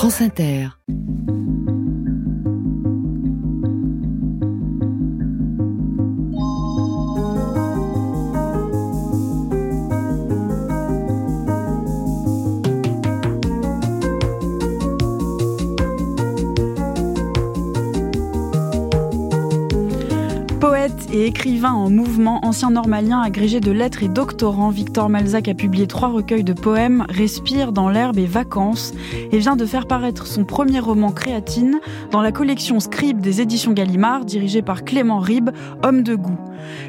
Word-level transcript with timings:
France 0.00 0.22
Inter. 0.22 0.70
Et 21.12 21.26
écrivain 21.26 21.72
en 21.72 21.90
mouvement, 21.90 22.40
ancien 22.42 22.70
normalien 22.70 23.20
agrégé 23.20 23.60
de 23.60 23.70
lettres 23.70 24.02
et 24.02 24.08
doctorant, 24.08 24.70
Victor 24.70 25.08
Malzac 25.08 25.48
a 25.48 25.54
publié 25.54 25.86
trois 25.86 26.08
recueils 26.08 26.44
de 26.44 26.52
poèmes, 26.52 27.04
Respire 27.08 27.72
dans 27.72 27.88
l'herbe 27.88 28.18
et 28.18 28.26
Vacances, 28.26 28.92
et 29.32 29.38
vient 29.38 29.56
de 29.56 29.66
faire 29.66 29.86
paraître 29.86 30.26
son 30.26 30.44
premier 30.44 30.80
roman 30.80 31.10
Créatine 31.12 31.80
dans 32.10 32.22
la 32.22 32.32
collection 32.32 32.80
Scribe 32.80 33.20
des 33.20 33.40
éditions 33.40 33.72
Gallimard, 33.72 34.24
dirigée 34.24 34.62
par 34.62 34.84
Clément 34.84 35.18
Ribes, 35.18 35.50
homme 35.82 36.02
de 36.02 36.14
goût. 36.14 36.38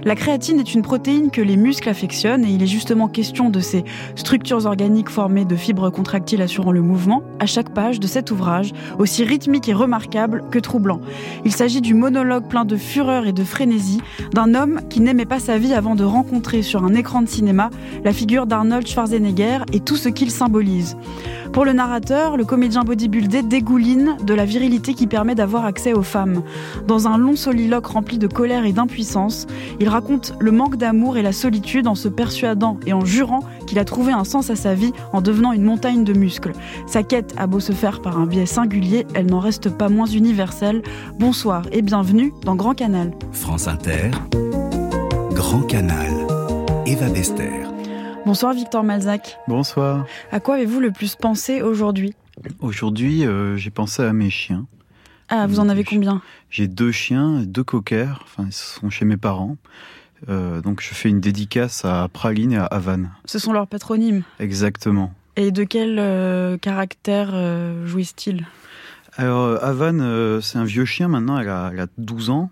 La 0.03 0.15
créatine 0.15 0.59
est 0.59 0.73
une 0.73 0.81
protéine 0.81 1.31
que 1.31 1.41
les 1.41 1.57
muscles 1.57 1.89
affectionnent 1.89 2.45
et 2.45 2.49
il 2.49 2.63
est 2.63 2.67
justement 2.67 3.07
question 3.07 3.49
de 3.49 3.59
ces 3.59 3.83
structures 4.15 4.65
organiques 4.65 5.09
formées 5.09 5.45
de 5.45 5.55
fibres 5.55 5.89
contractiles 5.89 6.41
assurant 6.41 6.71
le 6.71 6.81
mouvement 6.81 7.23
à 7.39 7.45
chaque 7.45 7.73
page 7.73 7.99
de 7.99 8.07
cet 8.07 8.31
ouvrage, 8.31 8.73
aussi 8.99 9.23
rythmique 9.23 9.69
et 9.69 9.73
remarquable 9.73 10.43
que 10.51 10.59
troublant. 10.59 11.01
Il 11.45 11.51
s'agit 11.51 11.81
du 11.81 11.93
monologue 11.93 12.47
plein 12.47 12.65
de 12.65 12.77
fureur 12.77 13.25
et 13.25 13.33
de 13.33 13.43
frénésie 13.43 14.01
d'un 14.33 14.55
homme 14.55 14.81
qui 14.89 15.01
n'aimait 15.01 15.25
pas 15.25 15.39
sa 15.39 15.57
vie 15.57 15.73
avant 15.73 15.95
de 15.95 16.03
rencontrer 16.03 16.61
sur 16.61 16.83
un 16.83 16.93
écran 16.93 17.21
de 17.21 17.29
cinéma 17.29 17.69
la 18.03 18.13
figure 18.13 18.45
d'Arnold 18.45 18.87
Schwarzenegger 18.87 19.59
et 19.73 19.79
tout 19.79 19.95
ce 19.95 20.09
qu'il 20.09 20.31
symbolise. 20.31 20.97
Pour 21.53 21.65
le 21.65 21.73
narrateur, 21.73 22.37
le 22.37 22.45
comédien 22.45 22.83
bodybuildé 22.83 23.43
dégouline 23.43 24.15
de 24.23 24.33
la 24.33 24.45
virilité 24.45 24.93
qui 24.93 25.05
permet 25.05 25.35
d'avoir 25.35 25.65
accès 25.65 25.91
aux 25.91 26.01
femmes. 26.01 26.43
Dans 26.87 27.09
un 27.09 27.17
long 27.17 27.35
soliloque 27.35 27.87
rempli 27.87 28.17
de 28.17 28.27
colère 28.27 28.63
et 28.65 28.71
d'impuissance, 28.71 29.47
il 29.81 29.89
raconte 29.89 30.33
le 30.39 30.51
manque 30.51 30.77
d'amour 30.77 31.17
et 31.17 31.21
la 31.21 31.33
solitude 31.33 31.87
en 31.87 31.95
se 31.95 32.07
persuadant 32.07 32.79
et 32.85 32.93
en 32.93 33.03
jurant 33.03 33.41
qu'il 33.67 33.79
a 33.79 33.85
trouvé 33.85 34.13
un 34.13 34.23
sens 34.23 34.49
à 34.49 34.55
sa 34.55 34.75
vie 34.75 34.93
en 35.11 35.19
devenant 35.19 35.51
une 35.51 35.63
montagne 35.63 36.05
de 36.05 36.13
muscles. 36.13 36.53
Sa 36.87 37.03
quête 37.03 37.33
a 37.37 37.47
beau 37.47 37.59
se 37.59 37.73
faire 37.73 38.01
par 38.01 38.17
un 38.17 38.27
biais 38.27 38.45
singulier, 38.45 39.05
elle 39.13 39.25
n'en 39.25 39.39
reste 39.39 39.69
pas 39.69 39.89
moins 39.89 40.05
universelle. 40.05 40.81
Bonsoir 41.19 41.63
et 41.73 41.81
bienvenue 41.81 42.33
dans 42.45 42.55
Grand 42.55 42.75
Canal. 42.75 43.11
France 43.33 43.67
Inter, 43.67 44.11
Grand 45.33 45.63
Canal, 45.63 46.11
Eva 46.85 47.09
Bester. 47.09 47.80
Bonsoir 48.23 48.53
Victor 48.53 48.83
Malzac. 48.83 49.39
Bonsoir. 49.47 50.05
À 50.31 50.39
quoi 50.39 50.55
avez-vous 50.55 50.79
le 50.79 50.91
plus 50.91 51.15
pensé 51.15 51.63
aujourd'hui? 51.63 52.13
Aujourd'hui, 52.59 53.25
euh, 53.25 53.57
j'ai 53.57 53.71
pensé 53.71 54.03
à 54.03 54.13
mes 54.13 54.29
chiens. 54.29 54.67
Ah, 55.29 55.47
vous 55.47 55.59
en 55.59 55.69
avez 55.69 55.83
combien? 55.83 56.21
J'ai 56.49 56.67
deux 56.67 56.91
chiens, 56.91 57.41
deux 57.45 57.63
coquers, 57.63 58.19
enfin 58.23 58.43
ils 58.45 58.53
sont 58.53 58.91
chez 58.91 59.05
mes 59.05 59.17
parents. 59.17 59.57
Euh, 60.29 60.61
donc 60.61 60.81
je 60.81 60.93
fais 60.93 61.09
une 61.09 61.19
dédicace 61.19 61.83
à 61.83 62.07
Praline 62.13 62.51
et 62.51 62.57
à 62.57 62.65
Havane. 62.65 63.11
Ce 63.25 63.39
sont 63.39 63.53
leurs 63.53 63.67
patronymes 63.67 64.21
Exactement. 64.39 65.13
Et 65.35 65.51
de 65.51 65.63
quel 65.63 65.97
euh, 65.97 66.57
caractère 66.57 67.31
jouissent-ils? 67.85 68.45
Alors 69.17 69.63
Havane, 69.63 70.41
c'est 70.41 70.59
un 70.59 70.63
vieux 70.63 70.85
chien 70.85 71.07
maintenant, 71.07 71.39
elle 71.39 71.49
a, 71.49 71.71
elle 71.73 71.79
a 71.79 71.87
12 71.97 72.29
ans. 72.29 72.51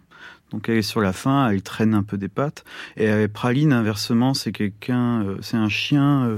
Donc 0.52 0.70
elle 0.70 0.78
est 0.78 0.82
sur 0.82 1.02
la 1.02 1.14
fin, 1.14 1.50
elle 1.50 1.62
traîne 1.62 1.94
un 1.94 2.04
peu 2.04 2.18
des 2.18 2.28
pattes. 2.28 2.64
Et 2.98 3.28
Praline, 3.28 3.74
inversement, 3.74 4.34
c'est 4.34 4.52
quelqu'un, 4.52 5.24
euh, 5.24 5.38
c'est 5.42 5.58
un 5.58 5.70
chien 5.70 6.26
euh, 6.26 6.38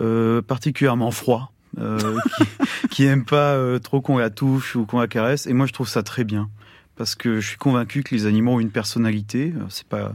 euh, 0.00 0.42
particulièrement 0.42 1.10
froid, 1.10 1.52
qui, 1.76 2.44
qui, 2.90 3.04
aime 3.04 3.24
pas 3.24 3.56
trop 3.80 4.00
qu'on 4.00 4.18
la 4.18 4.30
touche 4.30 4.76
ou 4.76 4.84
qu'on 4.84 5.00
la 5.00 5.08
caresse. 5.08 5.46
Et 5.46 5.52
moi, 5.52 5.66
je 5.66 5.72
trouve 5.72 5.88
ça 5.88 6.02
très 6.02 6.24
bien 6.24 6.48
parce 6.96 7.14
que 7.14 7.40
je 7.40 7.48
suis 7.48 7.58
convaincu 7.58 8.02
que 8.02 8.14
les 8.14 8.26
animaux 8.26 8.54
ont 8.54 8.60
une 8.60 8.70
personnalité. 8.70 9.54
C'est 9.68 9.86
pas 9.86 10.12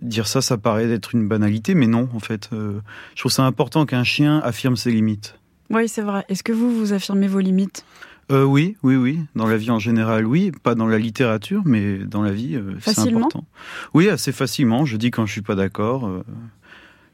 dire 0.00 0.26
ça, 0.28 0.40
ça 0.40 0.56
paraît 0.56 0.90
être 0.90 1.14
une 1.14 1.26
banalité, 1.26 1.74
mais 1.74 1.86
non, 1.86 2.08
en 2.14 2.20
fait, 2.20 2.50
je 2.52 3.20
trouve 3.20 3.32
ça 3.32 3.44
important 3.44 3.84
qu'un 3.86 4.04
chien 4.04 4.38
affirme 4.38 4.76
ses 4.76 4.92
limites. 4.92 5.38
Oui, 5.70 5.88
c'est 5.88 6.02
vrai. 6.02 6.24
Est-ce 6.28 6.42
que 6.42 6.52
vous 6.52 6.70
vous 6.70 6.92
affirmez 6.92 7.26
vos 7.26 7.40
limites? 7.40 7.84
Euh, 8.32 8.44
oui, 8.44 8.76
oui, 8.82 8.96
oui. 8.96 9.20
Dans 9.34 9.46
la 9.46 9.56
vie 9.56 9.70
en 9.70 9.78
général, 9.78 10.26
oui. 10.26 10.50
Pas 10.62 10.74
dans 10.74 10.86
la 10.86 10.98
littérature, 10.98 11.62
mais 11.64 11.98
dans 11.98 12.22
la 12.22 12.32
vie, 12.32 12.56
euh, 12.56 12.74
c'est 12.80 12.98
important. 12.98 13.44
Oui, 13.94 14.08
assez 14.08 14.32
facilement. 14.32 14.84
Je 14.84 14.96
dis 14.96 15.10
quand 15.10 15.26
je 15.26 15.32
suis 15.32 15.42
pas 15.42 15.54
d'accord. 15.54 16.06
Euh, 16.06 16.24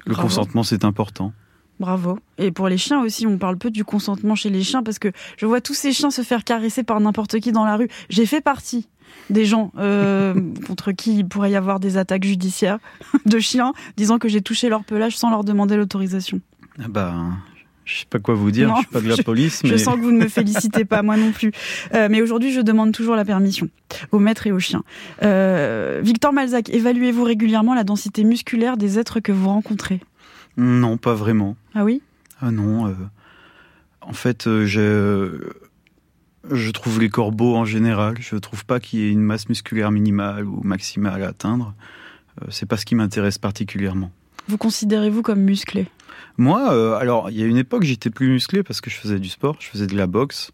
le 0.06 0.14
consentement, 0.14 0.62
c'est 0.62 0.84
important. 0.84 1.32
Bravo. 1.78 2.18
Et 2.38 2.50
pour 2.50 2.68
les 2.68 2.78
chiens 2.78 3.02
aussi, 3.02 3.26
on 3.26 3.38
parle 3.38 3.56
peu 3.56 3.70
du 3.70 3.84
consentement 3.84 4.34
chez 4.34 4.50
les 4.50 4.62
chiens 4.62 4.82
parce 4.82 4.98
que 4.98 5.12
je 5.36 5.46
vois 5.46 5.60
tous 5.60 5.74
ces 5.74 5.92
chiens 5.92 6.10
se 6.10 6.22
faire 6.22 6.44
caresser 6.44 6.82
par 6.82 7.00
n'importe 7.00 7.40
qui 7.40 7.52
dans 7.52 7.64
la 7.64 7.76
rue. 7.76 7.88
J'ai 8.08 8.26
fait 8.26 8.40
partie 8.40 8.88
des 9.30 9.44
gens 9.44 9.70
contre 10.66 10.92
qui 10.92 11.18
il 11.18 11.28
pourrait 11.28 11.50
y 11.50 11.56
avoir 11.56 11.80
des 11.80 11.96
attaques 11.96 12.24
judiciaires 12.24 12.78
de 13.26 13.38
chiens 13.38 13.72
disant 13.96 14.18
que 14.18 14.28
j'ai 14.28 14.42
touché 14.42 14.68
leur 14.68 14.84
pelage 14.84 15.16
sans 15.16 15.30
leur 15.30 15.44
demander 15.44 15.76
l'autorisation. 15.76 16.40
Ah 16.78 16.88
bah, 16.88 17.14
je 17.84 18.00
sais 18.00 18.06
pas 18.08 18.18
quoi 18.18 18.34
vous 18.34 18.50
dire, 18.50 18.74
je 18.76 18.82
suis 18.82 18.90
pas 18.90 19.00
de 19.00 19.08
la 19.16 19.22
police. 19.22 19.62
Mais... 19.64 19.70
Je 19.70 19.76
sens 19.76 19.96
que 19.96 20.00
vous 20.00 20.12
ne 20.12 20.18
me 20.18 20.28
félicitez 20.28 20.84
pas, 20.84 21.02
moi 21.02 21.16
non 21.16 21.32
plus. 21.32 21.52
Euh, 21.94 22.08
mais 22.10 22.22
aujourd'hui, 22.22 22.52
je 22.52 22.60
demande 22.60 22.92
toujours 22.92 23.16
la 23.16 23.24
permission 23.24 23.68
aux 24.12 24.18
maîtres 24.18 24.46
et 24.46 24.52
aux 24.52 24.58
chiens. 24.58 24.82
Euh, 25.22 26.00
Victor 26.02 26.32
Malzac, 26.32 26.70
évaluez-vous 26.70 27.24
régulièrement 27.24 27.74
la 27.74 27.84
densité 27.84 28.24
musculaire 28.24 28.76
des 28.76 28.98
êtres 28.98 29.20
que 29.20 29.32
vous 29.32 29.48
rencontrez? 29.48 30.00
Non, 30.56 30.96
pas 30.96 31.14
vraiment. 31.14 31.56
Ah 31.74 31.84
oui? 31.84 32.02
Ah 32.40 32.50
non. 32.50 32.86
Euh, 32.86 32.94
en 34.00 34.12
fait, 34.12 34.44
je, 34.44 35.40
je 36.50 36.70
trouve 36.70 37.00
les 37.00 37.10
corbeaux 37.10 37.56
en 37.56 37.64
général. 37.64 38.16
Je 38.20 38.36
trouve 38.36 38.64
pas 38.64 38.80
qu'il 38.80 39.00
y 39.00 39.04
ait 39.04 39.12
une 39.12 39.20
masse 39.22 39.48
musculaire 39.48 39.90
minimale 39.90 40.46
ou 40.46 40.62
maximale 40.62 41.22
à 41.22 41.28
atteindre. 41.28 41.74
C'est 42.48 42.66
pas 42.66 42.76
ce 42.76 42.86
qui 42.86 42.94
m'intéresse 42.94 43.38
particulièrement. 43.38 44.10
Vous 44.48 44.56
considérez-vous 44.56 45.22
comme 45.22 45.40
musclé? 45.40 45.88
Moi, 46.38 46.72
euh, 46.72 46.94
alors, 46.94 47.30
il 47.30 47.38
y 47.38 47.42
a 47.42 47.46
une 47.46 47.56
époque, 47.56 47.84
j'étais 47.84 48.10
plus 48.10 48.28
musclé 48.28 48.62
parce 48.62 48.80
que 48.80 48.90
je 48.90 48.96
faisais 48.96 49.18
du 49.18 49.28
sport, 49.28 49.56
je 49.60 49.68
faisais 49.68 49.86
de 49.86 49.96
la 49.96 50.06
boxe. 50.06 50.52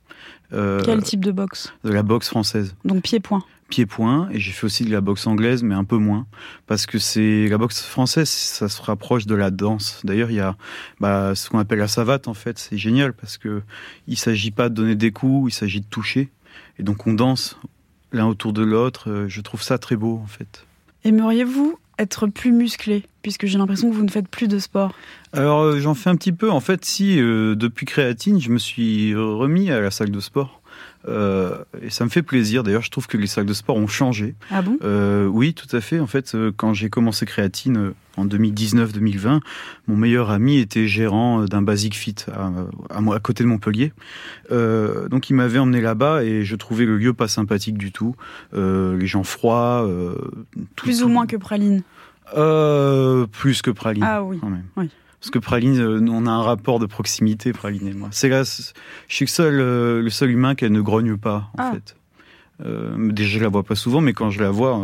Euh, 0.52 0.80
Quel 0.84 1.02
type 1.02 1.24
de 1.24 1.32
boxe? 1.32 1.72
De 1.84 1.92
la 1.92 2.02
boxe 2.02 2.28
française. 2.28 2.74
Donc 2.84 3.02
pied-point 3.02 3.44
Pied-point, 3.68 4.30
et 4.30 4.40
j'ai 4.40 4.52
fait 4.52 4.64
aussi 4.64 4.84
de 4.86 4.90
la 4.90 5.02
boxe 5.02 5.26
anglaise, 5.26 5.62
mais 5.62 5.74
un 5.74 5.84
peu 5.84 5.98
moins. 5.98 6.26
Parce 6.66 6.86
que 6.86 6.98
c'est 6.98 7.48
la 7.48 7.58
boxe 7.58 7.82
française, 7.82 8.28
ça 8.28 8.66
se 8.70 8.80
rapproche 8.80 9.26
de 9.26 9.34
la 9.34 9.50
danse. 9.50 10.00
D'ailleurs, 10.04 10.30
il 10.30 10.36
y 10.36 10.40
a 10.40 10.56
bah, 11.00 11.34
ce 11.34 11.50
qu'on 11.50 11.58
appelle 11.58 11.78
la 11.78 11.88
savate, 11.88 12.28
en 12.28 12.34
fait. 12.34 12.58
C'est 12.58 12.78
génial 12.78 13.12
parce 13.12 13.36
que 13.36 13.62
il 14.06 14.16
s'agit 14.16 14.52
pas 14.52 14.70
de 14.70 14.74
donner 14.74 14.94
des 14.94 15.12
coups, 15.12 15.52
il 15.52 15.54
s'agit 15.54 15.82
de 15.82 15.86
toucher. 15.86 16.30
Et 16.78 16.82
donc, 16.82 17.06
on 17.06 17.12
danse 17.12 17.58
l'un 18.10 18.26
autour 18.26 18.54
de 18.54 18.62
l'autre. 18.62 19.10
Euh, 19.10 19.28
je 19.28 19.42
trouve 19.42 19.62
ça 19.62 19.76
très 19.76 19.96
beau, 19.96 20.18
en 20.22 20.26
fait. 20.26 20.64
Aimeriez-vous 21.04 21.78
être 21.98 22.26
plus 22.26 22.52
musclé 22.52 23.04
puisque 23.22 23.46
j'ai 23.46 23.58
l'impression 23.58 23.90
que 23.90 23.94
vous 23.94 24.04
ne 24.04 24.10
faites 24.10 24.28
plus 24.28 24.48
de 24.48 24.58
sport 24.58 24.94
Alors 25.32 25.60
euh, 25.60 25.80
j'en 25.80 25.94
fais 25.94 26.10
un 26.10 26.16
petit 26.16 26.32
peu. 26.32 26.50
En 26.50 26.60
fait, 26.60 26.84
si 26.84 27.20
euh, 27.20 27.54
depuis 27.54 27.86
créatine, 27.86 28.40
je 28.40 28.50
me 28.50 28.58
suis 28.58 29.14
remis 29.14 29.70
à 29.70 29.80
la 29.80 29.90
salle 29.90 30.10
de 30.10 30.20
sport. 30.20 30.57
Euh, 31.06 31.56
et 31.82 31.90
ça 31.90 32.04
me 32.04 32.10
fait 32.10 32.22
plaisir. 32.22 32.62
D'ailleurs, 32.62 32.82
je 32.82 32.90
trouve 32.90 33.06
que 33.06 33.16
les 33.16 33.26
salles 33.26 33.46
de 33.46 33.52
sport 33.52 33.76
ont 33.76 33.86
changé. 33.86 34.34
Ah 34.50 34.62
bon? 34.62 34.78
Oui, 35.30 35.54
tout 35.54 35.74
à 35.76 35.80
fait. 35.80 36.00
En 36.00 36.06
fait, 36.06 36.36
quand 36.56 36.74
j'ai 36.74 36.90
commencé 36.90 37.24
créatine 37.26 37.92
en 38.16 38.26
2019-2020, 38.26 39.40
mon 39.86 39.96
meilleur 39.96 40.30
ami 40.30 40.58
était 40.58 40.86
gérant 40.86 41.44
d'un 41.44 41.62
Basic 41.62 41.94
Fit 41.94 42.16
à, 42.32 42.50
à, 42.90 43.14
à 43.14 43.20
côté 43.20 43.44
de 43.44 43.48
Montpellier. 43.48 43.92
donc, 44.50 45.30
il 45.30 45.34
m'avait 45.34 45.58
emmené 45.58 45.80
là-bas 45.80 46.24
et 46.24 46.44
je 46.44 46.56
trouvais 46.56 46.84
le 46.84 46.98
lieu 46.98 47.14
pas 47.14 47.28
sympathique 47.28 47.78
du 47.78 47.92
tout. 47.92 48.14
les 48.54 49.06
gens 49.06 49.24
froids. 49.24 49.88
Plus 50.76 51.02
ou 51.02 51.08
moins 51.08 51.26
que 51.26 51.36
Praline? 51.36 51.82
Euh, 52.36 53.26
plus 53.26 53.62
que 53.62 53.70
Praline. 53.70 54.04
Ah 54.06 54.22
oui. 54.22 54.40
Parce 55.20 55.30
que 55.30 55.38
Praline, 55.38 55.78
euh, 55.78 56.00
on 56.08 56.26
a 56.26 56.30
un 56.30 56.42
rapport 56.42 56.78
de 56.78 56.86
proximité, 56.86 57.52
Praline 57.52 57.88
et 57.88 57.94
moi. 57.94 58.08
C'est 58.12 58.28
là, 58.28 58.44
je 58.44 59.14
suis 59.14 59.24
le 59.24 59.30
seul, 59.30 59.60
euh, 59.60 60.00
le 60.00 60.10
seul 60.10 60.30
humain 60.30 60.54
qu'elle 60.54 60.72
ne 60.72 60.80
grogne 60.80 61.16
pas, 61.16 61.50
en 61.54 61.62
ah. 61.62 61.72
fait. 61.72 61.96
Euh, 62.64 63.12
déjà, 63.12 63.38
je 63.38 63.42
la 63.42 63.48
vois 63.48 63.62
pas 63.62 63.74
souvent, 63.74 64.00
mais 64.00 64.12
quand 64.12 64.30
je 64.30 64.40
la 64.40 64.50
vois, 64.50 64.80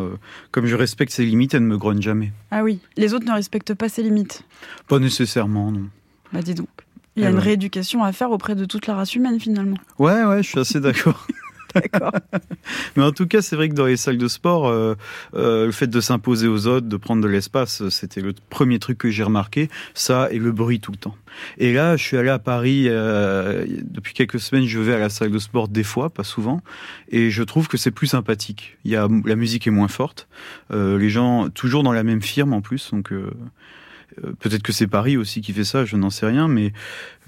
comme 0.53 0.67
je 0.67 0.77
respecte 0.77 1.13
ses 1.13 1.25
limites, 1.25 1.55
elle 1.55 1.63
ne 1.63 1.69
me 1.69 1.79
grogne 1.79 2.01
jamais. 2.01 2.33
Ah 2.51 2.63
oui. 2.63 2.81
Les 2.97 3.15
autres 3.15 3.27
ne 3.27 3.33
respectent 3.33 3.75
pas 3.75 3.89
ses 3.89 4.03
limites 4.03 4.45
Pas 4.89 4.99
nécessairement, 4.99 5.73
non. 5.73 5.89
Bah 6.33 6.43
dis 6.43 6.55
donc. 6.55 6.69
Il 7.17 7.23
y 7.23 7.27
a 7.27 7.31
une 7.31 7.39
rééducation 7.39 8.03
à 8.03 8.13
faire 8.13 8.33
auprès 8.33 8.57
de 8.57 8.65
toute 8.65 8.89
la 8.89 8.95
race 8.95 9.15
humaine, 9.15 9.39
finalement. 9.39 9.77
Ouais, 10.01 10.25
ouais, 10.25 10.43
je 10.43 10.49
suis 10.49 10.59
assez 10.59 10.81
d'accord. 10.81 11.27
D'accord. 11.93 12.12
Mais 12.97 13.03
en 13.03 13.12
tout 13.12 13.26
cas, 13.26 13.43
c'est 13.43 13.56
vrai 13.56 13.69
que 13.69 13.75
dans 13.75 13.87
les 13.87 13.97
salles 13.97 14.19
de 14.19 14.29
sport, 14.29 14.69
euh, 14.69 14.94
euh, 15.35 15.67
le 15.67 15.73
fait 15.73 15.88
de 15.88 16.00
s'imposer 16.00 16.47
aux 16.47 16.67
autres, 16.67 16.87
de 16.87 16.97
prendre 16.97 17.23
de 17.23 17.29
l'espace, 17.29 17.88
c'était 17.88 18.21
le 18.21 18.32
premier 18.50 18.79
truc 18.79 18.99
que 18.99 19.11
j'ai 19.11 19.23
remarqué. 19.23 19.69
Ça 19.94 20.29
et 20.31 20.38
le 20.38 20.53
bruit 20.53 20.81
tout 20.81 20.93
le 20.93 20.99
temps. 20.99 21.17
Et 21.59 21.73
là, 21.73 21.97
je 21.97 22.03
suis 22.03 22.17
allé 22.17 22.29
à 22.29 22.38
Paris 22.38 22.85
euh, 22.87 23.67
depuis 23.82 24.15
quelques 24.15 24.38
semaines. 24.38 24.67
Je 24.67 24.79
vais 24.79 24.94
à 24.94 24.99
la 24.99 25.09
salle 25.09 25.31
de 25.31 25.38
sport 25.38 25.69
des 25.69 25.82
fois, 25.82 26.11
pas 26.11 26.25
souvent, 26.25 26.61
et 27.11 27.31
je 27.31 27.43
trouve 27.43 27.67
que 27.67 27.77
c'est 27.77 27.91
plus 27.91 28.06
sympathique. 28.06 28.79
Il 28.85 28.93
y 28.93 28.97
a 28.97 29.09
la 29.25 29.37
musique 29.37 29.67
est 29.67 29.73
moins 29.73 29.88
forte. 29.88 30.29
les 30.70 31.11
gens 31.11 31.49
toujours 31.50 31.82
dans 31.82 31.93
la 31.93 32.05
même 32.05 32.23
firme 32.23 32.53
en 32.53 32.61
plus, 32.61 32.91
donc 32.93 33.12
Peut-être 34.39 34.63
que 34.63 34.73
c'est 34.73 34.87
Paris 34.87 35.17
aussi 35.17 35.41
qui 35.41 35.53
fait 35.53 35.65
ça, 35.65 35.85
je 35.85 35.97
n'en 35.97 36.11
sais 36.11 36.27
rien, 36.27 36.49
mais 36.49 36.73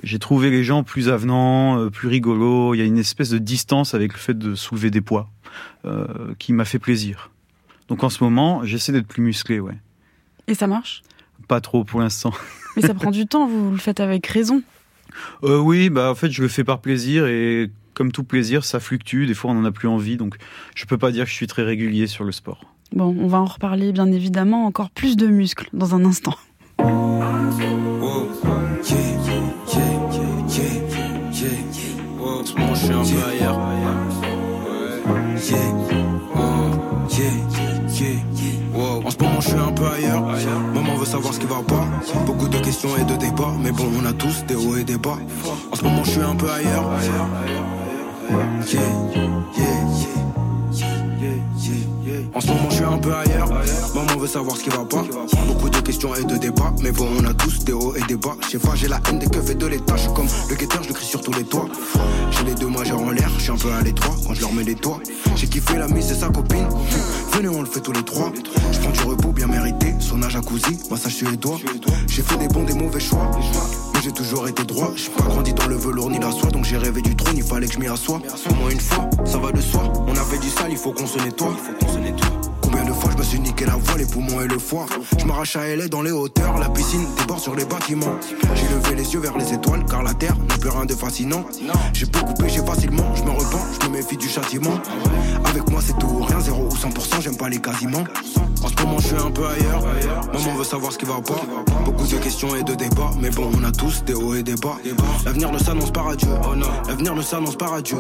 j'ai 0.03 0.19
trouvé 0.19 0.51
les 0.51 0.65
gens 0.65 0.85
plus 0.85 1.09
avenants, 1.09 1.91
plus 1.91 2.09
rigolos. 2.09 2.75
Il 2.75 2.79
y 2.79 2.83
a 2.83 2.85
une 2.85 2.99
espèce 2.99 3.31
de 3.31 3.39
distance 3.39 3.95
avec 3.95 4.13
le 4.13 4.19
fait 4.19 4.39
de 4.39 4.55
soulever 4.55 4.91
des 4.91 5.01
poids 5.01 5.29
qui 6.39 6.53
m'a 6.53 6.65
fait 6.65 6.79
plaisir. 6.79 7.31
Donc 7.89 8.03
en 8.05 8.11
ce 8.11 8.23
moment, 8.23 8.65
j'essaie 8.65 8.93
d'être 8.93 9.07
plus 9.07 9.23
musclé, 9.23 9.61
ouais. 9.61 9.77
Et 10.49 10.55
ça 10.55 10.67
marche? 10.67 11.03
Pas 11.49 11.61
trop 11.61 11.85
pour 11.85 12.01
l'instant. 12.01 12.33
Mais 12.77 12.83
ça 12.83 12.95
prend 12.95 13.11
du 13.11 13.27
temps, 13.27 13.47
vous 13.47 13.71
le 13.71 13.79
faites 13.79 14.01
avec 14.01 14.27
raison. 14.27 14.63
Euh, 15.45 15.59
oui, 15.59 15.89
bah 15.89 16.11
en 16.11 16.15
fait, 16.15 16.31
je 16.31 16.43
le 16.43 16.49
fais 16.49 16.65
par 16.65 16.81
plaisir 16.81 17.27
et 17.27 17.71
comme 17.95 18.13
tout 18.13 18.25
plaisir, 18.25 18.65
ça 18.65 18.81
fluctue. 18.81 19.27
Des 19.27 19.35
fois, 19.35 19.51
on 19.51 19.55
n'en 19.55 19.65
a 19.65 19.73
plus 19.73 19.89
envie, 19.89 20.17
donc 20.17 20.37
je 20.75 20.85
peux 20.85 20.99
pas 20.99 21.11
dire 21.11 21.25
que 21.25 21.31
je 21.31 21.35
suis 21.35 21.47
très 21.47 21.63
régulier 21.63 22.07
sur 22.07 22.25
le 22.25 22.33
sport. 22.33 22.65
Bon, 22.93 23.17
on 23.19 23.27
va 23.27 23.39
en 23.39 23.47
reparler 23.47 23.93
bien 23.93 24.11
évidemment. 24.13 24.67
Encore 24.67 24.91
plus 24.91 25.17
de 25.17 25.27
muscles 25.27 25.69
dans 25.73 25.95
un 25.95 26.05
instant. 26.05 26.35
Et 42.99 43.05
de 43.05 43.17
débats. 43.17 43.55
Mais 43.63 43.73
bon, 43.73 43.87
on 44.01 44.05
a 44.07 44.13
tous 44.13 44.45
des 44.47 44.55
hauts 44.55 44.77
et 44.77 44.85
des 44.85 44.99
bas. 44.99 45.19
Ce 45.73 45.83
moment, 45.83 46.05
je 46.05 46.11
suis 46.11 46.21
un 46.21 46.37
peu 46.37 46.49
ailleurs. 46.51 46.91
En 52.35 52.41
ce 52.41 52.47
moment, 52.49 52.71
je 52.71 52.77
suis 52.77 52.85
un 52.85 52.99
peu 52.99 53.15
ailleurs. 53.15 53.49
Maman 53.95 54.17
veut 54.19 54.27
savoir 54.27 54.57
ce 54.57 54.63
qui 54.63 54.71
va 54.71 54.85
pas. 54.85 55.05
Beaucoup 55.47 55.69
de 55.69 55.79
questions 55.79 56.15
et 56.15 56.25
de 56.25 56.37
débats. 56.37 56.73
Mais 56.83 56.93
bon, 56.93 57.09
on 57.19 57.25
a 57.25 57.35
tous 57.35 57.65
des 57.65 57.73
hauts 57.73 57.95
et 57.95 58.03
des 58.09 58.17
bas. 58.17 58.37
Je 58.43 58.51
sais 58.51 58.59
pas, 58.59 58.75
j'ai 58.75 58.89
la 58.89 59.01
haine 59.09 59.19
des 59.19 59.27
keufs 59.27 59.51
et 59.51 59.55
de 59.55 59.67
l'état. 59.67 59.97
Je 59.97 60.03
suis 60.03 60.13
comme 60.15 60.29
le 60.49 60.55
guetteur, 60.57 60.83
je 60.83 60.89
le 60.89 60.95
crie 60.95 61.07
sur 61.07 61.21
tous 61.21 61.33
les 61.33 61.45
toits. 61.45 61.69
J'ai 62.31 62.45
les 62.45 62.55
deux 62.55 62.69
majeurs 62.69 63.01
en 63.01 63.11
l'air, 63.11 63.31
je 63.37 63.43
suis 63.43 63.53
un 63.53 63.57
peu 63.57 63.73
à 63.73 63.83
l'étroit 63.83 64.15
quand 64.27 64.35
je 64.35 64.41
leur 64.41 64.53
mets 64.53 64.65
les 64.65 64.75
toits. 64.75 65.01
J'ai 65.37 65.47
kiffé 65.47 65.77
la 65.77 65.89
mise 65.89 66.11
et 66.11 66.15
sa 66.15 66.29
copine. 66.29 66.67
Venez, 67.33 67.49
on 67.49 67.61
le 67.61 67.69
fait 67.69 67.81
tous 67.81 67.93
les 67.93 68.03
trois. 68.03 68.33
Je 68.73 68.79
prends 68.79 68.91
du 68.91 69.03
repos 69.03 69.33
bien 69.33 69.47
mérité. 69.47 69.95
Son 70.01 70.23
âge 70.23 70.33
jacuzzi, 70.33 70.79
massage 70.91 71.15
suédois. 71.15 71.59
J'ai 72.09 72.23
fait 72.23 72.37
des 72.37 72.49
bons, 72.49 72.65
des 72.65 72.75
mauvais 72.75 73.01
choix. 73.01 73.31
J'ai 74.07 74.13
toujours 74.13 74.47
été 74.47 74.63
droit. 74.63 74.93
J'ai 74.95 75.11
pas 75.11 75.25
grandi 75.25 75.53
dans 75.53 75.67
le 75.67 75.75
velours 75.75 76.09
ni 76.11 76.21
la 76.21 76.31
soie. 76.31 76.49
Donc 76.51 76.65
j'ai 76.65 76.77
rêvé 76.77 77.03
du 77.03 77.17
trône, 77.17 77.37
il 77.37 77.43
fallait 77.43 77.67
que 77.67 77.73
je 77.73 77.81
m'y 77.81 77.89
assoie. 77.89 78.23
Au 78.49 78.55
moins 78.55 78.71
une 78.71 78.79
fois, 78.79 79.11
ça 79.25 79.39
va 79.39 79.51
de 79.51 79.61
soi. 79.61 79.93
On 80.07 80.13
a 80.13 80.23
fait 80.23 80.39
du 80.39 80.49
sale, 80.49 80.71
il 80.71 80.77
faut 80.77 80.93
qu'on 80.93 81.09
se 81.09 81.19
nettoie. 81.19 81.57
Combien 82.61 82.85
de 82.85 82.93
fois 82.93 83.11
je 83.11 83.19
me 83.19 83.23
suis 83.25 83.41
niqué 83.41 83.65
la 83.65 83.75
voix, 83.75 83.99
les 83.99 84.07
poumons 84.07 84.41
et 84.41 84.47
le 84.47 84.61
foie? 84.61 84.87
Je 85.19 85.25
m'arrache 85.25 85.57
à 85.57 85.75
LA 85.75 85.89
dans 85.89 86.03
les 86.03 86.13
hauteurs, 86.13 86.57
la 86.57 86.69
piscine 86.69 87.05
déborde 87.19 87.41
sur 87.41 87.57
les 87.57 87.65
bâtiments 87.65 88.15
J'ai 88.55 88.69
levé 88.75 88.95
les 88.95 89.13
yeux 89.13 89.21
vers 89.21 89.37
les 89.37 89.53
étoiles 89.53 89.85
car 89.89 90.03
la 90.03 90.15
terre 90.15 90.37
n'a 90.49 90.57
plus 90.57 90.71
rien 90.71 90.85
de 90.85 90.95
fascinant 90.95 91.45
J'ai 91.93 92.07
beaucoup 92.07 92.35
péché 92.35 92.61
facilement, 92.65 93.15
je 93.15 93.23
me 93.23 93.31
repens, 93.31 93.65
je 93.81 93.89
me 93.89 93.93
méfie 93.93 94.17
du 94.17 94.29
châtiment 94.29 94.79
Avec 95.45 95.69
moi 95.71 95.81
c'est 95.85 95.97
tout, 95.99 96.23
rien, 96.23 96.41
0 96.41 96.63
ou 96.65 96.75
100%, 96.75 97.23
j'aime 97.23 97.37
pas 97.37 97.49
les 97.49 97.61
quasiment 97.61 98.05
En 98.67 98.69
ce 98.69 98.83
moment 98.83 98.99
je 98.99 99.07
suis 99.07 99.17
un 99.17 99.31
peu 99.31 99.47
ailleurs, 99.47 99.85
maman 100.33 100.57
veut 100.57 100.65
savoir 100.65 100.91
ce 100.91 100.99
qui 100.99 101.05
va 101.05 101.21
pas. 101.21 101.41
Beaucoup 101.85 102.05
de 102.05 102.17
questions 102.17 102.57
et 102.57 102.65
de 102.65 102.75
débats, 102.75 103.13
mais 103.21 103.31
bon 103.31 103.49
on 103.57 103.63
a 103.63 103.71
tous 103.71 104.03
des 104.03 104.13
hauts 104.13 104.35
et 104.35 104.43
des 104.43 104.57
bas. 104.57 104.77
L'avenir 105.25 105.53
ne 105.53 105.59
s'annonce 105.59 105.93
pas 105.93 106.11
à 106.11 106.17
Dieu, 106.17 106.31
l'avenir 106.89 107.15
ne 107.15 107.23
s'annonce 107.23 107.57
pas 107.57 107.77
à 107.77 107.81
Dieu 107.81 107.97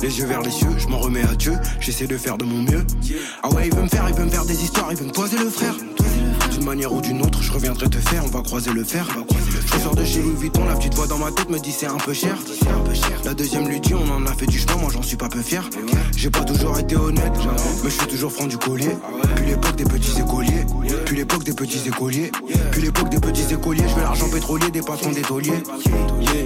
Les 0.00 0.16
yeux 0.16 0.26
vers 0.26 0.42
les 0.42 0.52
cieux, 0.52 0.70
je 0.78 0.86
m'en 0.86 0.98
remets 0.98 1.24
à 1.24 1.34
Dieu, 1.34 1.54
j'essaie 1.80 2.06
de 2.06 2.16
faire 2.16 2.38
de 2.38 2.44
mon 2.44 2.62
mieux. 2.62 2.86
Ah 3.42 3.48
ouais 3.48 3.66
il 3.66 3.74
veut 3.74 3.82
me 3.82 3.88
faire, 3.88 4.08
il 4.08 4.14
veut 4.14 4.26
me 4.26 4.30
faire 4.30 4.44
des 4.44 4.62
histoires, 4.62 4.92
il 4.92 4.96
veut 4.96 5.06
me 5.06 5.12
poser 5.12 5.38
le 5.38 5.50
frère. 5.50 5.74
D'une 6.54 6.64
manière 6.66 6.92
ou 6.92 7.00
d'une 7.00 7.20
autre, 7.20 7.42
je 7.42 7.50
reviendrai 7.50 7.90
te 7.90 7.98
faire, 7.98 8.24
on 8.24 8.28
va 8.28 8.40
croiser 8.40 8.72
le 8.72 8.84
fer. 8.84 9.08
Je 9.66 9.78
sors 9.80 9.96
de 9.96 10.04
chez 10.04 10.22
Louis 10.22 10.36
Vuitton, 10.36 10.64
la 10.64 10.76
petite 10.76 10.94
voix 10.94 11.08
dans 11.08 11.18
ma 11.18 11.32
tête 11.32 11.50
me 11.50 11.58
dit 11.58 11.72
c'est 11.72 11.86
un 11.86 11.96
peu 11.96 12.12
cher. 12.12 12.36
La 13.24 13.34
deuxième 13.34 13.66
lui 13.66 13.80
dit 13.80 13.92
on 13.92 14.08
en 14.08 14.24
a 14.24 14.32
fait 14.32 14.46
du 14.46 14.58
chemin, 14.60 14.76
moi 14.76 14.90
j'en 14.92 15.02
suis 15.02 15.16
pas 15.16 15.28
peu 15.28 15.42
fier. 15.42 15.68
J'ai 16.16 16.30
pas 16.30 16.44
toujours 16.44 16.78
été 16.78 16.94
honnête, 16.94 17.32
mais 17.82 17.90
je 17.90 17.94
suis 17.96 18.06
toujours 18.06 18.30
franc 18.30 18.46
du 18.46 18.56
collier. 18.56 18.96
Puis 19.34 19.46
l'époque 19.46 19.74
des 19.74 19.84
petits 19.84 20.20
écoliers, 20.20 20.64
puis 21.04 21.16
l'époque 21.16 21.44
des 21.44 21.52
petits 21.52 21.88
écoliers, 21.88 22.30
puis 22.70 22.82
l'époque 22.82 23.08
des 23.08 23.20
petits 23.20 23.52
écoliers. 23.52 23.84
Je 23.88 23.94
veux 23.94 24.02
l'argent 24.02 24.28
pétrolier 24.28 24.70
des 24.70 24.82
patrons 24.82 25.10
des 25.10 25.22
tauliers. 25.22 25.62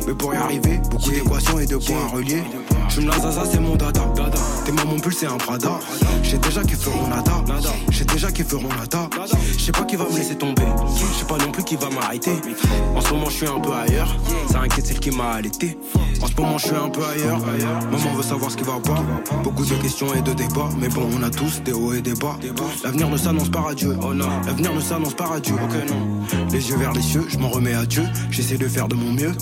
Mais 0.06 0.14
pour 0.14 0.34
y 0.34 0.36
arriver, 0.36 0.80
beaucoup 0.90 1.10
d'équations 1.10 1.58
et 1.58 1.66
de 1.66 1.76
points 1.76 2.04
à 2.04 2.14
relier. 2.14 2.42
Je 2.88 3.02
la 3.02 3.18
zaza, 3.18 3.42
c'est 3.50 3.60
mon 3.60 3.76
dada. 3.76 4.00
T'es 4.64 4.72
mon 4.72 4.98
pull, 4.98 5.12
c'est 5.12 5.26
un 5.26 5.36
Prada. 5.36 5.78
J'ai 6.22 6.38
déjà 6.38 6.62
qui 6.62 6.74
feront 6.74 7.06
nada. 7.08 7.44
J'ai 7.90 8.04
déjà 8.04 8.30
qui 8.32 8.42
feront 8.42 8.68
nada. 8.68 9.08
Je 9.52 9.62
sais 9.62 9.72
pas 9.72 9.84
qui 9.84 9.96
va 9.96 10.04
me 10.04 10.16
laisser 10.16 10.36
tomber. 10.36 10.62
Je 10.96 11.18
sais 11.18 11.26
pas 11.26 11.36
non 11.36 11.52
plus 11.52 11.64
qui 11.64 11.76
va 11.76 11.90
m'arrêter. 11.90 12.32
En 12.94 13.00
ce 13.00 13.10
moment, 13.10 13.28
je 13.28 13.36
suis 13.36 13.46
un 13.46 13.60
peu 13.60 13.72
ailleurs. 13.72 14.16
Ça 14.50 14.60
inquiète 14.60 14.86
celle 14.86 15.00
qui 15.00 15.10
m'a 15.10 15.32
allaité. 15.32 15.78
En 16.22 16.26
ce 16.26 16.34
moment, 16.34 16.58
je 16.58 16.66
suis 16.66 16.76
un 16.76 16.88
peu 16.88 17.02
ailleurs. 17.04 17.38
Maman 17.90 18.14
veut 18.16 18.22
savoir 18.22 18.50
ce 18.50 18.56
qui 18.56 18.64
va 18.64 18.80
pas. 18.80 19.04
Beaucoup 19.44 19.64
de 19.64 19.74
questions 19.74 20.12
et 20.14 20.22
de 20.22 20.32
débats. 20.32 20.70
Mais 20.78 20.88
bon, 20.88 21.08
on 21.16 21.22
a 21.22 21.30
tous 21.30 21.62
des 21.62 21.72
hauts 21.72 21.92
et 21.92 22.00
des 22.00 22.14
bas. 22.14 22.38
L'avenir 22.82 23.08
ne 23.10 23.16
s'annonce 23.16 23.50
pas 23.50 23.60
radieux. 23.60 23.94
Non, 23.94 24.37
l'avenir 24.46 24.74
ne 24.74 24.80
s'annonce 24.80 25.14
pas 25.14 25.26
radieux. 25.26 25.54
Ok, 25.54 25.74
non. 25.88 26.48
Les 26.50 26.70
yeux 26.70 26.76
vers 26.76 26.92
les 26.92 27.02
cieux, 27.02 27.24
je 27.28 27.38
m'en 27.38 27.48
remets 27.48 27.74
à 27.74 27.86
Dieu. 27.86 28.04
J'essaie 28.30 28.58
de 28.58 28.68
faire 28.68 28.88
de 28.88 28.94
mon 28.94 29.12
mieux. 29.12 29.32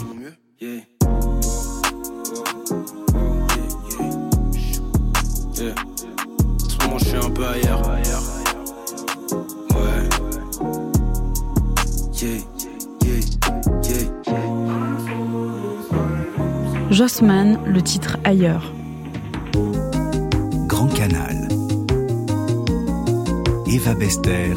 je 6.98 7.04
suis 7.04 7.16
un 7.16 7.30
peu 7.30 7.46
ailleurs. 7.46 7.82
Ouais. 7.82 8.06
Jossman, 16.90 17.58
le 17.66 17.82
titre 17.82 18.16
Ailleurs. 18.24 18.72
Grand 20.66 20.88
Canal. 20.88 21.48
Eva 23.66 23.94
Bester 23.94 24.54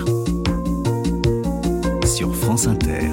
France 2.60 2.76
Inter. 2.76 3.08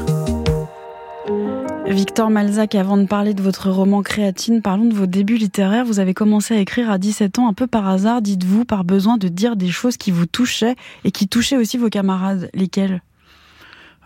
Victor 1.86 2.30
Malzac, 2.30 2.74
avant 2.74 2.96
de 2.96 3.06
parler 3.06 3.32
de 3.32 3.42
votre 3.42 3.70
roman 3.70 4.02
Créatine, 4.02 4.60
parlons 4.60 4.86
de 4.86 4.94
vos 4.94 5.06
débuts 5.06 5.36
littéraires. 5.36 5.84
Vous 5.84 6.00
avez 6.00 6.14
commencé 6.14 6.54
à 6.54 6.58
écrire 6.58 6.90
à 6.90 6.98
17 6.98 7.38
ans, 7.38 7.46
un 7.46 7.52
peu 7.52 7.68
par 7.68 7.88
hasard, 7.88 8.22
dites-vous, 8.22 8.64
par 8.64 8.82
besoin 8.82 9.18
de 9.18 9.28
dire 9.28 9.54
des 9.54 9.68
choses 9.68 9.98
qui 9.98 10.10
vous 10.10 10.26
touchaient 10.26 10.74
et 11.04 11.12
qui 11.12 11.28
touchaient 11.28 11.56
aussi 11.56 11.78
vos 11.78 11.90
camarades. 11.90 12.50
Lesquels 12.54 13.02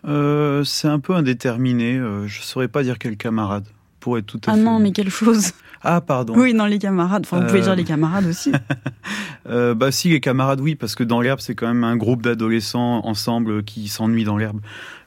euh, 0.06 0.62
C'est 0.64 0.88
un 0.88 0.98
peu 0.98 1.14
indéterminé. 1.14 1.96
Euh, 1.96 2.26
je 2.26 2.40
ne 2.40 2.44
saurais 2.44 2.68
pas 2.68 2.82
dire 2.82 2.98
quel 2.98 3.16
camarade, 3.16 3.64
pour 3.98 4.18
être 4.18 4.26
tout 4.26 4.40
à 4.46 4.50
ah 4.50 4.54
fait... 4.56 4.60
non, 4.60 4.78
mais 4.78 4.92
quelle 4.92 5.08
chose 5.08 5.52
Ah, 5.82 6.00
pardon. 6.00 6.34
Oui, 6.36 6.52
non, 6.52 6.66
les 6.66 6.78
camarades. 6.78 7.22
Enfin, 7.24 7.40
vous 7.40 7.46
pouvez 7.46 7.62
dire 7.62 7.74
les 7.74 7.84
camarades 7.84 8.26
aussi. 8.26 8.52
euh, 9.48 9.74
bah 9.74 9.90
si, 9.90 10.10
les 10.10 10.20
camarades, 10.20 10.60
oui, 10.60 10.74
parce 10.74 10.94
que 10.94 11.04
dans 11.04 11.20
l'herbe, 11.20 11.40
c'est 11.40 11.54
quand 11.54 11.68
même 11.68 11.84
un 11.84 11.96
groupe 11.96 12.22
d'adolescents 12.22 13.04
ensemble 13.06 13.64
qui 13.64 13.88
s'ennuient 13.88 14.24
dans 14.24 14.36
l'herbe. 14.36 14.60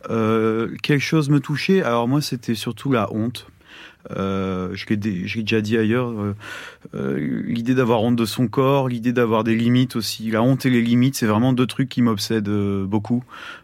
Euh, 0.10 0.76
quelque 0.82 1.04
chose 1.04 1.30
me 1.30 1.40
touchait. 1.40 1.84
Alors 1.84 2.08
moi, 2.08 2.22
c'était 2.22 2.56
surtout 2.56 2.92
la 2.92 3.14
honte. 3.14 3.48
Euh, 4.12 4.72
je 4.74 4.86
l'ai 4.88 4.98
déjà 4.98 5.62
dit 5.62 5.78
ailleurs. 5.78 6.10
Euh, 6.10 6.36
euh, 6.96 7.44
l'idée 7.46 7.76
d'avoir 7.76 8.02
honte 8.02 8.16
de 8.16 8.26
son 8.26 8.48
corps, 8.48 8.90
l'idée 8.90 9.14
d'avoir 9.14 9.44
des 9.44 9.56
limites 9.56 9.96
aussi. 9.96 10.30
La 10.32 10.42
honte 10.42 10.66
et 10.66 10.70
les 10.70 10.82
limites, 10.82 11.16
c'est 11.16 11.26
vraiment 11.26 11.54
deux 11.54 11.68
trucs 11.68 11.90
qui 11.90 12.02
m'obsèdent 12.02 12.50
euh, 12.50 12.86
beaucoup. 12.86 13.24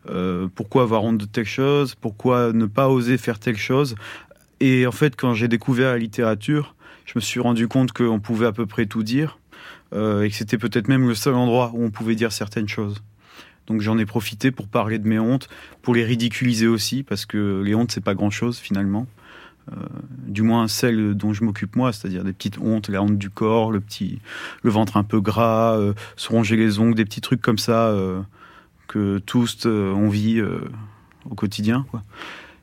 Euh, 0.09 0.47
pourquoi 0.53 0.83
avoir 0.83 1.03
honte 1.03 1.17
de 1.17 1.25
telle 1.25 1.45
chose? 1.45 1.95
Pourquoi 1.95 2.53
ne 2.53 2.65
pas 2.65 2.89
oser 2.89 3.17
faire 3.17 3.39
telle 3.39 3.57
chose? 3.57 3.95
Et 4.59 4.85
en 4.85 4.91
fait, 4.91 5.15
quand 5.15 5.33
j'ai 5.33 5.47
découvert 5.47 5.91
la 5.91 5.97
littérature, 5.97 6.75
je 7.09 7.13
me 7.15 7.21
suis 7.21 7.39
rendu 7.39 7.67
compte 7.67 7.91
qu'on 7.91 8.19
pouvait 8.19 8.45
à 8.45 8.51
peu 8.51 8.67
près 8.67 8.85
tout 8.85 9.01
dire 9.01 9.39
euh, 9.93 10.21
et 10.21 10.29
que 10.29 10.35
c'était 10.35 10.59
peut-être 10.59 10.87
même 10.87 11.07
le 11.07 11.15
seul 11.15 11.33
endroit 11.33 11.71
où 11.73 11.83
on 11.83 11.89
pouvait 11.89 12.13
dire 12.13 12.31
certaines 12.31 12.67
choses. 12.67 13.01
Donc 13.65 13.81
j'en 13.81 13.97
ai 13.97 14.05
profité 14.05 14.51
pour 14.51 14.67
parler 14.67 14.99
de 14.99 15.07
mes 15.07 15.17
hontes, 15.17 15.49
pour 15.81 15.95
les 15.95 16.03
ridiculiser 16.03 16.67
aussi, 16.67 17.01
parce 17.01 17.25
que 17.25 17.63
les 17.65 17.73
hontes, 17.73 17.91
c'est 17.91 18.03
pas 18.03 18.13
grand-chose 18.13 18.59
finalement. 18.59 19.07
Euh, 19.71 19.75
du 20.27 20.43
moins 20.43 20.67
celles 20.67 21.15
dont 21.15 21.33
je 21.33 21.43
m'occupe 21.43 21.75
moi, 21.75 21.93
c'est-à-dire 21.93 22.23
des 22.23 22.33
petites 22.33 22.59
hontes, 22.59 22.89
la 22.89 23.01
honte 23.01 23.17
du 23.17 23.31
corps, 23.31 23.71
le 23.71 23.79
petit, 23.79 24.19
le 24.61 24.69
ventre 24.69 24.95
un 24.95 25.03
peu 25.03 25.19
gras, 25.19 25.77
euh, 25.77 25.93
se 26.15 26.29
ronger 26.29 26.57
les 26.57 26.77
ongles, 26.77 26.93
des 26.93 27.05
petits 27.05 27.21
trucs 27.21 27.41
comme 27.41 27.57
ça 27.57 27.91
que 28.87 29.17
tous 29.17 29.65
on 29.65 30.09
vit 30.09 30.43
au 31.27 31.35
quotidien. 31.35 31.87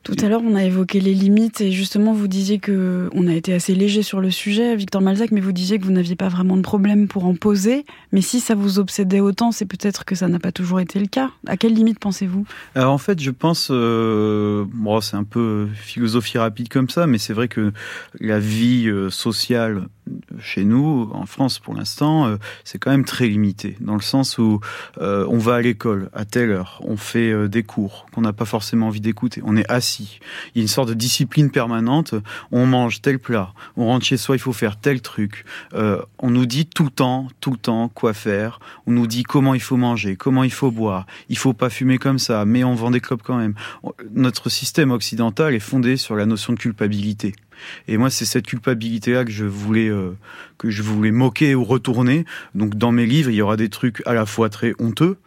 Tout 0.06 0.14
à 0.24 0.28
l'heure, 0.28 0.42
on 0.44 0.54
a 0.54 0.62
évoqué 0.62 1.00
les 1.00 1.14
limites 1.14 1.60
et 1.60 1.72
justement, 1.72 2.12
vous 2.12 2.28
disiez 2.28 2.60
que 2.60 3.10
on 3.12 3.26
a 3.26 3.34
été 3.34 3.52
assez 3.52 3.74
léger 3.74 4.02
sur 4.02 4.20
le 4.20 4.30
sujet, 4.30 4.76
Victor 4.76 5.00
Malzac, 5.00 5.32
mais 5.32 5.40
vous 5.40 5.50
disiez 5.50 5.80
que 5.80 5.84
vous 5.84 5.90
n'aviez 5.90 6.14
pas 6.14 6.28
vraiment 6.28 6.56
de 6.56 6.62
problème 6.62 7.08
pour 7.08 7.24
en 7.24 7.34
poser. 7.34 7.84
Mais 8.12 8.20
si 8.20 8.38
ça 8.38 8.54
vous 8.54 8.78
obsédait 8.78 9.18
autant, 9.18 9.50
c'est 9.50 9.66
peut-être 9.66 10.04
que 10.04 10.14
ça 10.14 10.28
n'a 10.28 10.38
pas 10.38 10.52
toujours 10.52 10.78
été 10.78 11.00
le 11.00 11.06
cas. 11.06 11.30
À 11.48 11.56
quelle 11.56 11.74
limite 11.74 11.98
pensez-vous? 11.98 12.46
Alors 12.76 12.92
en 12.92 12.98
fait, 12.98 13.20
je 13.20 13.32
pense, 13.32 13.66
euh, 13.72 14.64
c'est 15.00 15.16
un 15.16 15.24
peu 15.24 15.66
philosophie 15.74 16.38
rapide 16.38 16.68
comme 16.68 16.88
ça, 16.88 17.08
mais 17.08 17.18
c'est 17.18 17.32
vrai 17.32 17.48
que 17.48 17.72
la 18.20 18.38
vie 18.38 18.86
euh, 18.86 19.10
sociale 19.10 19.88
chez 20.38 20.64
nous, 20.64 21.10
en 21.12 21.26
France 21.26 21.58
pour 21.58 21.74
l'instant, 21.74 22.26
euh, 22.26 22.36
c'est 22.64 22.78
quand 22.78 22.90
même 22.90 23.04
très 23.04 23.26
limité, 23.26 23.76
dans 23.80 23.94
le 23.94 24.02
sens 24.02 24.38
où 24.38 24.60
euh, 24.98 25.26
on 25.28 25.38
va 25.38 25.56
à 25.56 25.60
l'école 25.60 26.10
à 26.12 26.24
telle 26.24 26.50
heure, 26.50 26.80
on 26.84 26.96
fait 26.96 27.30
euh, 27.30 27.48
des 27.48 27.62
cours 27.62 28.06
qu'on 28.12 28.20
n'a 28.20 28.32
pas 28.32 28.44
forcément 28.44 28.88
envie 28.88 29.00
d'écouter, 29.00 29.42
on 29.44 29.56
est 29.56 29.68
assis, 29.70 30.20
il 30.54 30.58
y 30.58 30.60
a 30.60 30.62
une 30.62 30.68
sorte 30.68 30.88
de 30.88 30.94
discipline 30.94 31.50
permanente, 31.50 32.14
on 32.52 32.66
mange 32.66 33.02
tel 33.02 33.18
plat, 33.18 33.52
on 33.76 33.86
rentre 33.86 34.04
chez 34.04 34.16
soi, 34.16 34.36
il 34.36 34.40
faut 34.40 34.52
faire 34.52 34.78
tel 34.78 35.00
truc, 35.00 35.44
on 35.72 36.30
nous 36.30 36.46
dit 36.46 36.66
tout 36.66 36.84
le 36.84 36.90
temps, 36.90 37.28
tout 37.40 37.50
le 37.50 37.58
temps 37.58 37.88
quoi 37.88 38.14
faire, 38.14 38.60
on 38.86 38.92
nous 38.92 39.06
dit 39.06 39.22
comment 39.22 39.54
il 39.54 39.60
faut 39.60 39.76
manger, 39.76 40.16
comment 40.16 40.44
il 40.44 40.52
faut 40.52 40.70
boire, 40.70 41.06
il 41.28 41.38
faut 41.38 41.52
pas 41.52 41.70
fumer 41.70 41.98
comme 41.98 42.18
ça, 42.18 42.44
mais 42.44 42.64
on 42.64 42.74
vend 42.74 42.90
des 42.90 43.00
clubs 43.00 43.22
quand 43.22 43.38
même. 43.38 43.54
Notre 44.14 44.50
système 44.50 44.90
occidental 44.90 45.54
est 45.54 45.60
fondé 45.60 45.96
sur 45.96 46.16
la 46.16 46.26
notion 46.26 46.52
de 46.52 46.58
culpabilité. 46.58 47.34
Et 47.88 47.96
moi, 47.96 48.10
c'est 48.10 48.24
cette 48.24 48.46
culpabilité-là 48.46 49.24
que 49.24 49.30
je 49.30 49.44
voulais 49.44 49.88
euh, 49.88 50.12
que 50.58 50.70
je 50.70 50.82
voulais 50.82 51.10
moquer 51.10 51.54
ou 51.54 51.64
retourner. 51.64 52.24
Donc, 52.54 52.76
dans 52.76 52.92
mes 52.92 53.06
livres, 53.06 53.30
il 53.30 53.36
y 53.36 53.42
aura 53.42 53.56
des 53.56 53.68
trucs 53.68 54.02
à 54.06 54.14
la 54.14 54.26
fois 54.26 54.48
très 54.48 54.72
honteux. 54.78 55.18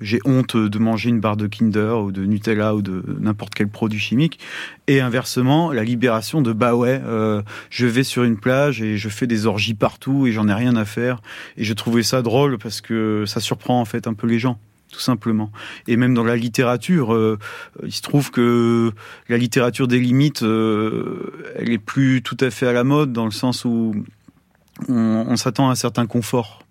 J'ai 0.00 0.20
honte 0.24 0.56
de 0.56 0.78
manger 0.78 1.10
une 1.10 1.18
barre 1.18 1.36
de 1.36 1.48
Kinder 1.48 2.04
ou 2.04 2.12
de 2.12 2.24
Nutella 2.24 2.74
ou 2.76 2.82
de 2.82 3.02
n'importe 3.18 3.54
quel 3.54 3.68
produit 3.68 3.98
chimique. 3.98 4.38
Et 4.86 5.00
inversement, 5.00 5.72
la 5.72 5.82
libération 5.82 6.40
de 6.40 6.52
bah 6.52 6.76
ouais, 6.76 7.00
euh, 7.04 7.42
je 7.70 7.86
vais 7.86 8.04
sur 8.04 8.22
une 8.22 8.38
plage 8.38 8.80
et 8.80 8.96
je 8.96 9.08
fais 9.08 9.26
des 9.26 9.46
orgies 9.46 9.74
partout 9.74 10.26
et 10.26 10.32
j'en 10.32 10.48
ai 10.48 10.54
rien 10.54 10.76
à 10.76 10.84
faire. 10.84 11.20
Et 11.56 11.64
je 11.64 11.74
trouvais 11.74 12.04
ça 12.04 12.22
drôle 12.22 12.58
parce 12.58 12.80
que 12.80 13.24
ça 13.26 13.40
surprend 13.40 13.80
en 13.80 13.84
fait 13.84 14.06
un 14.06 14.14
peu 14.14 14.28
les 14.28 14.38
gens 14.38 14.60
tout 14.90 15.00
simplement. 15.00 15.50
Et 15.86 15.96
même 15.96 16.14
dans 16.14 16.24
la 16.24 16.36
littérature, 16.36 17.14
euh, 17.14 17.38
il 17.84 17.92
se 17.92 18.02
trouve 18.02 18.30
que 18.30 18.92
la 19.28 19.36
littérature 19.36 19.88
des 19.88 19.98
limites, 19.98 20.42
euh, 20.42 21.32
elle 21.56 21.70
est 21.70 21.78
plus 21.78 22.22
tout 22.22 22.36
à 22.40 22.50
fait 22.50 22.66
à 22.66 22.72
la 22.72 22.84
mode 22.84 23.12
dans 23.12 23.24
le 23.24 23.30
sens 23.30 23.64
où 23.64 23.94
on, 24.88 25.36
s'attend 25.36 25.68
à 25.68 25.72
un 25.72 25.74
certain 25.74 26.06
confort. 26.06 26.62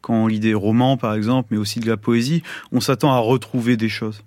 Quand 0.00 0.14
on 0.14 0.26
lit 0.26 0.40
des 0.40 0.54
romans, 0.54 0.96
par 0.96 1.14
exemple, 1.14 1.48
mais 1.50 1.58
aussi 1.58 1.80
de 1.80 1.88
la 1.88 1.96
poésie, 1.96 2.42
on 2.70 2.80
s'attend 2.80 3.12
à 3.12 3.18
retrouver 3.18 3.76
des 3.76 3.88
choses. 3.88 4.22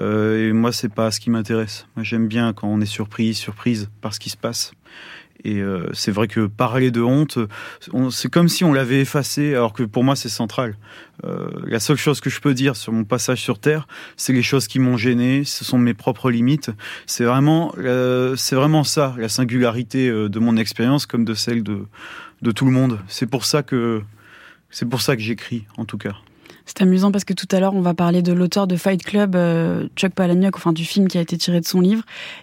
Euh, 0.00 0.48
et 0.48 0.52
moi, 0.52 0.72
c'est 0.72 0.92
pas 0.92 1.10
ce 1.10 1.20
qui 1.20 1.30
m'intéresse. 1.30 1.86
Moi, 1.94 2.02
j'aime 2.02 2.26
bien 2.26 2.52
quand 2.52 2.68
on 2.68 2.80
est 2.80 2.86
surpris, 2.86 3.34
surprise 3.34 3.90
par 4.00 4.12
ce 4.12 4.18
qui 4.18 4.30
se 4.30 4.36
passe. 4.36 4.72
Et 5.44 5.60
euh, 5.60 5.88
c'est 5.92 6.10
vrai 6.10 6.28
que 6.28 6.46
parler 6.46 6.90
de 6.90 7.02
honte, 7.02 7.38
c'est 8.10 8.30
comme 8.30 8.48
si 8.48 8.64
on 8.64 8.72
l'avait 8.72 9.00
effacé, 9.00 9.54
alors 9.54 9.72
que 9.72 9.82
pour 9.82 10.04
moi 10.04 10.16
c'est 10.16 10.28
central. 10.28 10.76
Euh, 11.24 11.48
la 11.64 11.80
seule 11.80 11.96
chose 11.96 12.20
que 12.20 12.30
je 12.30 12.40
peux 12.40 12.54
dire 12.54 12.76
sur 12.76 12.92
mon 12.92 13.04
passage 13.04 13.40
sur 13.40 13.58
Terre, 13.58 13.86
c'est 14.16 14.32
les 14.32 14.42
choses 14.42 14.66
qui 14.68 14.78
m'ont 14.78 14.96
gêné, 14.96 15.44
ce 15.44 15.64
sont 15.64 15.78
mes 15.78 15.94
propres 15.94 16.30
limites. 16.30 16.70
C'est 17.06 17.24
vraiment, 17.24 17.74
euh, 17.78 18.36
c'est 18.36 18.56
vraiment 18.56 18.84
ça, 18.84 19.14
la 19.18 19.28
singularité 19.28 20.10
de 20.10 20.38
mon 20.38 20.56
expérience 20.56 21.06
comme 21.06 21.24
de 21.24 21.34
celle 21.34 21.62
de, 21.62 21.86
de 22.42 22.50
tout 22.50 22.64
le 22.64 22.72
monde. 22.72 22.98
C'est 23.08 23.26
pour 23.26 23.44
ça 23.44 23.62
que, 23.62 24.02
c'est 24.70 24.88
pour 24.88 25.00
ça 25.00 25.16
que 25.16 25.22
j'écris, 25.22 25.64
en 25.76 25.84
tout 25.84 25.98
cas. 25.98 26.16
C'est 26.66 26.82
amusant 26.82 27.10
parce 27.10 27.24
que 27.24 27.32
tout 27.32 27.48
à 27.50 27.60
l'heure, 27.60 27.74
on 27.74 27.80
va 27.80 27.94
parler 27.94 28.22
de 28.22 28.32
l'auteur 28.32 28.66
de 28.66 28.76
Fight 28.76 29.02
Club, 29.02 29.34
euh, 29.34 29.88
Chuck 29.96 30.12
Palahniuk, 30.12 30.56
enfin 30.56 30.72
du 30.72 30.84
film 30.84 31.08
qui 31.08 31.18
a 31.18 31.20
été 31.20 31.36
tiré 31.36 31.60
de 31.60 31.66
son 31.66 31.80
livre. 31.80 32.02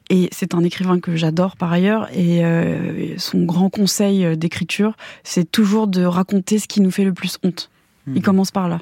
Et 0.09 0.29
c'est 0.31 0.53
un 0.53 0.63
écrivain 0.63 0.99
que 0.99 1.15
j'adore 1.15 1.55
par 1.57 1.71
ailleurs. 1.71 2.07
Et 2.13 2.43
euh, 2.43 3.17
son 3.17 3.43
grand 3.43 3.69
conseil 3.69 4.25
euh, 4.25 4.35
d'écriture, 4.35 4.95
c'est 5.23 5.49
toujours 5.49 5.87
de 5.87 6.03
raconter 6.03 6.59
ce 6.59 6.67
qui 6.67 6.81
nous 6.81 6.91
fait 6.91 7.03
le 7.03 7.13
plus 7.13 7.37
honte. 7.43 7.69
Il 8.07 8.13
mhm. 8.15 8.21
commence 8.21 8.51
par 8.51 8.69
là. 8.69 8.81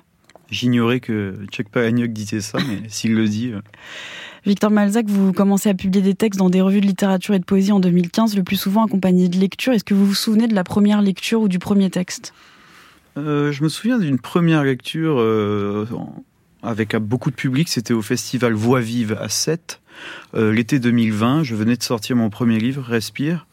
J'ignorais 0.52 1.00
que 1.00 1.40
Chuck 1.52 1.70
Palahniuk 1.70 2.14
disait 2.14 2.42
ça, 2.42 2.60
mais 2.68 2.84
s'il 2.88 3.16
le 3.16 3.28
dit. 3.28 3.52
Victor 4.46 4.70
Malzac, 4.70 5.08
vous 5.08 5.34
commencez 5.34 5.70
à 5.70 5.74
publier 5.74 6.04
des 6.04 6.14
textes 6.14 6.38
dans 6.38 6.52
des 6.52 6.62
revues 6.62 6.82
de 6.82 6.86
littérature 6.86 7.34
et 7.34 7.40
de 7.40 7.46
poésie 7.46 7.72
en 7.72 7.80
2015, 7.80 8.36
le 8.36 8.44
plus 8.44 8.58
souvent 8.58 8.86
accompagnés 8.86 9.28
de 9.28 9.40
lectures. 9.40 9.74
Est-ce 9.74 9.84
que 9.84 9.96
vous 9.96 10.06
vous 10.06 10.14
souvenez 10.14 10.48
de 10.48 10.54
la 10.54 10.64
première 10.64 11.02
lecture 11.02 11.42
ou 11.42 11.48
du 11.48 11.58
premier 11.58 11.90
texte? 11.90 12.32
Euh, 13.18 13.52
je 13.52 13.64
me 13.64 13.70
souviens 13.70 13.98
d'une 13.98 14.20
première 14.20 14.64
lecture 14.64 15.20
euh, 15.20 15.86
avec 16.64 16.96
beaucoup 16.96 17.32
de 17.32 17.36
public. 17.36 17.70
C'était 17.70 17.94
au 17.94 18.02
festival 18.02 18.54
Voix 18.54 18.82
Vive 18.82 19.18
à 19.20 19.30
7, 19.30 19.82
euh, 20.36 20.52
l'été 20.52 20.80
2020. 20.80 21.44
Je 21.44 21.56
venais 21.56 21.78
de 21.78 21.84
sortir 21.84 22.16
mon 22.16 22.30
premier 22.30 22.60
livre, 22.60 22.84
Respire. 22.84 23.48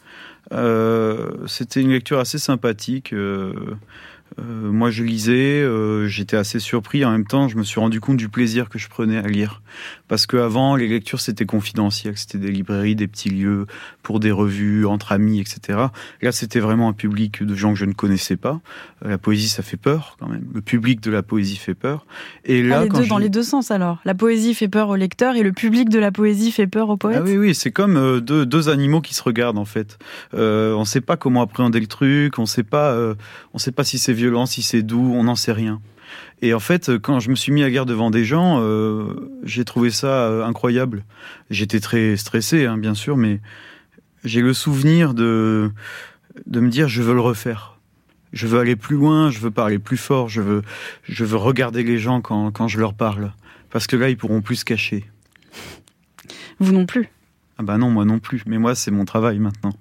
C'était 1.47 1.81
une 1.81 1.91
lecture 1.91 2.19
assez 2.19 2.39
sympathique. 2.39 3.15
moi, 4.39 4.91
je 4.91 5.03
lisais, 5.03 5.65
j'étais 6.09 6.37
assez 6.37 6.59
surpris. 6.59 7.07
En 7.07 7.13
même 7.13 7.27
temps, 7.27 7.49
je 7.49 7.57
me 7.57 7.63
suis 7.63 7.81
rendu 7.81 8.01
compte 8.01 8.19
du 8.19 8.29
plaisir 8.29 8.69
que 8.69 8.79
je 8.79 8.89
prenais 8.89 9.17
à 9.17 9.27
lire. 9.29 9.63
Parce 10.13 10.27
qu'avant, 10.27 10.77
les 10.77 10.89
lectures, 10.89 11.23
c'était 11.23 11.47
confidentiel. 11.47 12.19
C'était 12.19 12.37
des 12.37 12.51
librairies, 12.51 12.95
des 12.95 13.09
petits 13.09 13.31
lieux 13.31 13.65
pour 14.03 14.21
des 14.21 14.31
revues, 14.31 14.85
entre 14.85 15.13
amis, 15.13 15.41
etc. 15.41 15.87
Là, 16.21 16.33
c'était 16.33 16.61
vraiment 16.61 16.91
un 16.91 16.93
public 16.93 17.43
de 17.43 17.55
gens 17.55 17.73
que 17.73 17.79
je 17.79 17.87
ne 17.87 17.95
connaissais 17.95 18.37
pas. 18.37 18.61
Euh, 19.07 19.09
la 19.09 19.17
poésie, 19.17 19.49
ça 19.49 19.63
fait 19.63 19.79
peur 19.79 20.19
quand 20.21 20.29
même. 20.29 20.45
Le 20.53 20.61
public 20.61 21.01
de 21.01 21.11
la 21.11 21.23
poésie 21.23 21.57
fait 21.57 21.73
peur. 21.73 22.05
Et 22.45 22.63
là, 22.63 22.85
ah, 22.85 23.07
dans 23.09 23.17
les 23.17 23.31
deux 23.31 23.43
sens 23.43 23.71
alors. 23.71 24.01
La 24.05 24.15
poésie 24.15 24.53
fait 24.53 24.69
peur 24.69 24.91
au 24.91 24.97
lecteur 24.97 25.35
et 25.35 25.43
le 25.43 25.53
public 25.53 25.89
de 25.89 25.99
la 25.99 26.13
poésie 26.13 26.53
fait 26.53 26.67
peur 26.67 26.91
au 26.91 26.99
poète. 26.99 27.21
Ah 27.23 27.25
oui, 27.25 27.39
oui, 27.39 27.55
c'est 27.55 27.71
comme 27.71 27.97
euh, 27.97 28.21
deux, 28.21 28.45
deux, 28.45 28.69
animaux 28.69 29.01
qui 29.01 29.15
se 29.15 29.23
regardent 29.23 29.57
en 29.57 29.65
fait. 29.65 29.99
Euh, 30.35 30.75
on 30.75 30.81
ne 30.81 30.85
sait 30.85 31.01
pas 31.01 31.17
comment 31.17 31.41
appréhender 31.41 31.81
le 31.81 31.87
truc. 31.87 32.39
On 32.39 32.43
ne 32.43 32.47
sait 32.47 32.65
pas, 32.65 32.95
on 33.55 33.59
sait 33.59 33.73
pas 33.73 33.85
si 33.85 33.97
c'est 33.97 34.13
violent, 34.13 34.45
si 34.45 34.61
c'est 34.61 34.83
doux. 34.83 35.15
On 35.15 35.25
n'en 35.25 35.37
sait 35.37 35.53
rien. 35.53 35.81
Et 36.43 36.55
en 36.55 36.61
fait, 36.61 36.99
quand 36.99 37.21
je 37.21 37.31
me 37.31 37.37
suis 37.37 37.53
mis 37.53 37.63
à 37.63 37.71
guerre 37.71 37.87
devant 37.87 38.11
des 38.11 38.25
gens, 38.25 38.59
euh, 38.61 39.31
j'ai 39.45 39.65
trouvé 39.65 39.91
ça 39.91 40.27
euh, 40.27 40.45
incroyable. 40.45 41.05
J'étais 41.51 41.81
très 41.81 42.17
stressé, 42.17 42.67
hein, 42.67 42.77
bien 42.79 42.95
sûr, 42.95 43.17
mais 43.17 43.41
j'ai 44.25 44.41
le 44.41 44.53
souvenir 44.53 45.15
de, 45.15 45.71
de 46.47 46.61
me 46.61 46.69
dire 46.69 46.89
je 46.89 47.03
veux 47.03 47.15
le 47.15 47.21
refaire. 47.21 47.79
Je 48.33 48.47
veux 48.47 48.59
aller 48.59 48.77
plus 48.77 48.97
loin, 48.97 49.31
je 49.31 49.39
veux 49.39 49.51
parler 49.51 49.79
plus 49.79 49.99
fort, 49.99 50.29
je 50.29 50.41
veux, 50.41 50.63
je 51.05 51.25
veux 51.25 51.37
regarder 51.37 51.83
les 51.83 51.99
gens 51.99 52.21
quand, 52.21 52.51
quand 52.51 52.67
je 52.67 52.81
leur 52.81 52.95
parle. 52.95 53.33
Parce 53.71 53.87
que 53.87 53.97
là, 53.97 54.09
ils 54.09 54.17
pourront 54.17 54.41
plus 54.41 54.57
se 54.57 54.65
cacher. 54.65 55.05
Vous 56.59 56.73
non 56.73 56.87
plus 56.87 57.09
Ah 57.59 57.63
bah 57.63 57.79
non, 57.79 57.91
moi 57.91 58.05
non 58.05 58.19
plus. 58.19 58.43
Mais 58.47 58.59
moi, 58.59 58.75
c'est 58.75 58.91
mon 58.91 59.05
travail 59.05 59.39
maintenant. 59.39 59.75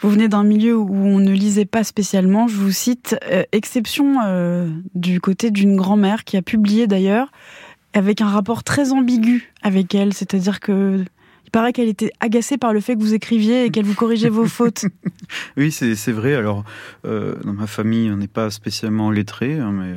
Vous 0.00 0.10
venez 0.10 0.28
d'un 0.28 0.44
milieu 0.44 0.76
où 0.76 0.94
on 0.94 1.18
ne 1.18 1.32
lisait 1.32 1.64
pas 1.64 1.84
spécialement. 1.84 2.48
Je 2.48 2.56
vous 2.56 2.72
cite, 2.72 3.16
euh, 3.30 3.44
exception 3.52 4.18
euh, 4.24 4.68
du 4.94 5.20
côté 5.20 5.50
d'une 5.50 5.76
grand-mère 5.76 6.24
qui 6.24 6.36
a 6.36 6.42
publié 6.42 6.86
d'ailleurs 6.86 7.30
avec 7.92 8.20
un 8.20 8.28
rapport 8.28 8.62
très 8.62 8.92
ambigu 8.92 9.52
avec 9.62 9.94
elle. 9.94 10.12
C'est-à-dire 10.12 10.60
que 10.60 11.04
il 11.46 11.50
paraît 11.50 11.72
qu'elle 11.72 11.88
était 11.88 12.12
agacée 12.20 12.58
par 12.58 12.72
le 12.72 12.80
fait 12.80 12.94
que 12.94 13.00
vous 13.00 13.14
écriviez 13.14 13.64
et 13.64 13.70
qu'elle 13.70 13.84
vous 13.84 13.94
corrigeait 13.94 14.28
vos 14.28 14.46
fautes. 14.46 14.84
Oui, 15.56 15.70
c'est 15.70 16.12
vrai. 16.12 16.34
Alors, 16.34 16.64
euh, 17.04 17.36
dans 17.44 17.52
ma 17.52 17.68
famille, 17.68 18.10
on 18.10 18.16
n'est 18.16 18.28
pas 18.28 18.50
spécialement 18.50 19.12
lettré, 19.12 19.58
hein, 19.58 19.70
mais 19.70 19.94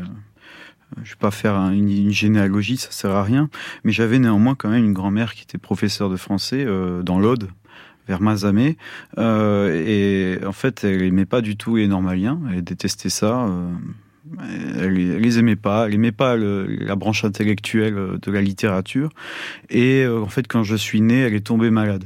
je 0.98 1.02
ne 1.02 1.06
vais 1.06 1.20
pas 1.20 1.32
faire 1.32 1.56
une, 1.56 1.90
une, 1.90 2.12
généalogie, 2.12 2.78
ça 2.78 2.92
sert 2.92 3.12
à 3.12 3.24
rien. 3.24 3.50
Mais 3.84 3.92
j'avais 3.92 4.20
néanmoins 4.20 4.54
quand 4.54 4.70
même 4.70 4.86
une 4.86 4.94
grand-mère 4.94 5.34
qui 5.34 5.44
était 5.44 5.58
professeure 5.58 6.10
de 6.10 6.18
français 6.18 6.66
dans 7.04 7.18
l'Aude 7.18 7.50
vers 8.08 8.22
Mazamé. 8.22 8.78
Euh, 9.18 9.84
et 9.86 10.46
en 10.46 10.52
fait, 10.52 10.84
elle 10.84 11.02
aimait 11.04 11.26
pas 11.26 11.42
du 11.42 11.58
tout 11.58 11.76
les 11.76 11.88
normaliens. 11.88 12.40
Elle 12.52 12.64
détestait 12.64 13.10
ça. 13.10 13.46
Euh, 13.46 13.72
elle, 14.78 14.98
elle, 14.98 15.22
les 15.22 15.40
aimait 15.40 15.56
pas. 15.56 15.88
Elle 15.88 15.96
aimait 15.96 16.12
pas 16.12 16.36
la 16.36 16.96
branche 16.96 17.26
intellectuelle 17.26 18.20
de 18.22 18.32
la 18.32 18.42
littérature. 18.42 19.10
Et 19.70 20.04
euh, 20.04 20.22
en 20.22 20.28
fait, 20.28 20.48
quand 20.48 20.64
je 20.64 20.76
suis 20.76 21.02
né, 21.02 21.22
elle 21.22 21.36
est 21.36 21.46
tombée 21.46 21.70
malade. 21.70 22.06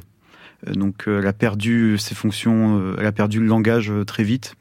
Euh, 0.65 0.73
donc 0.73 1.07
euh, 1.07 1.19
elle 1.19 1.27
a 1.27 1.33
perdu 1.33 1.97
ses 1.97 2.15
fonctions, 2.15 2.79
euh, 2.79 2.95
elle 2.99 3.05
a 3.05 3.11
perdu 3.11 3.39
le 3.39 3.45
langage 3.45 3.91
très 4.05 4.23
vite. 4.23 4.55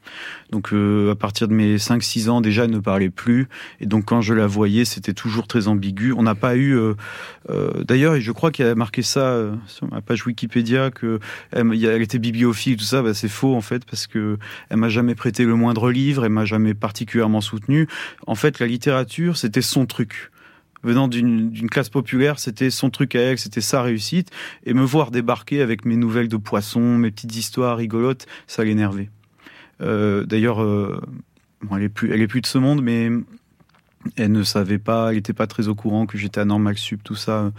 Donc 0.51 0.71
à 0.71 1.15
partir 1.15 1.47
de 1.47 1.53
mes 1.53 1.77
5-6 1.77 2.29
ans 2.29 2.41
déjà, 2.41 2.65
elle 2.65 2.71
ne 2.71 2.79
parlait 2.79 3.09
plus. 3.09 3.47
Et 3.81 3.85
donc 3.85 4.05
quand 4.05 4.21
je 4.21 4.33
la 4.33 4.47
voyais, 4.47 4.85
c'était 4.85 5.13
toujours 5.13 5.47
très 5.47 5.67
ambigu. 5.67 6.13
On 6.13 6.23
n'a 6.23 6.35
pas 6.35 6.55
eu... 6.55 6.79
D'ailleurs, 7.85 8.19
je 8.19 8.31
crois 8.31 8.51
qu'il 8.51 8.65
a 8.65 8.73
marqué 8.73 9.01
ça 9.01 9.41
sur 9.67 9.91
ma 9.91 9.99
page 10.01 10.25
Wikipédia, 10.25 10.89
que 10.89 11.19
elle, 11.51 12.01
était 12.01 12.19
bibliophile, 12.19 12.77
tout 12.77 12.85
ça. 12.85 13.01
Bah, 13.01 13.13
c'est 13.13 13.27
faux 13.27 13.55
en 13.55 13.61
fait, 13.61 13.83
parce 13.85 14.07
que 14.07 14.37
elle 14.69 14.77
m'a 14.77 14.89
jamais 14.89 15.15
prêté 15.15 15.43
le 15.43 15.55
moindre 15.55 15.91
livre, 15.91 16.23
elle 16.23 16.31
m'a 16.31 16.45
jamais 16.45 16.73
particulièrement 16.73 17.41
soutenu. 17.41 17.87
En 18.25 18.35
fait, 18.35 18.59
la 18.59 18.67
littérature, 18.67 19.35
c'était 19.35 19.61
son 19.61 19.85
truc 19.85 20.31
venant 20.83 21.07
d'une 21.07 21.69
classe 21.69 21.89
populaire, 21.89 22.39
c'était 22.39 22.69
son 22.69 22.89
truc 22.89 23.15
à 23.15 23.19
elle, 23.19 23.37
c'était 23.37 23.61
sa 23.61 23.81
réussite. 23.81 24.31
Et 24.65 24.73
me 24.73 24.83
voir 24.83 25.11
débarquer 25.11 25.61
avec 25.61 25.85
mes 25.85 25.95
nouvelles 25.95 26.27
de 26.27 26.37
poissons, 26.37 26.97
mes 26.97 27.11
petites 27.11 27.35
histoires 27.35 27.77
rigolotes, 27.77 28.25
ça 28.47 28.63
l'énervait. 28.63 29.09
Euh, 29.81 30.25
D'ailleurs, 30.25 30.61
euh, 30.61 31.01
elle, 31.71 31.83
est 31.83 31.89
plus, 31.89 32.11
elle 32.11 32.21
est 32.21 32.27
plus 32.27 32.41
de 32.41 32.47
ce 32.47 32.57
monde, 32.57 32.81
mais 32.81 33.09
elle 34.15 34.31
ne 34.31 34.43
savait 34.43 34.77
pas, 34.77 35.09
elle 35.09 35.15
n'était 35.15 35.33
pas 35.33 35.47
très 35.47 35.67
au 35.67 35.75
courant 35.75 36.05
que 36.05 36.17
j'étais 36.17 36.39
à 36.39 36.45
normal 36.45 36.77
sup, 36.77 37.03
tout 37.03 37.15
ça. 37.15 37.51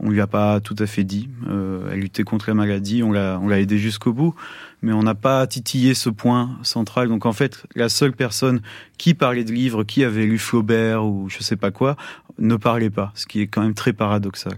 On 0.00 0.10
lui 0.10 0.20
a 0.20 0.26
pas 0.26 0.60
tout 0.60 0.74
à 0.78 0.86
fait 0.86 1.04
dit. 1.04 1.28
Euh, 1.48 1.90
elle 1.92 2.00
luttait 2.00 2.24
contre 2.24 2.48
la 2.48 2.54
maladie, 2.54 3.02
on 3.02 3.12
l'a, 3.12 3.38
on 3.40 3.48
l'a 3.48 3.60
aidé 3.60 3.78
jusqu'au 3.78 4.12
bout, 4.12 4.34
mais 4.80 4.92
on 4.92 5.02
n'a 5.02 5.14
pas 5.14 5.46
titillé 5.46 5.94
ce 5.94 6.10
point 6.10 6.58
central. 6.62 7.08
Donc 7.08 7.26
en 7.26 7.32
fait, 7.32 7.64
la 7.74 7.88
seule 7.88 8.12
personne 8.12 8.60
qui 8.98 9.14
parlait 9.14 9.44
de 9.44 9.52
livres, 9.52 9.84
qui 9.84 10.04
avait 10.04 10.26
lu 10.26 10.38
Flaubert 10.38 11.04
ou 11.04 11.28
je 11.28 11.42
sais 11.42 11.56
pas 11.56 11.70
quoi, 11.70 11.96
ne 12.38 12.56
parlait 12.56 12.90
pas, 12.90 13.12
ce 13.14 13.26
qui 13.26 13.40
est 13.40 13.46
quand 13.46 13.62
même 13.62 13.74
très 13.74 13.92
paradoxal. 13.92 14.54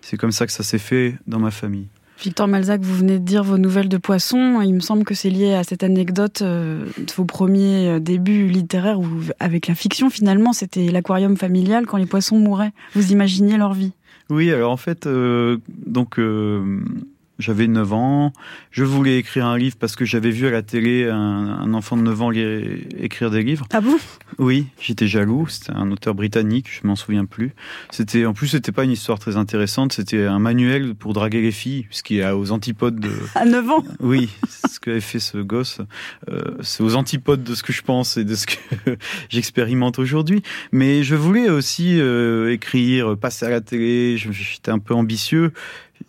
C'est 0.00 0.16
comme 0.16 0.32
ça 0.32 0.46
que 0.46 0.52
ça 0.52 0.62
s'est 0.62 0.78
fait 0.78 1.16
dans 1.26 1.38
ma 1.38 1.50
famille. 1.50 1.88
Victor 2.22 2.48
Malzac, 2.48 2.82
vous 2.82 2.94
venez 2.94 3.18
de 3.18 3.24
dire 3.24 3.42
vos 3.42 3.56
nouvelles 3.56 3.88
de 3.88 3.96
poissons. 3.96 4.60
Il 4.62 4.74
me 4.74 4.80
semble 4.80 5.04
que 5.04 5.14
c'est 5.14 5.30
lié 5.30 5.54
à 5.54 5.64
cette 5.64 5.82
anecdote 5.82 6.42
de 6.42 6.86
vos 7.16 7.24
premiers 7.24 7.98
débuts 7.98 8.46
littéraires 8.46 9.00
où, 9.00 9.08
avec 9.38 9.68
la 9.68 9.74
fiction, 9.74 10.10
finalement, 10.10 10.52
c'était 10.52 10.90
l'aquarium 10.90 11.36
familial 11.36 11.86
quand 11.86 11.96
les 11.96 12.06
poissons 12.06 12.38
mouraient. 12.38 12.72
Vous 12.94 13.12
imaginiez 13.12 13.56
leur 13.56 13.72
vie? 13.72 13.92
Oui, 14.28 14.52
alors 14.52 14.70
en 14.70 14.76
fait, 14.76 15.08
donc 15.86 16.20
j'avais 17.40 17.66
9 17.66 17.92
ans. 17.92 18.32
Je 18.70 18.84
voulais 18.84 19.18
écrire 19.18 19.46
un 19.46 19.58
livre 19.58 19.76
parce 19.78 19.96
que 19.96 20.04
j'avais 20.04 20.30
vu 20.30 20.46
à 20.46 20.50
la 20.50 20.62
télé 20.62 21.08
un, 21.08 21.74
enfant 21.74 21.96
de 21.96 22.02
9 22.02 22.22
ans 22.22 22.30
écrire 22.30 23.30
des 23.30 23.42
livres. 23.42 23.66
Ah 23.72 23.80
bon? 23.80 23.96
Oui, 24.38 24.66
j'étais 24.80 25.06
jaloux. 25.06 25.46
C'était 25.48 25.72
un 25.72 25.90
auteur 25.90 26.14
britannique, 26.14 26.68
je 26.70 26.86
m'en 26.86 26.96
souviens 26.96 27.24
plus. 27.24 27.52
C'était 27.90 28.26
en 28.26 28.32
plus 28.32 28.48
c'était 28.48 28.72
pas 28.72 28.84
une 28.84 28.92
histoire 28.92 29.18
très 29.18 29.36
intéressante. 29.36 29.92
C'était 29.92 30.24
un 30.24 30.38
manuel 30.38 30.94
pour 30.94 31.12
draguer 31.12 31.40
les 31.40 31.52
filles, 31.52 31.86
ce 31.90 32.02
qui 32.02 32.18
est 32.18 32.30
aux 32.30 32.52
antipodes 32.52 33.00
de. 33.00 33.10
À 33.34 33.44
9 33.44 33.70
ans? 33.70 33.84
Oui, 34.00 34.30
ce 34.68 34.78
qu'avait 34.78 35.00
fait 35.00 35.20
ce 35.20 35.38
gosse. 35.38 35.80
Euh, 36.30 36.40
c'est 36.60 36.82
aux 36.82 36.96
antipodes 36.96 37.42
de 37.42 37.54
ce 37.54 37.62
que 37.62 37.72
je 37.72 37.82
pense 37.82 38.16
et 38.16 38.24
de 38.24 38.34
ce 38.34 38.46
que 38.46 38.56
j'expérimente 39.28 39.98
aujourd'hui. 39.98 40.42
Mais 40.72 41.02
je 41.02 41.14
voulais 41.14 41.48
aussi 41.48 42.00
euh, 42.00 42.52
écrire, 42.52 43.16
passer 43.16 43.46
à 43.46 43.50
la 43.50 43.60
télé. 43.60 44.16
J'étais 44.16 44.70
un 44.70 44.78
peu 44.78 44.94
ambitieux. 44.94 45.52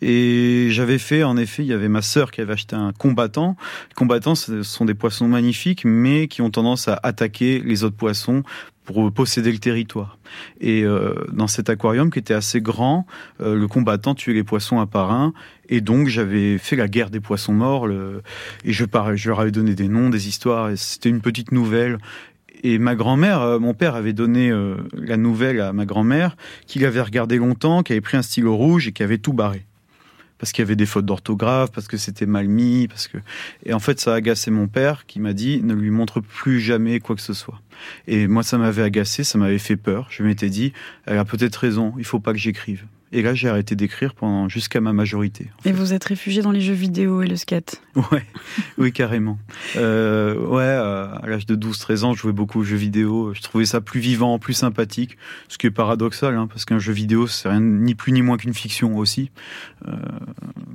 Et 0.02 0.70
j'avais 0.72 0.98
fait, 0.98 1.24
en 1.24 1.38
effet, 1.38 1.64
il 1.64 1.68
y 1.68 1.74
avait 1.74 1.88
ma 1.88 2.02
sœur 2.02 2.32
qui 2.32 2.42
avait 2.42 2.54
acheté 2.54 2.76
un 2.76 2.92
combattant. 2.92 3.56
Les 3.90 3.94
combattants, 3.94 4.34
ce 4.36 4.64
sont 4.64 4.86
des 4.86 4.96
poissons 4.96 5.28
magnifiques, 5.28 5.86
mais 5.86 6.28
qui 6.28 6.42
ont 6.42 6.50
tendance 6.50 6.88
à 6.88 7.00
attaquer 7.04 7.62
les 7.64 7.84
autres 7.84 7.96
poissons 7.96 8.44
pour 8.84 9.12
posséder 9.12 9.52
le 9.52 9.60
territoire. 9.60 10.18
Et 10.60 10.84
euh, 10.84 11.14
dans 11.32 11.48
cet 11.48 11.70
aquarium 11.70 12.10
qui 12.10 12.18
était 12.18 12.34
assez 12.34 12.62
grand, 12.62 13.06
euh, 13.42 13.56
le 13.56 13.68
combattant 13.68 14.16
tuait 14.16 14.34
les 14.34 14.44
poissons 14.44 14.80
un 14.80 14.88
par 14.88 15.12
un. 15.12 15.34
Et 15.70 15.82
donc 15.82 16.08
j'avais 16.08 16.58
fait 16.58 16.76
la 16.76 16.88
guerre 16.88 17.12
des 17.12 17.20
poissons 17.20 17.54
morts. 17.54 17.86
Le, 17.86 18.24
et 18.66 18.74
je, 18.74 18.86
je 19.16 19.30
leur 19.30 19.40
avais 19.40 19.52
donné 19.52 19.76
des 19.76 19.88
noms, 19.88 20.10
des 20.10 20.28
histoires. 20.28 20.72
C'était 20.76 21.10
une 21.10 21.22
petite 21.22 21.52
nouvelle. 21.52 22.00
Et 22.64 22.80
ma 22.80 22.96
grand-mère, 22.96 23.42
euh, 23.42 23.60
mon 23.60 23.76
père 23.76 23.94
avait 23.94 24.14
donné 24.14 24.52
la 24.94 25.18
nouvelle 25.18 25.62
à 25.62 25.74
ma 25.74 25.86
grand-mère, 25.86 26.36
qu'il 26.66 26.86
avait 26.86 27.02
regardé 27.02 27.38
longtemps, 27.38 27.84
qui 27.84 27.94
avait 27.94 28.02
pris 28.02 28.18
un 28.18 28.24
stylo 28.24 28.56
rouge 28.56 28.88
et 28.88 28.94
qui 28.94 29.04
avait 29.04 29.20
tout 29.20 29.34
barré 29.34 29.66
parce 30.42 30.54
qu'il 30.54 30.64
y 30.64 30.66
avait 30.66 30.76
des 30.76 30.88
fautes 30.88 31.06
d'orthographe, 31.06 31.72
parce 31.72 31.88
que 31.88 31.98
c'était 31.98 32.26
mal 32.26 32.48
mis, 32.48 32.88
parce 32.88 33.08
que 33.08 33.20
et 33.64 33.76
en 33.76 33.80
fait 33.80 34.00
ça 34.00 34.14
a 34.14 34.16
agacé 34.16 34.50
mon 34.50 34.68
père 34.68 35.06
qui 35.06 35.20
m'a 35.20 35.34
dit 35.34 35.62
ne 35.62 35.76
lui 35.76 35.92
montre 35.92 36.20
plus 36.20 36.60
jamais 36.60 37.00
quoi 37.00 37.16
que 37.16 37.22
ce 37.22 37.34
soit. 37.34 37.62
Et 38.08 38.26
moi 38.26 38.42
ça 38.42 38.58
m'avait 38.58 38.82
agacé, 38.82 39.24
ça 39.24 39.38
m'avait 39.38 39.60
fait 39.60 39.78
peur. 39.78 40.08
Je 40.10 40.24
m'étais 40.24 40.50
dit 40.50 40.74
elle 41.06 41.20
a 41.20 41.26
peut-être 41.26 41.58
raison, 41.58 41.94
il 42.00 42.06
faut 42.06 42.20
pas 42.20 42.34
que 42.34 42.40
j'écrive. 42.40 42.86
Et 43.14 43.22
là, 43.22 43.34
j'ai 43.34 43.50
arrêté 43.50 43.76
d'écrire 43.76 44.14
pendant 44.14 44.48
jusqu'à 44.48 44.80
ma 44.80 44.94
majorité. 44.94 45.50
Et 45.66 45.74
vous 45.74 45.94
êtes 45.94 46.06
réfugié 46.06 46.42
dans 46.42 46.52
les 46.52 46.62
jeux 46.62 46.74
vidéo 46.74 47.22
et 47.22 47.28
le 47.28 47.36
skate 47.36 47.82
Ouais, 47.96 48.26
oui, 48.78 48.94
carrément. 48.94 49.38
Euh, 49.76 50.38
ouais, 50.48 50.64
à 50.64 51.22
l'âge 51.28 51.46
de 51.46 51.56
12-13 51.56 52.04
ans, 52.06 52.14
je 52.14 52.22
jouais 52.22 52.32
beaucoup 52.32 52.60
aux 52.60 52.64
jeux 52.64 52.78
vidéo. 52.78 53.34
Je 53.34 53.42
trouvais 53.42 53.66
ça 53.66 53.82
plus 53.82 54.00
vivant, 54.00 54.40
plus 54.40 54.54
sympathique, 54.54 55.18
ce 55.50 55.58
qui 55.58 55.68
est 55.68 55.72
paradoxal, 55.72 56.38
hein, 56.38 56.48
parce 56.48 56.64
qu'un 56.64 56.80
jeu 56.80 56.94
vidéo, 56.94 57.28
c'est 57.28 57.50
rien 57.50 57.60
ni 57.60 57.96
plus 57.96 58.14
ni 58.14 58.22
moins 58.22 58.38
qu'une 58.38 58.54
fiction 58.54 58.98
aussi. 58.98 59.30
Euh, 59.90 59.92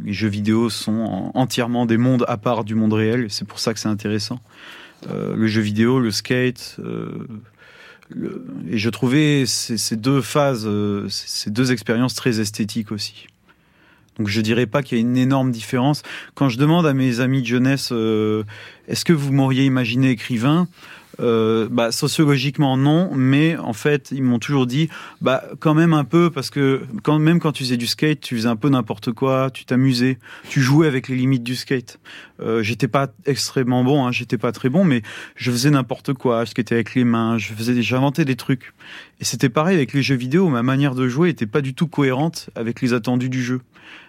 les 0.05 0.13
jeux 0.13 0.29
vidéo 0.29 0.69
sont 0.69 1.31
entièrement 1.35 1.87
des 1.87 1.97
mondes 1.97 2.27
à 2.29 2.37
part 2.37 2.65
du 2.65 2.75
monde 2.75 2.93
réel, 2.93 3.27
c'est 3.31 3.47
pour 3.47 3.61
ça 3.61 3.73
que 3.73 3.81
c'est 3.81 3.89
intéressant. 3.89 4.41
Euh, 5.11 5.35
le 5.37 5.47
jeu 5.47 5.63
vidéo, 5.63 6.01
le 6.01 6.11
skate, 6.11 6.77
et 8.71 8.79
je 8.79 8.91
trouvais 8.91 9.45
ces, 9.47 9.97
deux 9.97 10.21
phases, 10.21 10.67
euh, 10.67 11.07
ces 11.09 11.51
deux 11.51 11.73
expériences 11.73 12.15
très 12.15 12.41
esthétiques 12.41 12.93
aussi. 12.93 13.27
Donc 14.19 14.29
je 14.29 14.41
dirais 14.41 14.67
pas 14.67 14.83
qu'il 14.83 14.99
y 14.99 15.01
a 15.01 15.03
une 15.03 15.17
énorme 15.17 15.51
différence. 15.51 16.03
Quand 16.35 16.49
je 16.49 16.59
demande 16.59 16.87
à 16.87 16.95
mes 16.95 17.21
amis 17.21 17.43
de 17.43 17.47
jeunesse, 17.47 17.91
euh, 17.93 18.45
est-ce 18.89 19.05
que 19.05 19.13
vous 19.13 19.33
m'auriez 19.33 19.65
imaginé 19.65 20.11
écrivain? 20.11 20.69
Euh, 21.19 21.69
bah, 21.71 21.93
sociologiquement 21.93 22.77
non, 22.77 23.11
mais 23.15 23.57
en 23.57 23.73
fait 23.73 24.11
ils 24.13 24.23
m'ont 24.23 24.39
toujours 24.39 24.67
dit 24.67 24.89
bah 25.23 25.43
quand 25.61 25.73
même 25.73 25.95
un 25.95 26.05
peu 26.05 26.31
parce 26.31 26.51
que 26.51 26.83
quand 27.03 27.19
même 27.19 27.41
quand 27.41 27.53
tu 27.53 27.65
faisais 27.65 27.77
du 27.77 27.87
skate, 27.87 28.21
tu 28.21 28.37
faisais 28.37 28.49
un 28.49 28.57
peu 28.57 28.69
n'importe 28.69 29.13
quoi, 29.13 29.51
tu 29.53 29.65
t'amusais, 29.65 30.19
tu 30.49 30.61
jouais 30.61 30.87
avec 30.87 31.09
les 31.09 31.17
limites 31.17 31.43
du 31.43 31.57
skate. 31.57 31.99
Euh, 32.41 32.63
j'étais 32.63 32.89
pas 32.89 33.09
extrêmement 33.25 33.83
bon, 33.83 34.07
hein, 34.07 34.13
j'étais 34.13 34.37
pas 34.37 34.53
très 34.53 34.69
bon, 34.69 34.85
mais 34.85 35.03
je 35.37 35.51
faisais 35.51 35.71
n'importe 35.71 36.13
quoi, 36.13 36.45
je 36.45 36.51
skatais 36.51 36.75
avec 36.75 36.95
les 36.95 37.05
mains, 37.05 37.39
je 37.39 37.55
faisais, 37.55 37.81
j'inventais 37.81 38.27
des 38.27 38.37
trucs. 38.37 38.75
Et 39.21 39.25
c'était 39.25 39.49
pareil 39.49 39.77
avec 39.77 39.95
les 39.95 40.03
jeux 40.03 40.17
vidéo, 40.17 40.49
ma 40.49 40.63
manière 40.63 40.95
de 40.95 41.09
jouer 41.09 41.31
était 41.31 41.47
pas 41.47 41.63
du 41.63 41.73
tout 41.73 41.87
cohérente 41.87 42.51
avec 42.55 42.83
les 42.83 42.93
attendus 42.93 43.31
du 43.31 43.43
jeu. 43.43 43.63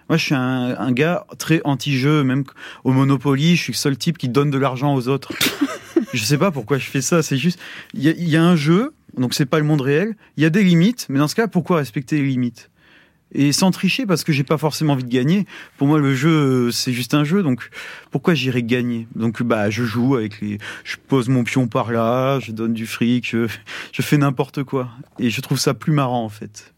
Moi, 0.09 0.17
je 0.17 0.23
suis 0.23 0.35
un, 0.35 0.75
un 0.77 0.91
gars 0.91 1.25
très 1.37 1.61
anti-jeu, 1.63 2.23
même 2.23 2.43
au 2.83 2.91
Monopoly, 2.91 3.55
je 3.55 3.63
suis 3.63 3.73
le 3.73 3.77
seul 3.77 3.97
type 3.97 4.17
qui 4.17 4.29
donne 4.29 4.49
de 4.49 4.57
l'argent 4.57 4.93
aux 4.93 5.07
autres. 5.07 5.31
je 6.13 6.23
sais 6.23 6.37
pas 6.37 6.51
pourquoi 6.51 6.77
je 6.77 6.89
fais 6.89 7.01
ça. 7.01 7.21
C'est 7.23 7.37
juste, 7.37 7.59
il 7.93 8.03
y, 8.03 8.37
a, 8.37 8.43
un 8.43 8.55
jeu, 8.55 8.93
donc 9.17 9.33
c'est 9.33 9.45
pas 9.45 9.59
le 9.59 9.65
monde 9.65 9.81
réel. 9.81 10.15
Il 10.37 10.43
y 10.43 10.45
a 10.45 10.49
des 10.49 10.63
limites, 10.63 11.07
mais 11.09 11.19
dans 11.19 11.27
ce 11.27 11.35
cas, 11.35 11.47
pourquoi 11.47 11.77
respecter 11.77 12.17
les 12.17 12.27
limites? 12.27 12.69
Et 13.33 13.51
sans 13.51 13.71
tricher 13.71 14.05
parce 14.05 14.23
que 14.23 14.31
j'ai 14.31 14.45
pas 14.45 14.57
forcément 14.57 14.93
envie 14.93 15.03
de 15.03 15.09
gagner. 15.09 15.45
Pour 15.77 15.87
moi, 15.87 15.99
le 15.99 16.15
jeu 16.15 16.71
c'est 16.71 16.93
juste 16.93 17.13
un 17.13 17.25
jeu, 17.25 17.43
donc 17.43 17.69
pourquoi 18.09 18.33
j'irais 18.33 18.63
gagner? 18.63 19.05
Donc 19.15 19.43
bah 19.43 19.69
je 19.69 19.83
joue 19.83 20.15
avec 20.15 20.39
les, 20.39 20.59
je 20.85 20.95
pose 21.09 21.27
mon 21.27 21.43
pion 21.43 21.67
par 21.67 21.91
là, 21.91 22.39
je 22.39 22.53
donne 22.53 22.73
du 22.73 22.87
fric, 22.87 23.29
je, 23.29 23.47
je 23.91 24.01
fais 24.01 24.17
n'importe 24.17 24.63
quoi, 24.63 24.89
et 25.19 25.29
je 25.29 25.41
trouve 25.41 25.59
ça 25.59 25.73
plus 25.73 25.91
marrant 25.91 26.23
en 26.23 26.29
fait. 26.29 26.73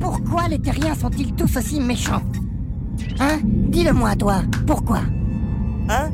Pourquoi 0.00 0.48
les 0.48 0.58
terriens 0.58 0.96
sont-ils 0.96 1.32
tous 1.34 1.56
aussi 1.56 1.80
méchants? 1.80 2.24
Hein? 3.20 3.38
Dis-le-moi 3.44 4.16
toi. 4.16 4.42
Pourquoi? 4.66 5.02
Hein? 5.88 6.10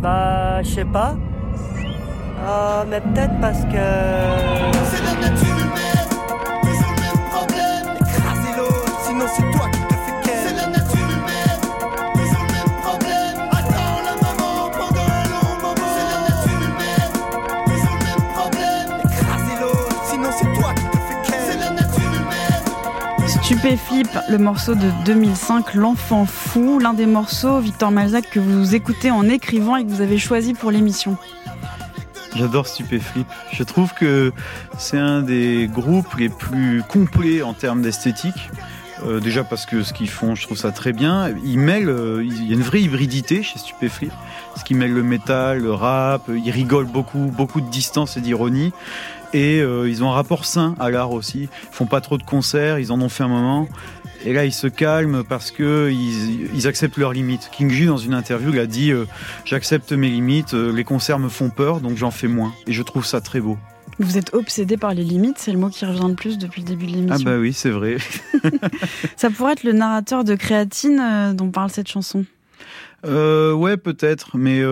Bah 0.00 0.62
je 0.62 0.68
sais 0.68 0.84
pas. 0.84 1.18
Ah, 2.44 2.84
mais 2.88 3.00
peut-être 3.00 3.38
parce 3.40 3.60
que. 3.60 3.84
C'est 4.90 5.04
la 5.04 5.14
nature 5.28 5.58
humaine, 5.58 6.08
toujours 6.62 6.92
le 6.94 7.00
même 7.00 7.22
problème. 7.30 7.86
Écraser 8.00 8.52
l'autre, 8.58 9.00
sinon 9.06 9.26
c'est 9.34 9.48
toi 9.56 9.66
qui 9.70 9.80
te 9.80 9.94
fais 9.94 10.16
qu'elle. 10.24 10.48
C'est 10.48 10.56
la 10.56 10.66
nature 10.66 11.08
humaine, 11.08 11.60
toujours 12.14 12.44
le 12.46 12.52
même 12.52 12.74
problème. 12.82 13.36
Attends 13.52 14.00
la 14.04 14.14
maman 14.26 14.70
pendant 14.76 15.06
un 15.06 15.24
long 15.30 15.54
moment. 15.62 15.90
C'est 15.94 16.08
la 16.10 16.20
nature 16.30 16.62
humaine, 16.68 17.12
toujours 17.66 17.96
le 17.96 18.04
même 18.10 18.26
problème. 18.34 18.90
Écraser 19.04 19.56
l'autre, 19.60 20.02
sinon 20.10 20.30
c'est 20.36 20.60
toi 20.60 20.74
qui 20.74 20.82
te 20.82 20.96
fais 20.96 21.30
qu'elle. 21.30 21.44
C'est 21.48 21.60
la 21.60 21.70
nature 21.70 22.12
humaine. 22.12 23.28
Stupéflip, 23.28 24.08
le 24.28 24.38
morceau 24.38 24.74
de 24.74 24.90
2005, 25.04 25.74
L'enfant 25.74 26.26
fou, 26.26 26.80
l'un 26.80 26.92
des 26.92 27.06
morceaux, 27.06 27.60
Victor 27.60 27.92
Malzac, 27.92 28.28
que 28.30 28.40
vous 28.40 28.74
écoutez 28.74 29.12
en 29.12 29.28
écrivant 29.28 29.76
et 29.76 29.84
que 29.84 29.90
vous 29.90 30.00
avez 30.00 30.18
choisi 30.18 30.54
pour 30.54 30.72
l'émission. 30.72 31.16
J'adore 32.34 32.66
Stupéflip. 32.66 33.26
Je 33.52 33.62
trouve 33.62 33.92
que 33.94 34.32
c'est 34.78 34.98
un 34.98 35.22
des 35.22 35.68
groupes 35.70 36.14
les 36.16 36.28
plus 36.28 36.82
complets 36.88 37.42
en 37.42 37.52
termes 37.52 37.82
d'esthétique. 37.82 38.50
Euh, 39.04 39.20
déjà 39.20 39.44
parce 39.44 39.66
que 39.66 39.82
ce 39.82 39.92
qu'ils 39.92 40.08
font, 40.08 40.34
je 40.34 40.42
trouve 40.42 40.56
ça 40.56 40.70
très 40.70 40.92
bien. 40.92 41.34
Ils 41.44 41.58
mêlent, 41.58 41.88
euh, 41.88 42.24
il 42.24 42.46
y 42.46 42.52
a 42.52 42.54
une 42.54 42.62
vraie 42.62 42.80
hybridité 42.80 43.42
chez 43.42 43.58
Stupéflip. 43.58 44.12
Ce 44.56 44.64
qui 44.64 44.74
mêle 44.74 44.92
le 44.92 45.02
métal, 45.02 45.58
le 45.58 45.72
rap. 45.72 46.30
Ils 46.32 46.50
rigolent 46.50 46.86
beaucoup, 46.86 47.32
beaucoup 47.36 47.60
de 47.60 47.68
distance 47.68 48.16
et 48.16 48.20
d'ironie. 48.20 48.72
Et 49.34 49.60
euh, 49.60 49.88
ils 49.88 50.04
ont 50.04 50.10
un 50.10 50.14
rapport 50.14 50.44
sain 50.44 50.74
à 50.78 50.90
l'art 50.90 51.12
aussi. 51.12 51.48
Ils 51.70 51.74
font 51.74 51.86
pas 51.86 52.00
trop 52.00 52.18
de 52.18 52.22
concerts, 52.22 52.78
ils 52.78 52.92
en 52.92 53.00
ont 53.00 53.08
fait 53.08 53.24
un 53.24 53.28
moment. 53.28 53.66
Et 54.24 54.32
là, 54.32 54.44
ils 54.44 54.52
se 54.52 54.68
calment 54.68 55.24
parce 55.24 55.50
que 55.50 55.90
ils, 55.90 56.66
acceptent 56.66 56.96
leurs 56.96 57.12
limites. 57.12 57.50
King 57.50 57.70
J, 57.70 57.86
dans 57.86 57.96
une 57.96 58.14
interview, 58.14 58.50
il 58.52 58.58
a 58.60 58.66
dit 58.66 58.92
euh, 58.92 59.06
J'accepte 59.44 59.92
mes 59.92 60.08
limites, 60.08 60.54
euh, 60.54 60.72
les 60.72 60.84
concerts 60.84 61.18
me 61.18 61.28
font 61.28 61.50
peur, 61.50 61.80
donc 61.80 61.96
j'en 61.96 62.12
fais 62.12 62.28
moins. 62.28 62.52
Et 62.66 62.72
je 62.72 62.82
trouve 62.82 63.04
ça 63.04 63.20
très 63.20 63.40
beau. 63.40 63.58
Vous 63.98 64.18
êtes 64.18 64.32
obsédé 64.34 64.76
par 64.76 64.94
les 64.94 65.02
limites, 65.02 65.38
c'est 65.38 65.52
le 65.52 65.58
mot 65.58 65.68
qui 65.68 65.84
revient 65.84 66.06
le 66.08 66.14
plus 66.14 66.38
depuis 66.38 66.62
le 66.62 66.68
début 66.68 66.86
de 66.86 66.92
l'émission. 66.92 67.26
Ah 67.26 67.30
bah 67.30 67.38
oui, 67.38 67.52
c'est 67.52 67.70
vrai. 67.70 67.96
ça 69.16 69.30
pourrait 69.30 69.52
être 69.52 69.64
le 69.64 69.72
narrateur 69.72 70.24
de 70.24 70.34
Créatine 70.34 71.00
euh, 71.00 71.32
dont 71.32 71.50
parle 71.50 71.70
cette 71.70 71.88
chanson. 71.88 72.24
ouais, 73.04 73.76
peut-être, 73.76 74.36
mais 74.36 74.62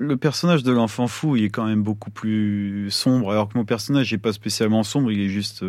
le 0.00 0.16
personnage 0.16 0.62
de 0.62 0.72
l'enfant 0.72 1.06
fou, 1.06 1.36
il 1.36 1.44
est 1.44 1.50
quand 1.50 1.66
même 1.66 1.82
beaucoup 1.82 2.10
plus 2.10 2.90
sombre, 2.90 3.30
alors 3.32 3.48
que 3.48 3.58
mon 3.58 3.66
personnage 3.66 4.10
n'est 4.10 4.18
pas 4.18 4.32
spécialement 4.32 4.82
sombre, 4.82 5.12
il 5.12 5.20
est 5.20 5.28
juste 5.28 5.62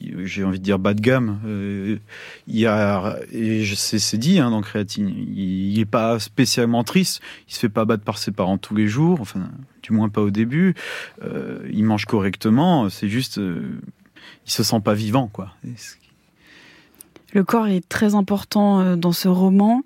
j'ai 0.00 0.44
envie 0.44 0.58
de 0.58 0.64
dire 0.64 0.78
bas 0.78 0.94
de 0.94 1.00
gamme. 1.00 1.40
Euh, 1.44 1.98
il 2.46 2.56
y 2.56 2.66
a, 2.66 3.18
et 3.32 3.64
c'est 3.74 4.18
dit 4.18 4.38
hein, 4.38 4.50
dans 4.50 4.60
Créatine, 4.60 5.08
il, 5.08 5.74
n'est 5.74 5.80
est 5.80 5.84
pas 5.84 6.18
spécialement 6.18 6.84
triste. 6.84 7.20
Il 7.48 7.54
se 7.54 7.60
fait 7.60 7.68
pas 7.68 7.84
battre 7.84 8.04
par 8.04 8.18
ses 8.18 8.30
parents 8.30 8.58
tous 8.58 8.74
les 8.74 8.86
jours, 8.86 9.20
enfin, 9.20 9.48
du 9.82 9.92
moins 9.92 10.08
pas 10.08 10.22
au 10.22 10.30
début. 10.30 10.74
Euh, 11.22 11.68
il 11.72 11.84
mange 11.84 12.04
correctement. 12.04 12.88
C'est 12.88 13.08
juste, 13.08 13.38
euh, 13.38 13.80
il 14.46 14.52
se 14.52 14.62
sent 14.62 14.80
pas 14.80 14.94
vivant, 14.94 15.28
quoi. 15.32 15.54
Le 17.34 17.44
corps 17.44 17.68
est 17.68 17.86
très 17.86 18.14
important 18.14 18.96
dans 18.96 19.12
ce 19.12 19.28
roman. 19.28 19.82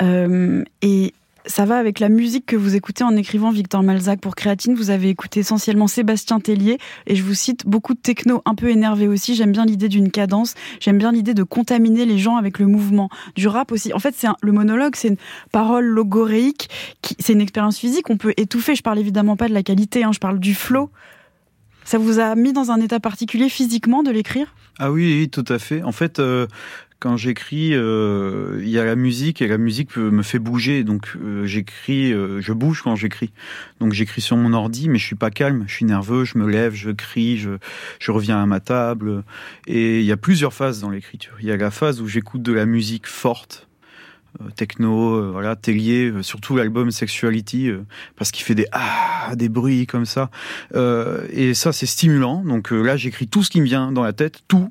et 0.00 1.14
ça 1.46 1.64
va 1.64 1.78
avec 1.78 2.00
la 2.00 2.08
musique 2.08 2.46
que 2.46 2.56
vous 2.56 2.76
écoutez 2.76 3.04
en 3.04 3.16
écrivant 3.16 3.50
Victor 3.50 3.82
Malzac 3.82 4.20
pour 4.20 4.34
Créatine. 4.34 4.74
Vous 4.74 4.90
avez 4.90 5.08
écouté 5.08 5.40
essentiellement 5.40 5.86
Sébastien 5.86 6.40
Tellier 6.40 6.78
et 7.06 7.16
je 7.16 7.22
vous 7.22 7.34
cite 7.34 7.66
beaucoup 7.66 7.94
de 7.94 7.98
techno 7.98 8.42
un 8.44 8.54
peu 8.54 8.68
énervé 8.68 9.08
aussi. 9.08 9.34
J'aime 9.34 9.52
bien 9.52 9.64
l'idée 9.64 9.88
d'une 9.88 10.10
cadence. 10.10 10.54
J'aime 10.80 10.98
bien 10.98 11.12
l'idée 11.12 11.34
de 11.34 11.42
contaminer 11.42 12.04
les 12.04 12.18
gens 12.18 12.36
avec 12.36 12.58
le 12.58 12.66
mouvement. 12.66 13.08
Du 13.36 13.48
rap 13.48 13.72
aussi. 13.72 13.92
En 13.92 13.98
fait, 13.98 14.14
c'est 14.16 14.28
le 14.42 14.52
monologue, 14.52 14.94
c'est 14.96 15.08
une 15.08 15.16
parole 15.52 15.86
logoréique. 15.86 16.68
C'est 17.18 17.32
une 17.32 17.40
expérience 17.40 17.78
physique. 17.78 18.10
On 18.10 18.16
peut 18.16 18.34
étouffer. 18.36 18.74
Je 18.74 18.82
parle 18.82 18.98
évidemment 18.98 19.36
pas 19.36 19.48
de 19.48 19.54
la 19.54 19.62
qualité. 19.62 20.04
Hein, 20.04 20.12
je 20.12 20.20
parle 20.20 20.38
du 20.38 20.54
flow. 20.54 20.90
Ça 21.84 21.98
vous 21.98 22.20
a 22.20 22.34
mis 22.34 22.52
dans 22.52 22.70
un 22.70 22.80
état 22.80 23.00
particulier 23.00 23.48
physiquement 23.48 24.02
de 24.02 24.10
l'écrire? 24.10 24.54
Ah 24.78 24.92
oui, 24.92 25.20
oui, 25.20 25.28
tout 25.28 25.44
à 25.48 25.58
fait. 25.58 25.82
En 25.82 25.92
fait, 25.92 26.18
euh, 26.20 26.46
quand 27.00 27.16
j'écris, 27.16 27.70
euh, 27.72 28.60
il 28.60 28.68
y 28.68 28.78
a 28.78 28.84
la 28.84 28.94
musique 28.94 29.40
et 29.40 29.48
la 29.48 29.56
musique 29.56 29.96
me 29.96 30.22
fait 30.22 30.38
bouger. 30.38 30.84
Donc 30.84 31.16
euh, 31.16 31.46
j'écris, 31.46 32.12
euh, 32.12 32.42
je 32.42 32.52
bouge 32.52 32.82
quand 32.82 32.94
j'écris. 32.94 33.32
Donc 33.80 33.94
j'écris 33.94 34.20
sur 34.20 34.36
mon 34.36 34.52
ordi, 34.52 34.90
mais 34.90 34.98
je 34.98 35.06
suis 35.06 35.16
pas 35.16 35.30
calme. 35.30 35.64
Je 35.66 35.74
suis 35.74 35.86
nerveux, 35.86 36.24
je 36.24 36.36
me 36.36 36.46
lève, 36.46 36.74
je 36.74 36.90
crie, 36.90 37.38
je, 37.38 37.50
je 37.98 38.10
reviens 38.12 38.40
à 38.40 38.46
ma 38.46 38.60
table. 38.60 39.24
Et 39.66 40.00
il 40.00 40.04
y 40.04 40.12
a 40.12 40.18
plusieurs 40.18 40.52
phases 40.52 40.80
dans 40.80 40.90
l'écriture. 40.90 41.32
Il 41.40 41.46
y 41.46 41.50
a 41.50 41.56
la 41.56 41.70
phase 41.70 42.02
où 42.02 42.06
j'écoute 42.06 42.42
de 42.42 42.52
la 42.52 42.66
musique 42.66 43.06
forte, 43.06 43.66
techno, 44.54 45.32
voilà, 45.32 45.56
Tellier, 45.56 46.12
surtout 46.20 46.54
l'album 46.56 46.90
Sexuality, 46.90 47.70
parce 48.16 48.30
qu'il 48.30 48.44
fait 48.44 48.54
des 48.54 48.66
ah, 48.72 49.32
des 49.34 49.48
bruits 49.48 49.86
comme 49.86 50.04
ça. 50.04 50.30
et 51.32 51.54
ça, 51.54 51.72
c'est 51.72 51.86
stimulant. 51.86 52.44
Donc 52.44 52.70
là, 52.70 52.98
j'écris 52.98 53.26
tout 53.26 53.42
ce 53.42 53.48
qui 53.48 53.60
me 53.60 53.66
vient 53.66 53.90
dans 53.90 54.04
la 54.04 54.12
tête, 54.12 54.42
tout, 54.46 54.70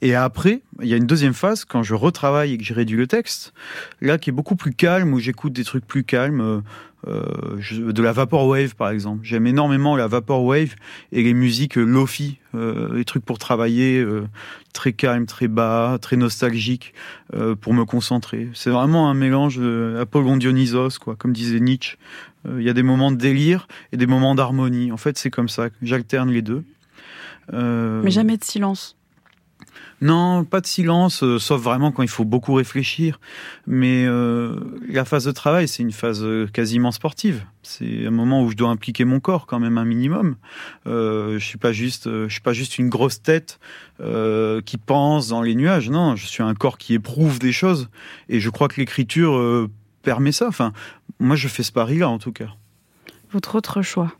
et 0.00 0.14
après, 0.14 0.62
il 0.80 0.86
y 0.86 0.94
a 0.94 0.96
une 0.96 1.06
deuxième 1.06 1.34
phase 1.34 1.64
quand 1.64 1.82
je 1.82 1.94
retravaille 1.94 2.52
et 2.52 2.58
que 2.58 2.64
j'ai 2.64 2.74
réduit 2.74 2.96
le 2.96 3.08
texte, 3.08 3.52
là 4.00 4.16
qui 4.16 4.30
est 4.30 4.32
beaucoup 4.32 4.54
plus 4.54 4.72
calme, 4.72 5.12
où 5.12 5.18
j'écoute 5.18 5.52
des 5.52 5.64
trucs 5.64 5.84
plus 5.84 6.04
calmes, 6.04 6.40
euh, 6.40 6.60
euh 7.08 7.92
de 7.92 8.02
la 8.02 8.12
vaporwave 8.12 8.76
par 8.76 8.90
exemple. 8.90 9.20
J'aime 9.24 9.48
énormément 9.48 9.96
la 9.96 10.06
vaporwave 10.06 10.76
et 11.10 11.22
les 11.24 11.34
musiques 11.34 11.74
lofi, 11.74 12.38
euh, 12.54 12.94
les 12.94 13.04
trucs 13.04 13.24
pour 13.24 13.38
travailler, 13.38 13.98
euh, 13.98 14.28
très 14.72 14.92
calme, 14.92 15.26
très 15.26 15.48
bas, 15.48 15.98
très 16.00 16.16
nostalgique, 16.16 16.94
euh, 17.34 17.56
pour 17.56 17.74
me 17.74 17.84
concentrer. 17.84 18.48
C'est 18.54 18.70
vraiment 18.70 19.10
un 19.10 19.14
mélange 19.14 19.60
Apollon 19.98 20.36
Dionysos, 20.36 20.98
quoi, 21.00 21.16
comme 21.16 21.32
disait 21.32 21.60
Nietzsche. 21.60 21.96
Il 22.48 22.62
y 22.62 22.70
a 22.70 22.72
des 22.72 22.84
moments 22.84 23.10
de 23.10 23.16
délire 23.16 23.66
et 23.92 23.96
des 23.96 24.06
moments 24.06 24.36
d'harmonie. 24.36 24.92
En 24.92 24.96
fait, 24.96 25.18
c'est 25.18 25.30
comme 25.30 25.48
ça. 25.48 25.68
J'alterne 25.82 26.30
les 26.30 26.40
deux. 26.40 26.62
Mais 27.52 28.10
jamais 28.10 28.36
de 28.36 28.44
silence. 28.44 28.97
Non, 30.00 30.44
pas 30.44 30.60
de 30.60 30.66
silence, 30.66 31.24
euh, 31.24 31.38
sauf 31.38 31.60
vraiment 31.60 31.90
quand 31.90 32.02
il 32.02 32.08
faut 32.08 32.24
beaucoup 32.24 32.54
réfléchir. 32.54 33.18
Mais 33.66 34.04
euh, 34.06 34.60
la 34.88 35.04
phase 35.04 35.24
de 35.24 35.32
travail, 35.32 35.66
c'est 35.66 35.82
une 35.82 35.92
phase 35.92 36.22
euh, 36.22 36.46
quasiment 36.46 36.92
sportive. 36.92 37.44
C'est 37.62 38.06
un 38.06 38.10
moment 38.10 38.42
où 38.42 38.50
je 38.50 38.56
dois 38.56 38.68
impliquer 38.68 39.04
mon 39.04 39.18
corps 39.18 39.46
quand 39.46 39.58
même 39.58 39.76
un 39.76 39.84
minimum. 39.84 40.36
je 40.86 41.38
suis 41.40 41.58
pas 41.58 41.72
juste, 41.72 42.08
je 42.08 42.32
suis 42.32 42.40
pas 42.40 42.52
juste 42.54 42.78
une 42.78 42.88
grosse 42.88 43.20
tête 43.20 43.58
qui 43.98 44.78
pense 44.78 45.28
dans 45.28 45.42
les 45.42 45.54
nuages. 45.54 45.90
Non, 45.90 46.16
je 46.16 46.26
suis 46.26 46.42
un 46.42 46.54
corps 46.54 46.78
qui 46.78 46.94
éprouve 46.94 47.38
des 47.38 47.52
choses. 47.52 47.90
Et 48.30 48.40
je 48.40 48.48
crois 48.48 48.68
que 48.68 48.80
l'écriture 48.80 49.68
permet 50.02 50.32
ça. 50.32 50.48
Enfin, 50.48 50.72
moi, 51.18 51.36
je 51.36 51.48
fais 51.48 51.62
ce 51.62 51.72
pari-là 51.72 52.08
en 52.08 52.18
tout 52.18 52.32
cas. 52.32 52.48
Votre 53.32 53.56
autre 53.56 53.82
choix. 53.82 54.12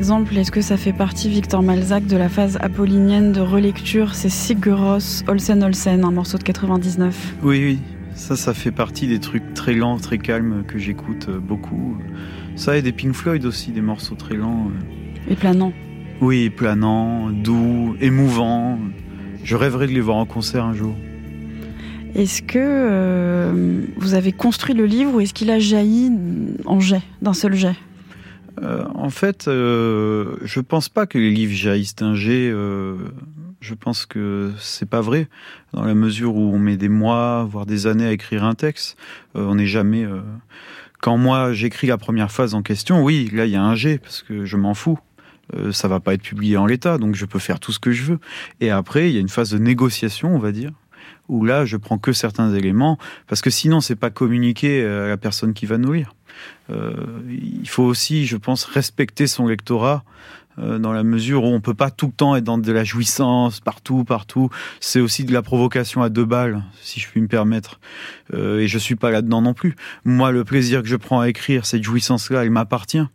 Exemple, 0.00 0.34
est-ce 0.38 0.50
que 0.50 0.62
ça 0.62 0.78
fait 0.78 0.94
partie, 0.94 1.28
Victor 1.28 1.62
Malzac, 1.62 2.06
de 2.06 2.16
la 2.16 2.30
phase 2.30 2.56
apollinienne 2.62 3.32
de 3.32 3.40
relecture? 3.40 4.14
C'est 4.14 4.30
Siguros 4.30 5.22
Olsen 5.28 5.62
Olsen, 5.62 6.04
un 6.04 6.10
morceau 6.10 6.38
de 6.38 6.42
99 6.42 7.34
Oui, 7.42 7.62
oui. 7.62 7.78
Ça, 8.14 8.34
ça 8.34 8.54
fait 8.54 8.70
partie 8.70 9.08
des 9.08 9.20
trucs 9.20 9.52
très 9.52 9.74
lents, 9.74 9.98
très 9.98 10.16
calmes 10.16 10.64
que 10.66 10.78
j'écoute 10.78 11.26
euh, 11.28 11.38
beaucoup. 11.38 11.98
Ça 12.56 12.78
et 12.78 12.82
des 12.82 12.92
Pink 12.92 13.12
Floyd 13.12 13.44
aussi, 13.44 13.72
des 13.72 13.82
morceaux 13.82 14.14
très 14.14 14.36
lents. 14.36 14.68
Euh. 14.68 15.32
Et 15.32 15.36
planants. 15.36 15.74
Oui, 16.22 16.48
planants, 16.48 17.28
doux, 17.28 17.94
émouvants. 18.00 18.78
Je 19.44 19.54
rêverais 19.54 19.86
de 19.86 19.92
les 19.92 20.00
voir 20.00 20.16
en 20.16 20.24
concert 20.24 20.64
un 20.64 20.72
jour. 20.72 20.94
Est-ce 22.14 22.40
que 22.40 22.58
euh, 22.58 23.82
vous 23.98 24.14
avez 24.14 24.32
construit 24.32 24.74
le 24.74 24.86
livre 24.86 25.16
ou 25.16 25.20
est-ce 25.20 25.34
qu'il 25.34 25.50
a 25.50 25.58
jailli 25.58 26.10
en 26.64 26.80
jet, 26.80 27.02
d'un 27.20 27.34
seul 27.34 27.54
jet? 27.54 27.76
Euh, 28.62 28.84
en 28.94 29.10
fait, 29.10 29.48
euh, 29.48 30.36
je 30.42 30.60
pense 30.60 30.88
pas 30.88 31.06
que 31.06 31.18
les 31.18 31.30
livres 31.30 31.54
jaillissent 31.54 31.96
d'un 31.96 32.14
jet. 32.14 32.50
Euh, 32.50 32.96
je 33.60 33.74
pense 33.74 34.06
que 34.06 34.52
c'est 34.58 34.88
pas 34.88 35.00
vrai, 35.00 35.28
dans 35.72 35.84
la 35.84 35.94
mesure 35.94 36.34
où 36.34 36.54
on 36.54 36.58
met 36.58 36.76
des 36.76 36.88
mois, 36.88 37.44
voire 37.44 37.66
des 37.66 37.86
années 37.86 38.06
à 38.06 38.12
écrire 38.12 38.44
un 38.44 38.54
texte. 38.54 38.96
on 39.34 39.54
n'est 39.54 39.66
jamais. 39.66 40.06
Quand 41.02 41.18
moi 41.18 41.52
j'écris 41.52 41.86
la 41.86 41.98
première 41.98 42.32
phase 42.32 42.54
en 42.54 42.62
question, 42.62 43.02
oui, 43.04 43.30
là 43.32 43.44
il 43.44 43.52
y 43.52 43.56
a 43.56 43.62
un 43.62 43.74
jet 43.74 43.98
parce 43.98 44.22
que 44.22 44.46
je 44.46 44.56
m'en 44.56 44.72
fous. 44.72 44.98
ça 45.72 45.88
va 45.88 46.00
pas 46.00 46.14
être 46.14 46.22
publié 46.22 46.56
en 46.56 46.64
l'état, 46.64 46.96
donc 46.96 47.16
je 47.16 47.26
peux 47.26 47.38
faire 47.38 47.60
tout 47.60 47.72
ce 47.72 47.78
que 47.78 47.92
je 47.92 48.02
veux. 48.02 48.18
Et 48.62 48.70
après, 48.70 49.10
il 49.10 49.14
y 49.14 49.18
a 49.18 49.20
une 49.20 49.28
phase 49.28 49.50
de 49.50 49.58
négociation, 49.58 50.34
on 50.34 50.38
va 50.38 50.52
dire, 50.52 50.72
où 51.28 51.44
là, 51.44 51.66
je 51.66 51.76
prends 51.76 51.98
que 51.98 52.12
certains 52.12 52.54
éléments, 52.54 52.96
parce 53.26 53.42
que 53.42 53.50
sinon, 53.50 53.82
c'est 53.82 53.94
pas 53.94 54.10
communiqué 54.10 54.82
à 54.84 55.06
la 55.06 55.16
personne 55.18 55.52
qui 55.52 55.66
va. 55.66 55.76
Euh, 55.76 56.04
il 56.68 57.68
faut 57.68 57.82
aussi, 57.82 58.26
je 58.26 58.36
pense, 58.36 58.64
respecter 58.64 59.26
son 59.26 59.46
lectorat 59.46 60.04
euh, 60.58 60.78
dans 60.78 60.92
la 60.92 61.04
mesure 61.04 61.44
où 61.44 61.48
on 61.48 61.60
peut 61.60 61.74
pas 61.74 61.90
tout 61.90 62.06
le 62.06 62.12
temps 62.12 62.36
être 62.36 62.44
dans 62.44 62.58
de 62.58 62.72
la 62.72 62.84
jouissance 62.84 63.60
partout, 63.60 64.04
partout. 64.04 64.50
C'est 64.80 65.00
aussi 65.00 65.24
de 65.24 65.32
la 65.32 65.42
provocation 65.42 66.02
à 66.02 66.08
deux 66.08 66.24
balles, 66.24 66.62
si 66.82 67.00
je 67.00 67.08
puis 67.08 67.20
me 67.20 67.28
permettre. 67.28 67.80
Euh, 68.34 68.60
et 68.60 68.66
je 68.66 68.78
suis 68.78 68.96
pas 68.96 69.10
là-dedans 69.10 69.42
non 69.42 69.54
plus. 69.54 69.76
Moi, 70.04 70.32
le 70.32 70.44
plaisir 70.44 70.82
que 70.82 70.88
je 70.88 70.96
prends 70.96 71.20
à 71.20 71.28
écrire, 71.28 71.66
cette 71.66 71.82
jouissance-là, 71.82 72.44
elle 72.44 72.50
m'appartient 72.50 73.06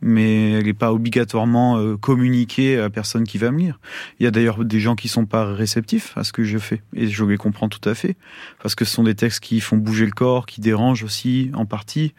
mais 0.00 0.52
elle 0.52 0.66
n'est 0.66 0.74
pas 0.74 0.92
obligatoirement 0.92 1.76
euh, 1.78 1.96
communiquée 1.96 2.78
à 2.78 2.88
personne 2.88 3.24
qui 3.24 3.36
va 3.36 3.50
me 3.50 3.58
lire. 3.58 3.80
Il 4.20 4.24
y 4.24 4.26
a 4.28 4.30
d'ailleurs 4.30 4.64
des 4.64 4.78
gens 4.78 4.94
qui 4.94 5.08
sont 5.08 5.26
pas 5.26 5.52
réceptifs 5.52 6.16
à 6.16 6.22
ce 6.22 6.32
que 6.32 6.44
je 6.44 6.58
fais, 6.58 6.82
et 6.94 7.08
je 7.08 7.24
les 7.24 7.36
comprends 7.36 7.68
tout 7.68 7.86
à 7.88 7.96
fait, 7.96 8.16
parce 8.62 8.76
que 8.76 8.84
ce 8.84 8.94
sont 8.94 9.02
des 9.02 9.16
textes 9.16 9.40
qui 9.40 9.58
font 9.58 9.76
bouger 9.76 10.04
le 10.04 10.12
corps, 10.12 10.46
qui 10.46 10.60
dérangent 10.60 11.02
aussi 11.02 11.50
en 11.52 11.66
partie. 11.66 12.14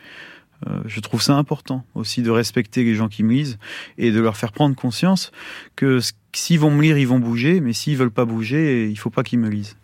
Euh, 0.68 0.82
je 0.86 1.00
trouve 1.00 1.22
ça 1.22 1.36
important 1.36 1.86
aussi 1.96 2.22
de 2.22 2.30
respecter 2.30 2.84
les 2.84 2.96
gens 2.96 3.08
qui 3.08 3.24
me 3.24 3.32
lisent 3.32 3.58
et 3.98 4.12
de 4.12 4.20
leur 4.20 4.36
faire 4.36 4.52
prendre 4.52 4.76
conscience 4.76 5.32
que 5.76 6.00
s'ils 6.34 6.60
vont 6.60 6.72
me 6.72 6.82
lire, 6.82 6.98
ils 6.98 7.08
vont 7.08 7.20
bouger, 7.20 7.62
mais 7.62 7.74
s'ils 7.74 7.98
veulent 7.98 8.12
pas 8.12 8.26
bouger, 8.26 8.90
il 8.90 8.98
faut 8.98 9.10
pas 9.10 9.24
qu'ils 9.24 9.40
me 9.40 9.50
lisent. 9.50 9.78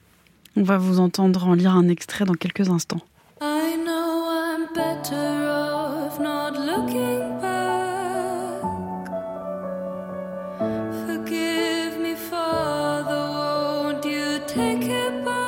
On 0.58 0.64
va 0.64 0.78
vous 0.78 1.00
entendre 1.00 1.48
en 1.48 1.54
lire 1.54 1.72
un 1.72 1.88
extrait 1.88 2.26
dans 2.26 2.34
quelques 2.34 2.70
instants. 2.70 3.02
I 3.42 3.76
know 3.86 4.30
I'm 4.30 4.68
better 4.74 5.48
off 5.50 6.20
not 6.20 6.52
looking 6.58 7.40
back. 7.42 8.64
Forgive 11.06 12.00
me, 12.00 12.16
you 14.10 14.40
take 14.48 14.90
it 14.90 15.26
back? 15.26 15.45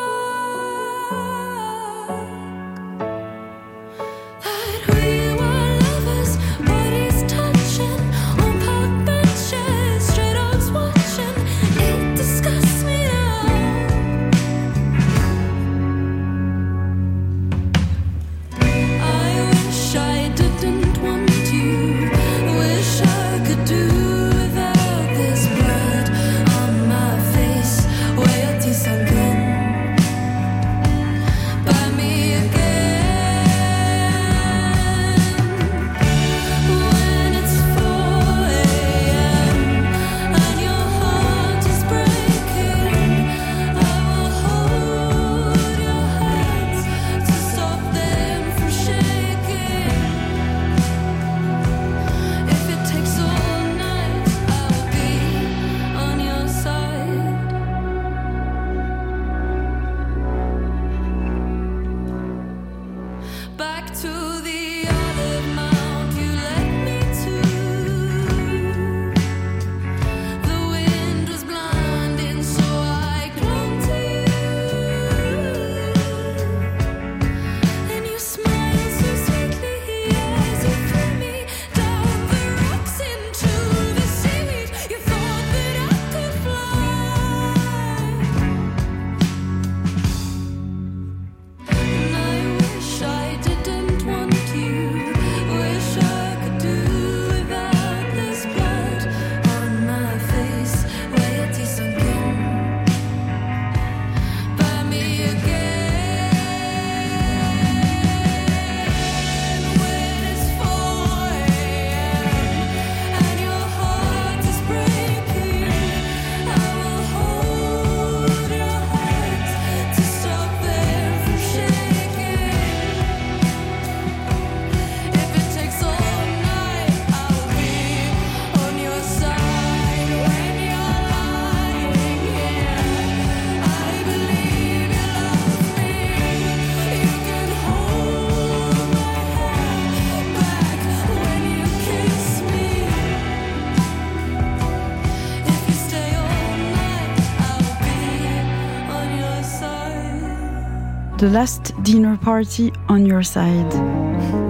The 151.27 151.29
Last 151.29 151.73
Dinner 151.83 152.15
Party 152.15 152.71
on 152.87 152.99
Your 153.05 153.21
Side. 153.21 153.73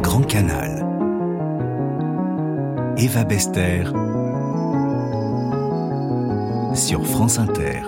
Grand 0.04 0.22
Canal. 0.22 0.86
Eva 3.00 3.24
Bester 3.24 3.84
sur 6.76 7.04
France 7.08 7.40
Inter. 7.40 7.82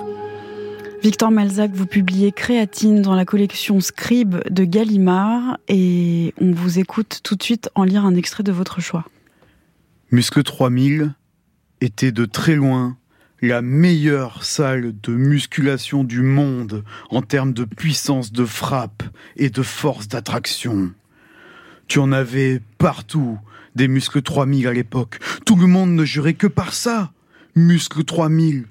Victor 1.04 1.30
Malzac, 1.30 1.70
vous 1.72 1.86
publiez 1.86 2.32
Créatine 2.32 3.04
dans 3.04 3.14
la 3.14 3.26
collection 3.26 3.80
Scribe 3.80 4.38
de 4.50 4.64
Gallimard 4.64 5.60
et 5.68 6.34
on 6.42 6.52
vous 6.52 6.80
écoute 6.80 7.20
tout 7.24 7.36
de 7.36 7.44
suite 7.44 7.70
en 7.76 7.84
lire 7.84 8.06
un 8.06 8.16
extrait 8.16 8.42
de 8.42 8.52
votre 8.52 8.82
choix. 8.82 9.06
Muscle 10.10 10.42
3000 10.42 11.14
était 11.82 12.12
de 12.12 12.26
très 12.26 12.56
loin 12.56 12.98
la 13.42 13.62
meilleure 13.62 14.44
salle 14.44 14.94
de 15.02 15.14
musculation 15.14 16.04
du 16.04 16.22
monde 16.22 16.84
en 17.10 17.22
termes 17.22 17.54
de 17.54 17.64
puissance 17.64 18.32
de 18.32 18.46
frappe 18.46 19.04
et 19.38 19.50
de 19.50 19.62
force 19.62 20.08
d'attraction. 20.08 20.92
Tu 21.88 22.00
en 22.00 22.12
avais 22.12 22.62
partout 22.78 23.40
des 23.76 23.88
muscles 23.88 24.22
3000 24.22 24.68
à 24.68 24.74
l'époque. 24.74 25.20
Tout 25.46 25.56
le 25.56 25.68
monde 25.68 25.92
ne 25.92 26.06
jurait 26.06 26.34
que 26.34 26.48
par 26.48 26.74
ça. 26.74 27.12
Muscle 27.56 28.04
3000. 28.04 28.66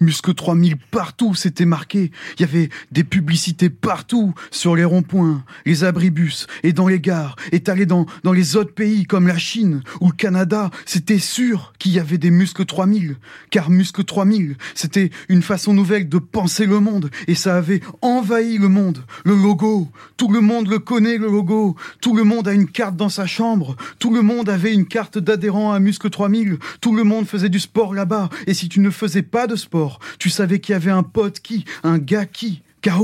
Muscle 0.00 0.34
3000 0.34 0.76
partout, 0.90 1.34
c'était 1.34 1.64
marqué. 1.64 2.10
Il 2.38 2.42
y 2.42 2.44
avait 2.44 2.70
des 2.90 3.04
publicités 3.04 3.70
partout, 3.70 4.34
sur 4.50 4.76
les 4.76 4.84
ronds-points, 4.84 5.44
les 5.64 5.84
abribus 5.84 6.46
et 6.62 6.72
dans 6.72 6.88
les 6.88 7.00
gares. 7.00 7.36
T'allais 7.66 7.84
dans, 7.84 8.06
dans 8.22 8.32
les 8.32 8.54
autres 8.54 8.72
pays 8.74 9.06
comme 9.06 9.26
la 9.26 9.38
Chine 9.38 9.82
ou 10.00 10.06
le 10.06 10.12
Canada, 10.12 10.70
c'était 10.84 11.18
sûr 11.18 11.72
qu'il 11.80 11.90
y 11.90 11.98
avait 11.98 12.16
des 12.16 12.30
muscles 12.30 12.64
3000. 12.64 13.16
Car 13.50 13.70
muscle 13.70 14.04
3000, 14.04 14.56
c'était 14.76 15.10
une 15.28 15.42
façon 15.42 15.74
nouvelle 15.74 16.08
de 16.08 16.18
penser 16.18 16.64
le 16.64 16.78
monde. 16.78 17.10
Et 17.26 17.34
ça 17.34 17.56
avait 17.56 17.80
envahi 18.02 18.58
le 18.58 18.68
monde. 18.68 19.04
Le 19.24 19.34
logo, 19.34 19.88
tout 20.16 20.30
le 20.30 20.40
monde 20.40 20.68
le 20.68 20.78
connaît, 20.78 21.18
le 21.18 21.26
logo. 21.26 21.74
Tout 22.00 22.14
le 22.14 22.22
monde 22.22 22.46
a 22.46 22.52
une 22.52 22.68
carte 22.68 22.94
dans 22.94 23.08
sa 23.08 23.26
chambre. 23.26 23.74
Tout 23.98 24.14
le 24.14 24.22
monde 24.22 24.48
avait 24.48 24.72
une 24.72 24.86
carte 24.86 25.18
d'adhérent 25.18 25.72
à 25.72 25.80
muscle 25.80 26.08
3000. 26.08 26.58
Tout 26.80 26.94
le 26.94 27.02
monde 27.02 27.26
faisait 27.26 27.48
du 27.48 27.58
sport 27.58 27.94
là-bas. 27.94 28.28
Et 28.46 28.54
si 28.54 28.68
tu 28.68 28.78
ne 28.78 28.90
faisais 28.90 29.22
pas 29.22 29.48
de 29.48 29.56
sport, 29.56 29.85
tu 30.18 30.30
savais 30.30 30.60
qu'il 30.60 30.72
y 30.72 30.76
avait 30.76 30.90
un 30.90 31.02
pote 31.02 31.40
qui, 31.40 31.64
un 31.82 31.98
gars 31.98 32.26
qui. 32.26 32.62
Car 32.80 33.02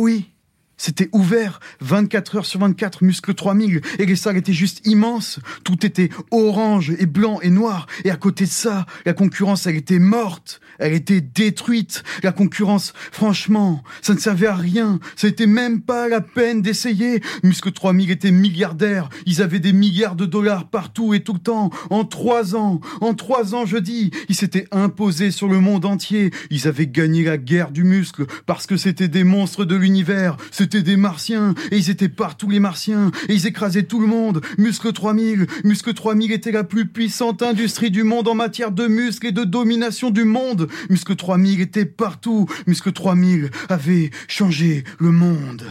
c'était 0.83 1.09
ouvert 1.13 1.61
24 1.81 2.39
heures 2.39 2.47
sur 2.47 2.59
24, 2.59 3.05
muscle 3.05 3.35
3000, 3.35 3.83
et 4.01 4.05
les 4.05 4.17
salles 4.17 4.37
étaient 4.37 4.53
juste 4.53 4.85
immenses. 4.85 5.39
Tout 5.63 5.87
était 5.87 6.09
orange 6.33 6.91
et 6.99 7.07
blanc 7.07 7.39
et 7.41 7.51
noir. 7.51 7.87
Et 8.05 8.11
à 8.11 8.17
côté 8.17 8.47
de 8.47 8.51
ça, 8.51 8.85
la 9.07 9.13
concurrence, 9.13 9.69
elle 9.69 9.77
était 9.77 10.01
morte. 10.01 10.61
Elle 10.81 10.93
était 10.93 11.21
détruite. 11.21 12.03
La 12.25 12.33
concurrence, 12.33 12.95
franchement, 13.13 13.85
ça 14.01 14.15
ne 14.15 14.19
servait 14.19 14.49
à 14.49 14.57
rien. 14.57 14.99
Ça 15.15 15.29
n'était 15.29 15.47
même 15.47 15.83
pas 15.83 16.09
la 16.09 16.21
peine 16.21 16.63
d'essayer. 16.63 17.23
Muscle 17.45 17.71
3000 17.71 18.11
était 18.11 18.33
milliardaire. 18.33 19.09
Ils 19.25 19.41
avaient 19.41 19.61
des 19.61 19.73
milliards 19.73 20.17
de 20.17 20.27
dollars 20.27 20.69
partout 20.69 21.15
et 21.15 21.21
tout 21.21 21.35
le 21.35 21.39
temps. 21.39 21.71
En 21.91 22.05
trois 22.05 22.57
ans, 22.57 22.81
en 23.01 23.15
trois 23.15 23.55
ans, 23.55 23.67
je 23.67 23.77
dis, 23.77 24.11
ils 24.29 24.35
s'étaient 24.35 24.67
imposés 24.73 25.31
sur 25.31 25.47
le 25.47 25.61
monde 25.61 25.85
entier. 25.85 26.33
Ils 26.51 26.67
avaient 26.67 26.89
gagné 26.89 27.23
la 27.23 27.39
guerre 27.39 27.71
du 27.71 27.85
muscle 27.85 28.27
parce 28.47 28.67
que 28.67 28.77
c'était 28.77 29.07
des 29.07 29.23
monstres 29.23 29.65
de 29.65 29.77
l'univers. 29.77 30.37
Des 30.81 30.97
martiens, 30.97 31.55
et 31.71 31.77
ils 31.77 31.91
étaient 31.91 32.09
partout 32.09 32.49
les 32.49 32.61
martiens, 32.61 33.11
et 33.29 33.35
ils 33.35 33.47
écrasaient 33.47 33.83
tout 33.83 34.01
le 34.01 34.07
monde. 34.07 34.41
Muscle 34.59 34.93
3000, 34.93 35.47
Muscle 35.65 35.93
3000 35.93 36.33
était 36.33 36.53
la 36.53 36.65
plus 36.65 36.87
puissante 36.87 37.43
industrie 37.43 37.91
du 37.91 38.03
monde 38.03 38.29
en 38.29 38.35
matière 38.35 38.73
de 38.73 38.87
muscles 38.87 39.29
et 39.29 39.33
de 39.33 39.45
domination 39.45 40.11
du 40.11 40.25
monde. 40.25 40.69
Muscle 40.91 41.17
3000 41.17 41.61
était 41.61 41.85
partout. 41.85 42.47
Muscle 42.67 42.93
3000 42.93 43.51
avait 43.69 44.11
changé 44.29 44.85
le 44.99 45.11
monde. 45.11 45.65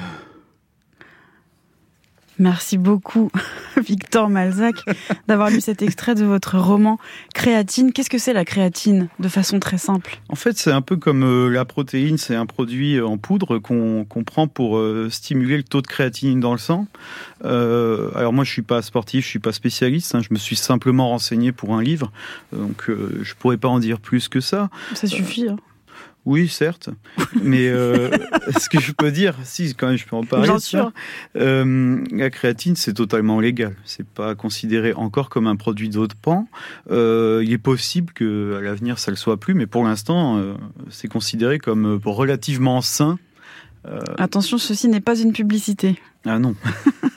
Merci 2.41 2.79
beaucoup, 2.79 3.29
Victor 3.77 4.27
Malzac, 4.27 4.73
d'avoir 5.27 5.51
lu 5.51 5.61
cet 5.61 5.83
extrait 5.83 6.15
de 6.15 6.25
votre 6.25 6.57
roman 6.57 6.97
Créatine. 7.35 7.93
Qu'est-ce 7.93 8.09
que 8.09 8.17
c'est 8.17 8.33
la 8.33 8.45
créatine, 8.45 9.09
de 9.19 9.27
façon 9.27 9.59
très 9.59 9.77
simple? 9.77 10.19
En 10.27 10.35
fait, 10.35 10.57
c'est 10.57 10.71
un 10.71 10.81
peu 10.81 10.97
comme 10.97 11.23
euh, 11.23 11.49
la 11.49 11.65
protéine, 11.65 12.17
c'est 12.17 12.33
un 12.33 12.47
produit 12.47 12.99
en 12.99 13.19
poudre 13.19 13.59
qu'on 13.59 14.23
prend 14.25 14.47
pour 14.47 14.79
euh, 14.79 15.07
stimuler 15.11 15.55
le 15.55 15.61
taux 15.63 15.83
de 15.83 15.87
créatine 15.87 16.39
dans 16.39 16.53
le 16.53 16.57
sang. 16.57 16.87
Euh, 17.45 18.09
alors 18.15 18.33
moi, 18.33 18.43
je 18.43 18.49
suis 18.49 18.63
pas 18.63 18.81
sportif, 18.81 19.23
je 19.23 19.29
suis 19.29 19.37
pas 19.37 19.53
spécialiste, 19.53 20.15
hein, 20.15 20.21
je 20.27 20.29
me 20.33 20.39
suis 20.39 20.55
simplement 20.55 21.09
renseigné 21.09 21.51
pour 21.51 21.75
un 21.75 21.83
livre, 21.83 22.11
donc 22.51 22.87
je 22.87 23.33
pourrais 23.35 23.57
pas 23.57 23.67
en 23.67 23.77
dire 23.77 23.99
plus 23.99 24.29
que 24.29 24.39
ça. 24.39 24.71
Ça 24.95 25.05
suffit. 25.05 25.47
Hein. 25.47 25.57
Oui, 26.25 26.47
certes. 26.47 26.89
Mais 27.41 27.67
euh, 27.67 28.09
ce 28.59 28.69
que 28.69 28.79
je 28.79 28.91
peux 28.91 29.11
dire, 29.11 29.35
si 29.43 29.73
quand 29.73 29.87
même 29.87 29.97
je 29.97 30.05
peux 30.05 30.15
en 30.15 30.23
parler. 30.23 30.47
Bien 30.47 30.59
sûr. 30.59 30.91
Euh, 31.35 32.03
la 32.11 32.29
créatine, 32.29 32.75
c'est 32.75 32.93
totalement 32.93 33.39
légal. 33.39 33.75
C'est 33.85 34.05
pas 34.05 34.35
considéré 34.35 34.93
encore 34.93 35.29
comme 35.29 35.47
un 35.47 35.55
produit 35.55 35.89
d'autre 35.89 36.15
pan. 36.15 36.47
Euh, 36.91 37.41
il 37.43 37.51
est 37.51 37.57
possible 37.57 38.13
que 38.13 38.57
à 38.57 38.61
l'avenir 38.61 38.99
ça 38.99 39.09
le 39.09 39.17
soit 39.17 39.37
plus, 39.37 39.55
mais 39.55 39.65
pour 39.65 39.83
l'instant, 39.83 40.37
euh, 40.37 40.53
c'est 40.89 41.07
considéré 41.07 41.57
comme 41.57 41.99
relativement 42.05 42.81
sain. 42.81 43.17
Attention, 44.17 44.57
ceci 44.57 44.87
n'est 44.87 45.01
pas 45.01 45.17
une 45.19 45.33
publicité. 45.33 45.99
Ah 46.25 46.37
non. 46.37 46.53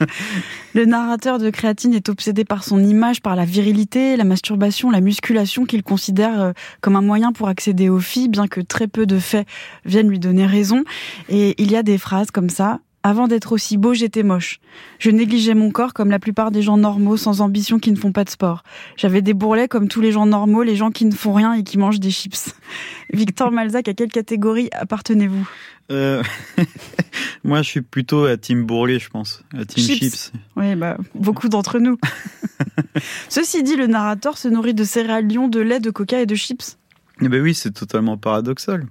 le 0.75 0.87
narrateur 0.87 1.39
de 1.39 1.51
Créatine 1.51 1.93
est 1.93 2.09
obsédé 2.09 2.45
par 2.45 2.65
son 2.65 2.83
image, 2.83 3.21
par 3.21 3.37
la 3.37 3.45
virilité, 3.45 4.17
la 4.17 4.25
masturbation, 4.25 4.91
la 4.91 5.03
musculation 5.03 5.67
qu'il 5.67 5.83
considère 5.83 6.41
euh, 6.41 6.53
comme 6.81 6.97
un 6.97 7.03
moyen 7.03 7.33
pour 7.33 7.49
accéder 7.49 7.91
aux 7.91 8.01
filles, 8.01 8.29
bien 8.29 8.49
que 8.49 8.63
très 8.63 8.89
peu 8.89 9.05
de 9.05 9.19
faits 9.19 9.47
viennent 9.85 10.09
lui 10.09 10.19
donner 10.19 10.47
raison. 10.47 10.85
Et 11.29 11.55
il 11.63 11.71
y 11.71 11.77
a 11.77 11.83
des 11.83 11.99
phrases 11.99 12.31
comme 12.31 12.49
ça. 12.49 12.81
Avant 13.07 13.29
d'être 13.29 13.53
aussi 13.53 13.77
beau, 13.77 13.93
j'étais 13.93 14.23
moche. 14.23 14.61
Je 14.99 15.11
négligeais 15.11 15.53
mon 15.53 15.71
corps 15.71 15.93
comme 15.93 16.11
la 16.11 16.19
plupart 16.19 16.51
des 16.51 16.63
gens 16.63 16.79
normaux, 16.79 17.19
sans 17.19 17.43
ambition, 17.43 17.79
qui 17.79 17.93
ne 17.93 17.97
font 17.97 18.13
pas 18.13 18.25
de 18.25 18.31
sport. 18.31 18.63
J'avais 18.97 19.21
des 19.21 19.35
bourrelets 19.35 19.69
comme 19.69 19.89
tous 19.89 20.01
les 20.01 20.11
gens 20.11 20.25
normaux, 20.25 20.63
les 20.63 20.75
gens 20.75 20.91
qui 20.91 21.05
ne 21.05 21.13
font 21.13 21.35
rien 21.35 21.53
et 21.53 21.65
qui 21.65 21.77
mangent 21.77 22.01
des 22.01 22.11
chips. 22.11 22.55
Victor 23.13 23.53
Malzac, 23.53 23.89
à 23.89 23.93
quelle 23.93 24.09
catégorie 24.09 24.71
appartenez-vous? 24.73 25.47
Euh, 25.93 26.23
Moi, 27.45 27.61
je 27.61 27.69
suis 27.69 27.83
plutôt 27.83 28.25
à 28.25 28.39
Team 28.39 28.65
Bourrelet, 28.65 28.99
je 28.99 29.11
pense. 29.11 29.45
À 29.55 29.67
Team 29.67 29.85
Chips. 29.85 30.33
Oui, 30.57 30.75
bah, 30.75 30.97
beaucoup 31.15 31.51
d'entre 31.51 31.79
nous. 31.79 31.99
Ceci 33.29 33.63
dit, 33.63 33.77
le 33.77 33.87
narrateur 33.87 34.39
se 34.39 34.49
nourrit 34.49 34.73
de 34.73 34.85
céréales 34.85 35.29
lions, 35.29 35.49
de 35.49 35.61
lait, 35.61 35.79
de 35.79 35.91
coca 35.91 36.23
et 36.23 36.27
de 36.27 36.35
chips. 36.35 36.79
Eh 37.23 37.29
ben 37.29 37.41
oui, 37.41 37.55
c'est 37.55 37.71
totalement 37.71 38.17
paradoxal. 38.17 38.87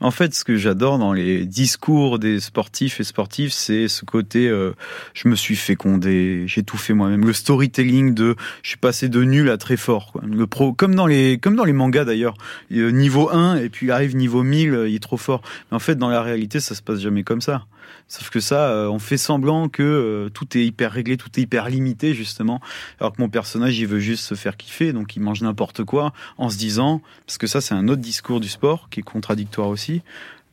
En 0.00 0.10
fait, 0.10 0.34
ce 0.34 0.44
que 0.44 0.56
j'adore 0.56 0.98
dans 0.98 1.14
les 1.14 1.46
discours 1.46 2.18
des 2.18 2.38
sportifs 2.38 3.00
et 3.00 3.04
sportives, 3.04 3.50
c'est 3.50 3.88
ce 3.88 4.04
côté 4.04 4.46
euh, 4.46 4.72
je 5.14 5.26
me 5.28 5.36
suis 5.36 5.56
fécondé, 5.56 6.44
j'ai 6.46 6.62
tout 6.64 6.76
fait 6.76 6.92
moi-même. 6.92 7.24
Le 7.24 7.32
storytelling 7.32 8.12
de 8.12 8.36
je 8.62 8.68
suis 8.68 8.78
passé 8.78 9.08
de 9.08 9.22
nul 9.22 9.48
à 9.48 9.56
très 9.56 9.78
fort. 9.78 10.12
Quoi. 10.12 10.22
Le 10.26 10.46
pro, 10.46 10.74
comme 10.74 10.94
dans 10.94 11.06
les 11.06 11.38
comme 11.38 11.56
dans 11.56 11.64
les 11.64 11.72
mangas 11.72 12.04
d'ailleurs, 12.04 12.34
niveau 12.70 13.30
1 13.30 13.56
et 13.56 13.70
puis 13.70 13.86
il 13.86 13.90
arrive 13.90 14.16
niveau 14.16 14.42
1000, 14.42 14.84
il 14.88 14.94
est 14.94 15.02
trop 15.02 15.16
fort. 15.16 15.40
Mais 15.70 15.76
en 15.76 15.80
fait, 15.80 15.94
dans 15.94 16.10
la 16.10 16.20
réalité, 16.20 16.60
ça 16.60 16.74
se 16.74 16.82
passe 16.82 17.00
jamais 17.00 17.22
comme 17.22 17.40
ça. 17.40 17.64
Sauf 18.08 18.30
que 18.30 18.40
ça, 18.40 18.68
euh, 18.68 18.88
on 18.88 18.98
fait 18.98 19.16
semblant 19.16 19.68
que 19.68 19.82
euh, 19.82 20.28
tout 20.28 20.56
est 20.56 20.64
hyper 20.64 20.92
réglé, 20.92 21.16
tout 21.16 21.30
est 21.36 21.42
hyper 21.42 21.68
limité 21.68 22.14
justement, 22.14 22.60
alors 23.00 23.12
que 23.12 23.22
mon 23.22 23.28
personnage, 23.28 23.78
il 23.78 23.86
veut 23.86 24.00
juste 24.00 24.24
se 24.24 24.34
faire 24.34 24.56
kiffer, 24.56 24.92
donc 24.92 25.16
il 25.16 25.20
mange 25.20 25.42
n'importe 25.42 25.84
quoi 25.84 26.12
en 26.38 26.50
se 26.50 26.58
disant, 26.58 27.00
parce 27.26 27.38
que 27.38 27.46
ça, 27.46 27.60
c'est 27.60 27.74
un 27.74 27.88
autre 27.88 28.02
discours 28.02 28.40
du 28.40 28.48
sport 28.48 28.88
qui 28.90 29.00
est 29.00 29.04
contradictoire 29.04 29.68
aussi. 29.68 30.02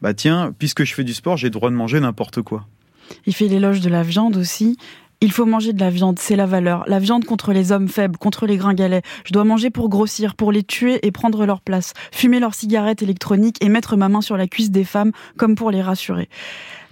Bah 0.01 0.13
tiens, 0.13 0.53
puisque 0.57 0.85
je 0.85 0.93
fais 0.93 1.03
du 1.03 1.13
sport, 1.13 1.35
j'ai 1.37 1.47
le 1.47 1.51
droit 1.51 1.69
de 1.69 1.75
manger 1.75 1.99
n'importe 1.99 2.41
quoi. 2.41 2.65
Il 3.25 3.33
fait 3.33 3.47
l'éloge 3.47 3.81
de 3.81 3.89
la 3.89 4.03
viande 4.03 4.37
aussi. 4.37 4.77
Il 5.21 5.33
faut 5.33 5.45
manger 5.45 5.73
de 5.73 5.81
la 5.81 5.89
viande, 5.89 6.17
c'est 6.17 6.37
la 6.37 6.45
valeur. 6.45 6.85
La 6.87 6.97
viande 6.97 7.25
contre 7.25 7.51
les 7.51 7.73
hommes 7.73 7.89
faibles, 7.89 8.17
contre 8.17 8.47
les 8.47 8.55
gringalets. 8.55 9.01
Je 9.25 9.33
dois 9.33 9.43
manger 9.43 9.69
pour 9.69 9.89
grossir, 9.89 10.33
pour 10.33 10.53
les 10.53 10.63
tuer 10.63 11.05
et 11.05 11.11
prendre 11.11 11.45
leur 11.45 11.59
place. 11.59 11.91
Fumer 12.13 12.39
leurs 12.39 12.55
cigarettes 12.55 13.03
électroniques 13.03 13.57
et 13.59 13.67
mettre 13.67 13.97
ma 13.97 14.07
main 14.07 14.21
sur 14.21 14.37
la 14.37 14.47
cuisse 14.47 14.71
des 14.71 14.85
femmes 14.85 15.11
comme 15.35 15.55
pour 15.55 15.71
les 15.71 15.81
rassurer. 15.81 16.29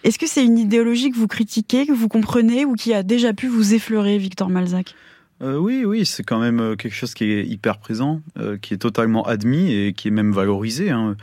Est-ce 0.03 0.19
que 0.19 0.27
c'est 0.27 0.43
une 0.43 0.57
idéologie 0.57 1.09
que 1.09 1.15
vous 1.15 1.27
critiquez, 1.27 1.85
que 1.85 1.93
vous 1.93 2.09
comprenez 2.09 2.65
ou 2.65 2.73
qui 2.73 2.93
a 2.93 3.01
déjà 3.01 3.31
pu 3.31 3.47
vous 3.47 3.73
effleurer, 3.73 4.17
Victor 4.17 4.49
Malzac? 4.49 4.93
Euh, 5.43 5.57
oui, 5.57 5.85
oui, 5.85 6.03
c'est 6.05 6.23
quand 6.23 6.39
même 6.39 6.59
euh, 6.59 6.75
quelque 6.75 6.95
chose 6.95 7.13
qui 7.13 7.25
est 7.25 7.45
hyper 7.45 7.77
présent, 7.77 8.21
euh, 8.39 8.57
qui 8.57 8.73
est 8.73 8.77
totalement 8.77 9.23
admis 9.27 9.71
et 9.71 9.93
qui 9.93 10.07
est 10.07 10.11
même 10.11 10.31
valorisé. 10.31 10.89
Hein. 10.89 11.15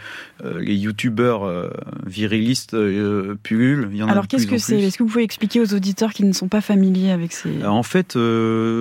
les 0.58 0.74
youtubeurs 0.74 1.70
virilistes 2.06 2.76
pullulent. 3.42 3.88
Il 3.92 3.96
y 3.96 4.02
en 4.02 4.08
Alors 4.08 4.28
qu'est-ce 4.28 4.46
que 4.46 4.58
c'est? 4.58 4.78
Est-ce 4.80 4.98
que 4.98 5.02
vous 5.02 5.08
pouvez 5.08 5.24
expliquer 5.24 5.60
aux 5.60 5.74
auditeurs 5.74 6.12
qui 6.12 6.24
ne 6.24 6.32
sont 6.32 6.48
pas 6.48 6.60
familiers 6.60 7.10
avec 7.10 7.32
ces... 7.32 7.64
en 7.64 7.82
fait, 7.82 8.12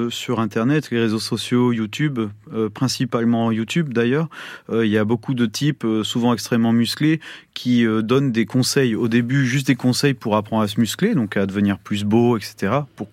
sur 0.09 0.39
Internet, 0.39 0.89
les 0.91 0.99
réseaux 0.99 1.19
sociaux, 1.19 1.71
YouTube, 1.71 2.19
principalement 2.73 3.51
YouTube 3.51 3.93
d'ailleurs, 3.93 4.27
il 4.71 4.87
y 4.87 4.97
a 4.97 5.05
beaucoup 5.05 5.33
de 5.33 5.45
types, 5.45 5.85
souvent 6.03 6.33
extrêmement 6.33 6.73
musclés, 6.73 7.19
qui 7.53 7.85
donnent 8.03 8.31
des 8.31 8.45
conseils. 8.45 8.95
Au 8.95 9.07
début, 9.07 9.45
juste 9.45 9.67
des 9.67 9.75
conseils 9.75 10.13
pour 10.13 10.35
apprendre 10.35 10.63
à 10.63 10.67
se 10.67 10.79
muscler, 10.79 11.15
donc 11.15 11.37
à 11.37 11.45
devenir 11.45 11.79
plus 11.79 12.03
beau, 12.03 12.37
etc. 12.37 12.73
Pour 12.95 13.09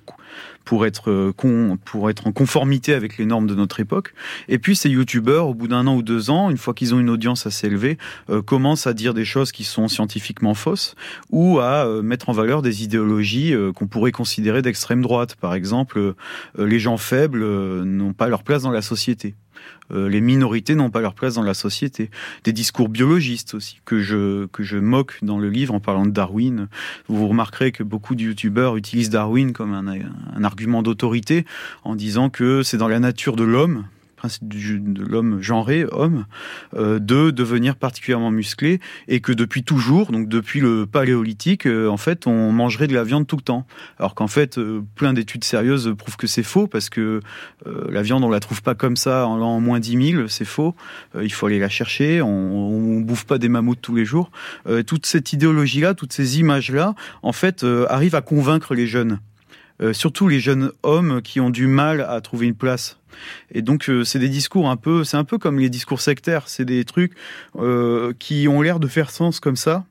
pour 0.71 0.87
être 0.87 1.33
con, 1.33 1.81
pour 1.85 2.11
être 2.11 2.29
en 2.29 2.33
conformité 2.33 2.95
avec 2.95 3.19
les 3.19 3.27
normes 3.27 3.49
de 3.49 3.57
notre 3.57 3.81
époque. 3.81 4.15
Et 4.47 4.61
puis 4.61 4.77
ces 4.77 4.89
youtubeurs, 4.89 5.49
au 5.49 5.53
bout 5.53 5.67
d'un 5.67 5.89
an 5.89 5.97
ou 5.97 6.03
deux 6.03 6.31
ans, 6.31 6.49
une 6.49 6.59
fois 6.59 6.75
qu'ils 6.75 6.95
ont 6.95 7.01
une 7.01 7.11
audience 7.11 7.45
assez 7.45 7.67
élevée, 7.67 7.99
commencent 8.47 8.87
à 8.87 8.95
dire 8.95 9.13
des 9.13 9.25
choses 9.25 9.51
qui 9.51 9.65
sont 9.65 9.89
scientifiquement 9.89 10.55
fausses 10.55 10.95
ou 11.31 11.59
à 11.59 12.01
mettre 12.03 12.29
en 12.29 12.33
valeur 12.33 12.63
des 12.63 12.85
idéologies 12.85 13.53
qu'on 13.75 13.89
pourrait 13.89 14.13
considérer 14.13 14.63
d'extrême 14.63 15.03
droite. 15.03 15.35
Par 15.35 15.55
exemple, 15.55 16.15
les 16.57 16.79
gens 16.79 16.99
faibles 16.99 17.43
n'ont 17.83 18.13
pas 18.13 18.29
leur 18.29 18.45
place 18.45 18.63
dans 18.63 18.71
la 18.71 18.83
société. 18.83 19.35
Euh, 19.93 20.09
les 20.09 20.21
minorités 20.21 20.75
n'ont 20.75 20.91
pas 20.91 21.01
leur 21.01 21.15
place 21.15 21.35
dans 21.35 21.43
la 21.43 21.55
société. 21.55 22.11
Des 22.45 22.53
discours 22.53 22.89
biologistes 22.89 23.55
aussi, 23.55 23.81
que 23.85 24.01
je, 24.01 24.47
que 24.47 24.63
je 24.63 24.79
moque 24.79 25.19
dans 25.23 25.39
le 25.39 25.49
livre 25.49 25.75
en 25.75 25.81
parlant 25.81 26.07
de 26.07 26.11
Darwin. 26.11 26.69
Vous 27.09 27.27
remarquerez 27.27 27.73
que 27.73 27.83
beaucoup 27.83 28.15
de 28.15 28.23
youtubeurs 28.23 28.77
utilisent 28.77 29.11
Darwin 29.11 29.53
comme 29.53 29.75
un 29.75 30.45
argument 30.45 30.83
d'autorité 30.83 31.45
en 31.85 31.95
disant 31.95 32.31
que 32.31 32.63
c'est 32.63 32.77
dans 32.77 32.89
la 32.89 33.01
nature 33.01 33.37
de 33.37 33.45
l'homme 33.45 33.85
principe 34.21 34.49
de 34.49 35.03
l'homme 35.03 35.41
genré, 35.41 35.87
homme, 35.93 36.27
euh, 36.77 36.99
de 36.99 37.31
devenir 37.31 37.75
particulièrement 37.75 38.31
musclé 38.31 38.79
et 39.09 39.21
que 39.21 39.33
depuis 39.33 39.63
toujours, 39.63 40.13
donc 40.13 40.29
depuis 40.29 40.61
le 40.61 40.85
paléolithique, 40.85 41.67
euh, 41.67 41.89
en 41.89 41.97
fait, 41.97 42.27
on 42.27 42.53
mangerait 42.53 42.87
de 42.87 42.93
la 42.93 43.03
viande 43.03 43.27
tout 43.27 43.37
le 43.37 43.43
temps. 43.43 43.67
Alors 43.99 44.15
qu'en 44.15 44.27
fait, 44.27 44.59
euh, 44.59 44.83
plein 44.95 45.15
d'études 45.15 45.43
sérieuses 45.43 45.95
prouvent 45.97 46.19
que 46.19 46.27
c'est 46.27 46.43
faux 46.43 46.67
parce 46.67 46.91
que 46.91 47.21
la 47.65 48.03
viande, 48.03 48.25
on 48.25 48.31
la 48.31 48.41
trouve 48.41 48.63
pas 48.63 48.75
comme 48.75 48.97
ça 48.97 49.27
en, 49.27 49.61
moins 49.61 49.81
10 49.81 50.13
000, 50.13 50.29
c'est 50.29 50.45
faux. 50.45 50.75
il 51.21 51.33
faut 51.33 51.47
aller 51.47 51.59
la 51.59 51.69
chercher, 51.69 52.21
on, 52.21 52.29
on 52.29 53.01
bouffe 53.01 53.25
pas 53.25 53.39
des 53.39 53.49
mammouths 53.49 53.81
tous 53.81 53.95
les 53.95 54.05
jours. 54.05 54.31
toute 54.87 55.07
cette 55.07 55.33
idéologie-là, 55.33 55.95
toutes 55.95 56.13
ces 56.13 56.41
images-là, 56.41 56.95
en 57.23 57.33
fait, 57.33 57.65
arrivent 57.89 58.15
à 58.15 58.23
convaincre 58.23 58.75
les 58.75 58.87
jeunes. 58.87 59.21
surtout 59.93 60.29
les 60.29 60.41
jeunes 60.41 60.73
hommes 60.83 61.23
qui 61.23 61.41
ont 61.41 61.51
du 61.51 61.67
mal 61.67 62.03
à 62.03 62.21
trouver 62.21 62.47
une 62.47 62.55
place 62.55 63.00
et 63.53 63.63
donc 63.63 63.89
euh, 63.89 64.05
c'est 64.05 64.19
des 64.19 64.29
discours 64.29 64.69
un 64.69 64.77
peu, 64.77 65.05
c'est 65.05 65.17
un 65.17 65.25
peu 65.25 65.39
comme 65.39 65.59
les 65.59 65.71
discours 65.71 66.01
sectaires, 66.01 66.49
c'est 66.49 66.65
des 66.65 66.85
trucs 66.85 67.13
euh, 67.57 68.13
qui 68.19 68.49
ont 68.49 68.63
l'air 68.63 68.81
de 68.81 68.87
faire 68.87 69.11
sens 69.11 69.41
comme 69.41 69.57
ça 69.57 69.85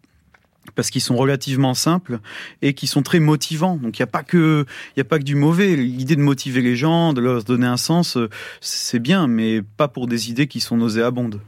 parce 0.75 0.91
qu'ils 0.91 1.01
sont 1.01 1.15
relativement 1.15 1.73
simples 1.73 2.19
et 2.61 2.73
qui 2.73 2.85
sont 2.85 3.01
très 3.01 3.19
motivants. 3.19 3.77
Donc 3.77 3.97
il 3.97 4.01
n'y 4.01 4.03
a 4.03 4.11
pas 4.11 4.23
que 4.23 4.65
il 4.95 5.01
a 5.01 5.03
pas 5.03 5.17
que 5.17 5.23
du 5.23 5.35
mauvais. 5.35 5.75
L'idée 5.75 6.15
de 6.15 6.21
motiver 6.21 6.61
les 6.61 6.75
gens, 6.75 7.13
de 7.13 7.21
leur 7.21 7.43
donner 7.43 7.65
un 7.65 7.77
sens, 7.77 8.17
euh, 8.17 8.29
c'est 8.61 8.99
bien, 8.99 9.27
mais 9.27 9.61
pas 9.61 9.87
pour 9.87 10.07
des 10.07 10.29
idées 10.29 10.47
qui 10.47 10.59
sont 10.59 10.77
nauséabondes. 10.77 11.41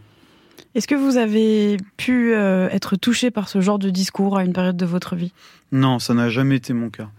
Est-ce 0.74 0.88
que 0.88 0.96
vous 0.96 1.18
avez 1.18 1.78
pu 1.98 2.34
être 2.34 2.96
touché 2.96 3.30
par 3.30 3.50
ce 3.50 3.60
genre 3.60 3.78
de 3.78 3.90
discours 3.90 4.38
à 4.38 4.46
une 4.46 4.54
période 4.54 4.78
de 4.78 4.86
votre 4.86 5.18
vie? 5.18 5.34
Non, 5.74 6.00
ça 6.00 6.14
n'a 6.14 6.30
jamais 6.30 6.56
été 6.56 6.72
mon 6.72 6.90
cas. 6.90 7.10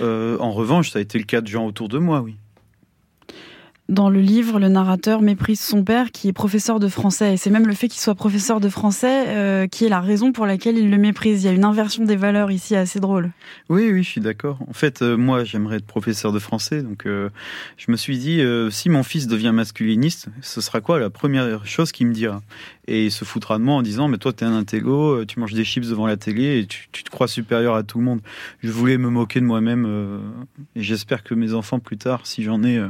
en 0.00 0.50
revanche, 0.50 0.90
ça 0.90 0.98
a 0.98 1.02
été 1.02 1.18
le 1.18 1.24
cas 1.24 1.42
de 1.42 1.46
gens 1.46 1.66
autour 1.66 1.90
de 1.90 1.98
moi, 1.98 2.22
oui. 2.22 2.36
Dans 3.88 4.08
le 4.08 4.20
livre, 4.20 4.60
le 4.60 4.68
narrateur 4.68 5.22
méprise 5.22 5.60
son 5.60 5.82
père 5.82 6.12
qui 6.12 6.28
est 6.28 6.32
professeur 6.32 6.78
de 6.78 6.88
français. 6.88 7.34
Et 7.34 7.36
c'est 7.36 7.50
même 7.50 7.66
le 7.66 7.74
fait 7.74 7.88
qu'il 7.88 8.00
soit 8.00 8.14
professeur 8.14 8.60
de 8.60 8.68
français 8.68 9.24
euh, 9.26 9.66
qui 9.66 9.84
est 9.84 9.88
la 9.88 10.00
raison 10.00 10.30
pour 10.32 10.46
laquelle 10.46 10.78
il 10.78 10.88
le 10.88 10.98
méprise. 10.98 11.42
Il 11.42 11.46
y 11.46 11.50
a 11.50 11.52
une 11.52 11.64
inversion 11.64 12.04
des 12.04 12.14
valeurs 12.16 12.52
ici 12.52 12.76
assez 12.76 13.00
drôle. 13.00 13.32
Oui, 13.68 13.90
oui, 13.92 14.04
je 14.04 14.08
suis 14.08 14.20
d'accord. 14.20 14.58
En 14.68 14.72
fait, 14.72 15.02
euh, 15.02 15.16
moi, 15.16 15.42
j'aimerais 15.42 15.76
être 15.76 15.86
professeur 15.86 16.32
de 16.32 16.38
français. 16.38 16.82
Donc, 16.82 17.06
euh, 17.06 17.28
je 17.76 17.90
me 17.90 17.96
suis 17.96 18.18
dit, 18.18 18.40
si 18.70 18.88
mon 18.88 19.02
fils 19.02 19.26
devient 19.26 19.52
masculiniste, 19.52 20.28
ce 20.40 20.60
sera 20.60 20.80
quoi 20.80 21.00
la 21.00 21.10
première 21.10 21.66
chose 21.66 21.90
qu'il 21.90 22.06
me 22.06 22.14
dira? 22.14 22.40
Et 22.88 23.06
il 23.06 23.12
se 23.12 23.24
foutra 23.24 23.58
de 23.58 23.62
moi 23.62 23.76
en 23.76 23.82
disant, 23.82 24.08
mais 24.08 24.18
toi, 24.18 24.32
t'es 24.32 24.44
un 24.44 24.56
intello, 24.56 25.24
tu 25.24 25.38
manges 25.38 25.54
des 25.54 25.64
chips 25.64 25.88
devant 25.88 26.06
la 26.06 26.16
télé 26.16 26.58
et 26.58 26.66
tu, 26.66 26.88
tu 26.90 27.04
te 27.04 27.10
crois 27.10 27.28
supérieur 27.28 27.76
à 27.76 27.84
tout 27.84 27.98
le 27.98 28.04
monde. 28.04 28.20
Je 28.62 28.70
voulais 28.70 28.98
me 28.98 29.08
moquer 29.08 29.40
de 29.40 29.46
moi-même 29.46 30.20
et 30.74 30.82
j'espère 30.82 31.22
que 31.22 31.34
mes 31.34 31.54
enfants, 31.54 31.78
plus 31.78 31.96
tard, 31.96 32.26
si 32.26 32.42
j'en 32.42 32.64
ai, 32.64 32.84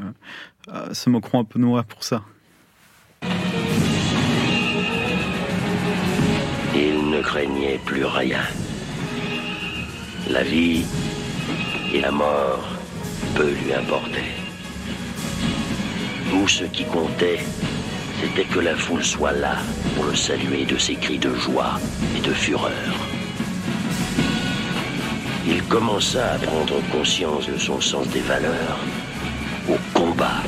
ah, 0.68 0.94
se 0.94 1.10
moqueront 1.10 1.40
un 1.40 1.44
peu 1.44 1.58
de 1.58 1.64
moi 1.64 1.82
pour 1.82 2.04
ça. 2.04 2.22
Il 6.74 7.10
ne 7.10 7.20
craignait 7.20 7.78
plus 7.84 8.04
rien. 8.04 8.40
La 10.30 10.42
vie 10.42 10.84
et 11.92 12.00
la 12.00 12.10
mort 12.10 12.66
peu 13.34 13.50
lui 13.50 13.74
importaient. 13.74 14.32
Tout 16.30 16.48
ce 16.48 16.64
qui 16.64 16.84
comptait, 16.84 17.40
c'était 18.22 18.44
que 18.44 18.60
la 18.60 18.76
foule 18.76 19.02
soit 19.02 19.32
là 19.32 19.56
pour 19.96 20.04
le 20.04 20.14
saluer 20.14 20.64
de 20.64 20.78
ses 20.78 20.94
cris 20.94 21.18
de 21.18 21.34
joie 21.34 21.80
et 22.16 22.20
de 22.20 22.32
fureur. 22.32 22.70
Il 25.46 25.60
commença 25.64 26.34
à 26.34 26.38
prendre 26.38 26.80
conscience 26.92 27.48
de 27.48 27.58
son 27.58 27.80
sens 27.80 28.06
des 28.08 28.20
valeurs 28.20 28.78
au 29.68 29.76
combat. 29.92 30.40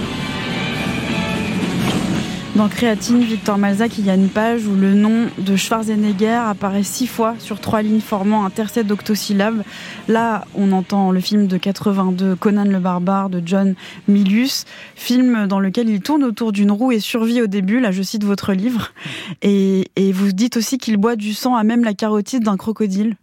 Dans 2.56 2.68
Créatine, 2.68 3.20
Victor 3.20 3.58
Malzac, 3.58 3.98
il 3.98 4.06
y 4.06 4.10
a 4.10 4.14
une 4.14 4.28
page 4.28 4.64
où 4.68 4.76
le 4.76 4.94
nom 4.94 5.26
de 5.38 5.56
Schwarzenegger 5.56 6.38
apparaît 6.46 6.84
six 6.84 7.08
fois 7.08 7.34
sur 7.40 7.58
trois 7.58 7.82
lignes 7.82 8.00
formant 8.00 8.44
un 8.44 8.50
tercet 8.50 8.84
d'octosyllabes. 8.84 9.64
Là, 10.06 10.44
on 10.54 10.70
entend 10.70 11.10
le 11.10 11.18
film 11.18 11.48
de 11.48 11.56
82, 11.56 12.36
Conan 12.36 12.64
le 12.64 12.78
barbare, 12.78 13.28
de 13.28 13.42
John 13.44 13.74
Milius, 14.06 14.66
film 14.94 15.48
dans 15.48 15.58
lequel 15.58 15.88
il 15.88 16.00
tourne 16.00 16.22
autour 16.22 16.52
d'une 16.52 16.70
roue 16.70 16.92
et 16.92 17.00
survit 17.00 17.42
au 17.42 17.48
début. 17.48 17.80
Là, 17.80 17.90
je 17.90 18.02
cite 18.02 18.22
votre 18.22 18.52
livre. 18.52 18.92
Et, 19.42 19.90
et 19.96 20.12
vous 20.12 20.30
dites 20.30 20.56
aussi 20.56 20.78
qu'il 20.78 20.96
boit 20.96 21.16
du 21.16 21.34
sang 21.34 21.56
à 21.56 21.64
même 21.64 21.82
la 21.82 21.92
carotide 21.92 22.44
d'un 22.44 22.56
crocodile. 22.56 23.16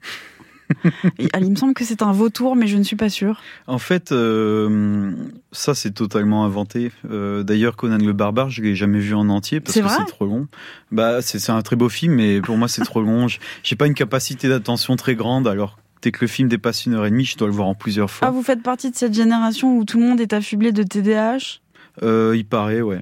Il 1.19 1.51
me 1.51 1.55
semble 1.55 1.73
que 1.73 1.83
c'est 1.83 2.01
un 2.01 2.11
vautour, 2.11 2.55
mais 2.55 2.67
je 2.67 2.77
ne 2.77 2.83
suis 2.83 2.95
pas 2.95 3.09
sûre. 3.09 3.41
En 3.67 3.77
fait, 3.77 4.11
euh, 4.11 5.11
ça 5.51 5.73
c'est 5.73 5.91
totalement 5.91 6.45
inventé. 6.45 6.91
Euh, 7.09 7.43
d'ailleurs, 7.43 7.75
Conan 7.75 7.97
le 7.97 8.13
barbare, 8.13 8.49
je 8.49 8.61
l'ai 8.61 8.75
jamais 8.75 8.99
vu 8.99 9.13
en 9.13 9.29
entier 9.29 9.59
parce 9.59 9.79
que 9.79 9.87
c'est 9.87 10.05
trop 10.05 10.25
long. 10.25 10.47
Bah, 10.91 11.21
c'est 11.21 11.49
un 11.49 11.61
très 11.61 11.75
beau 11.75 11.89
film, 11.89 12.15
mais 12.15 12.41
pour 12.41 12.57
moi 12.57 12.67
c'est 12.67 12.83
trop 12.83 13.01
long. 13.01 13.27
J'ai 13.63 13.75
pas 13.75 13.87
une 13.87 13.93
capacité 13.93 14.49
d'attention 14.49 14.95
très 14.95 15.15
grande, 15.15 15.47
alors 15.47 15.77
dès 16.01 16.11
que 16.11 16.19
le 16.21 16.27
film 16.27 16.49
dépasse 16.49 16.85
une 16.85 16.93
heure 16.95 17.05
et 17.05 17.11
demie, 17.11 17.25
je 17.25 17.37
dois 17.37 17.47
le 17.47 17.53
voir 17.53 17.67
en 17.67 17.75
plusieurs 17.75 18.09
fois. 18.09 18.27
Ah, 18.27 18.31
vous 18.31 18.43
faites 18.43 18.63
partie 18.63 18.89
de 18.89 18.95
cette 18.95 19.13
génération 19.13 19.77
où 19.77 19.85
tout 19.85 19.99
le 19.99 20.05
monde 20.05 20.19
est 20.19 20.33
affublé 20.33 20.71
de 20.71 20.83
TDAH 20.83 21.59
euh, 22.03 22.33
Il 22.35 22.45
paraît, 22.45 22.81
ouais. 22.81 23.01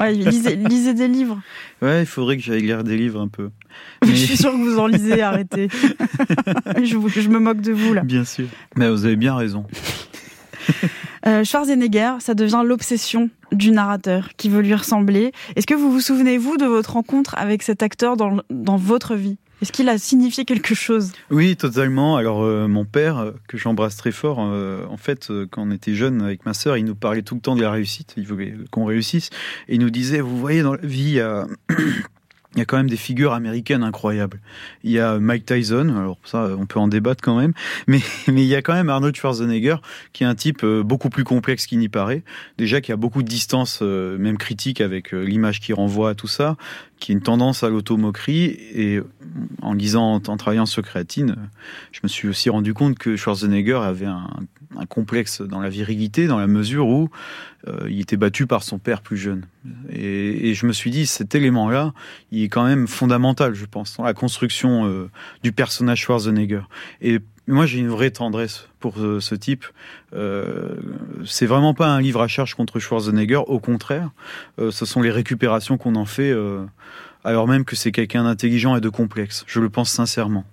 Ouais 0.00 0.12
lisez, 0.12 0.56
lisez 0.56 0.94
des 0.94 1.08
livres. 1.08 1.40
Ouais, 1.82 2.02
il 2.02 2.06
faudrait 2.06 2.36
que 2.36 2.42
j'aille 2.44 2.62
lire 2.62 2.84
des 2.84 2.96
livres 2.96 3.20
un 3.20 3.26
peu. 3.26 3.50
Je 4.04 4.12
suis 4.12 4.36
sûre 4.36 4.52
que 4.52 4.56
vous 4.56 4.78
en 4.78 4.86
lisez, 4.86 5.20
arrêtez. 5.20 5.68
je, 6.76 7.28
me 7.28 7.40
moque 7.40 7.60
de 7.60 7.72
vous 7.72 7.92
là. 7.92 8.02
Bien 8.02 8.24
sûr. 8.24 8.46
Mais 8.76 8.88
vous 8.88 9.04
avez 9.04 9.16
bien 9.16 9.34
raison. 9.34 9.66
Euh, 11.26 11.42
Schwarzenegger, 11.42 12.14
ça 12.20 12.34
devient 12.34 12.62
l'obsession 12.64 13.30
du 13.50 13.72
narrateur 13.72 14.30
qui 14.36 14.48
veut 14.48 14.60
lui 14.60 14.74
ressembler. 14.74 15.32
Est-ce 15.56 15.66
que 15.66 15.74
vous 15.74 15.90
vous 15.90 16.00
souvenez, 16.00 16.38
vous, 16.38 16.56
de 16.56 16.66
votre 16.66 16.92
rencontre 16.92 17.34
avec 17.36 17.64
cet 17.64 17.82
acteur 17.82 18.16
dans, 18.16 18.42
dans 18.50 18.76
votre 18.76 19.16
vie? 19.16 19.38
Est-ce 19.62 19.72
qu'il 19.72 19.88
a 19.88 19.96
signifié 19.96 20.44
quelque 20.44 20.74
chose? 20.74 21.12
Oui, 21.30 21.56
totalement. 21.56 22.16
Alors, 22.16 22.42
euh, 22.42 22.68
mon 22.68 22.84
père, 22.84 23.18
euh, 23.18 23.30
que 23.48 23.56
j'embrasse 23.56 23.96
très 23.96 24.12
fort, 24.12 24.38
en 24.38 24.96
fait, 24.96 25.32
quand 25.50 25.62
on 25.62 25.70
était 25.70 25.94
jeune 25.94 26.20
avec 26.20 26.44
ma 26.44 26.52
sœur, 26.52 26.76
il 26.76 26.84
nous 26.84 26.94
parlait 26.94 27.22
tout 27.22 27.34
le 27.34 27.40
temps 27.40 27.56
de 27.56 27.62
la 27.62 27.70
réussite. 27.70 28.14
Il 28.16 28.26
voulait 28.26 28.54
qu'on 28.70 28.84
réussisse. 28.84 29.30
Et 29.68 29.76
il 29.76 29.80
nous 29.80 29.90
disait, 29.90 30.20
vous 30.20 30.38
voyez, 30.38 30.62
dans 30.62 30.74
la 30.74 30.86
vie, 30.86 31.22
il 32.54 32.58
y 32.58 32.62
a 32.62 32.64
quand 32.64 32.76
même 32.76 32.90
des 32.90 32.96
figures 32.96 33.32
américaines 33.32 33.82
incroyables. 33.82 34.40
Il 34.84 34.90
y 34.90 34.98
a 34.98 35.18
Mike 35.18 35.46
Tyson, 35.46 35.88
alors 35.96 36.18
ça, 36.24 36.50
on 36.58 36.66
peut 36.66 36.78
en 36.78 36.88
débattre 36.88 37.22
quand 37.22 37.38
même, 37.38 37.52
mais, 37.86 38.00
mais 38.28 38.42
il 38.42 38.48
y 38.48 38.54
a 38.54 38.62
quand 38.62 38.74
même 38.74 38.90
Arnold 38.90 39.16
Schwarzenegger, 39.16 39.76
qui 40.12 40.24
est 40.24 40.26
un 40.26 40.34
type 40.34 40.62
euh, 40.64 40.82
beaucoup 40.82 41.08
plus 41.08 41.24
complexe 41.24 41.66
qu'il 41.66 41.78
n'y 41.78 41.88
paraît. 41.88 42.22
Déjà, 42.58 42.80
qui 42.80 42.92
a 42.92 42.96
beaucoup 42.96 43.22
de 43.22 43.28
distance, 43.28 43.80
euh, 43.82 44.18
même 44.18 44.36
critique, 44.36 44.80
avec 44.80 45.14
euh, 45.14 45.22
l'image 45.22 45.60
qu'il 45.60 45.74
renvoie 45.74 46.10
à 46.10 46.14
tout 46.14 46.28
ça, 46.28 46.56
qui 46.98 47.12
est 47.12 47.14
une 47.14 47.22
tendance 47.22 47.62
à 47.62 47.70
l'automoquerie. 47.70 48.56
Et 48.74 49.00
en 49.62 49.72
lisant, 49.72 50.14
en 50.14 50.36
travaillant 50.36 50.66
sur 50.66 50.82
Créatine, 50.82 51.36
je 51.90 52.00
me 52.02 52.08
suis 52.08 52.28
aussi 52.28 52.50
rendu 52.50 52.74
compte 52.74 52.98
que 52.98 53.16
Schwarzenegger 53.16 53.80
avait 53.82 54.06
un, 54.06 54.28
un 54.78 54.86
complexe 54.86 55.42
dans 55.42 55.60
la 55.60 55.68
virilité, 55.68 56.26
dans 56.26 56.38
la 56.38 56.46
mesure 56.46 56.86
où 56.86 57.10
euh, 57.68 57.88
il 57.88 58.00
était 58.00 58.16
battu 58.16 58.46
par 58.46 58.62
son 58.62 58.78
père 58.78 59.02
plus 59.02 59.16
jeune. 59.16 59.46
Et, 59.90 60.54
je 60.54 60.66
me 60.66 60.72
suis 60.72 60.90
dit, 60.90 61.06
cet 61.06 61.34
élément-là, 61.34 61.92
il 62.30 62.42
est 62.42 62.48
quand 62.48 62.64
même 62.64 62.88
fondamental, 62.88 63.54
je 63.54 63.66
pense, 63.66 63.96
dans 63.96 64.04
la 64.04 64.14
construction 64.14 64.86
euh, 64.86 65.10
du 65.42 65.52
personnage 65.52 66.00
Schwarzenegger. 66.00 66.62
Et 67.00 67.20
moi, 67.46 67.66
j'ai 67.66 67.78
une 67.78 67.88
vraie 67.88 68.10
tendresse 68.10 68.68
pour 68.80 68.98
euh, 68.98 69.20
ce 69.20 69.34
type. 69.34 69.64
c'est 71.24 71.46
vraiment 71.46 71.74
pas 71.74 71.88
un 71.88 72.00
livre 72.00 72.20
à 72.20 72.28
charge 72.28 72.54
contre 72.54 72.78
Schwarzenegger, 72.78 73.42
au 73.46 73.60
contraire, 73.60 74.10
ce 74.58 74.84
sont 74.84 75.00
les 75.00 75.10
récupérations 75.10 75.78
qu'on 75.78 75.94
en 75.94 76.04
fait, 76.04 76.34
alors 77.24 77.48
même 77.48 77.64
que 77.64 77.76
c'est 77.76 77.92
quelqu'un 77.92 78.24
d'intelligent 78.24 78.76
et 78.76 78.80
de 78.80 78.88
complexe. 78.88 79.44
Je 79.46 79.60
le 79.60 79.70
pense 79.70 79.90
sincèrement. 79.90 80.44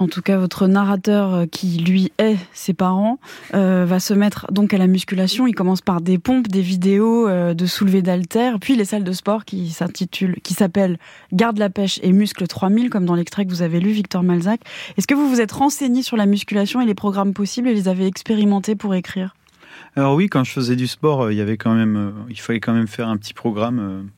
En 0.00 0.06
tout 0.06 0.22
cas, 0.22 0.38
votre 0.38 0.68
narrateur, 0.68 1.34
euh, 1.34 1.46
qui 1.46 1.78
lui 1.78 2.12
est 2.18 2.36
ses 2.52 2.72
parents, 2.72 3.18
euh, 3.54 3.84
va 3.84 3.98
se 3.98 4.14
mettre 4.14 4.46
donc 4.52 4.72
à 4.72 4.78
la 4.78 4.86
musculation. 4.86 5.48
Il 5.48 5.54
commence 5.54 5.80
par 5.80 6.00
des 6.00 6.18
pompes, 6.18 6.46
des 6.46 6.62
vidéos 6.62 7.26
euh, 7.26 7.52
de 7.52 7.66
soulevé 7.66 8.00
d'haltères, 8.00 8.60
puis 8.60 8.76
les 8.76 8.84
salles 8.84 9.02
de 9.02 9.12
sport 9.12 9.44
qui 9.44 9.70
s'intitulent, 9.70 10.36
qui 10.44 10.54
s'appellent 10.54 10.98
Garde 11.32 11.58
la 11.58 11.68
pêche 11.68 11.98
et 12.04 12.12
Muscle 12.12 12.46
3000, 12.46 12.90
comme 12.90 13.06
dans 13.06 13.16
l'extrait 13.16 13.44
que 13.44 13.50
vous 13.50 13.62
avez 13.62 13.80
lu, 13.80 13.90
Victor 13.90 14.22
Malzac. 14.22 14.60
Est-ce 14.96 15.08
que 15.08 15.14
vous 15.14 15.28
vous 15.28 15.40
êtes 15.40 15.52
renseigné 15.52 16.02
sur 16.02 16.16
la 16.16 16.26
musculation 16.26 16.80
et 16.80 16.86
les 16.86 16.94
programmes 16.94 17.32
possibles 17.32 17.66
et 17.68 17.74
les 17.74 17.88
avez 17.88 18.06
expérimentés 18.06 18.76
pour 18.76 18.94
écrire? 18.94 19.34
Alors 19.96 20.14
oui, 20.14 20.28
quand 20.28 20.44
je 20.44 20.52
faisais 20.52 20.76
du 20.76 20.86
sport, 20.86 21.32
il 21.32 21.38
y 21.38 21.40
avait 21.40 21.56
quand 21.56 21.74
même, 21.74 22.12
il 22.28 22.38
fallait 22.38 22.60
quand 22.60 22.72
même 22.72 22.86
faire 22.86 23.08
un 23.08 23.16
petit 23.16 23.34
programme 23.34 24.08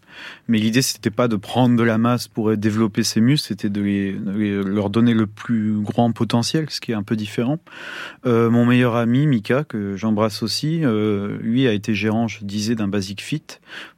mais 0.49 0.59
l'idée, 0.59 0.83
c'était 0.83 1.11
pas 1.11 1.29
de 1.29 1.37
prendre 1.37 1.77
de 1.77 1.83
la 1.83 1.99
masse 1.99 2.29
pour 2.29 2.57
développer 2.57 3.03
ses 3.03 3.21
muscles, 3.21 3.49
c'était 3.49 3.69
de, 3.69 4.61
leur 4.67 4.91
donner 4.91 5.15
le 5.15 5.27
plus 5.27 5.73
grand 5.81 6.13
potentiel, 6.13 6.67
ce 6.71 6.81
qui 6.81 6.93
est 6.93 6.95
un 6.95 7.03
peu 7.03 7.17
différent. 7.17 7.59
Euh, 8.27 8.51
mon 8.51 8.67
meilleur 8.67 8.97
ami, 8.97 9.27
Mika, 9.27 9.65
que 9.65 9.97
j'embrasse 9.97 10.43
aussi, 10.43 10.85
euh, 10.85 11.39
lui 11.41 11.67
a 11.67 11.73
été 11.73 11.95
gérant, 11.95 12.29
je 12.29 12.45
disais, 12.45 12.75
d'un 12.75 12.89
Basic 12.89 13.21
Fit 13.21 13.43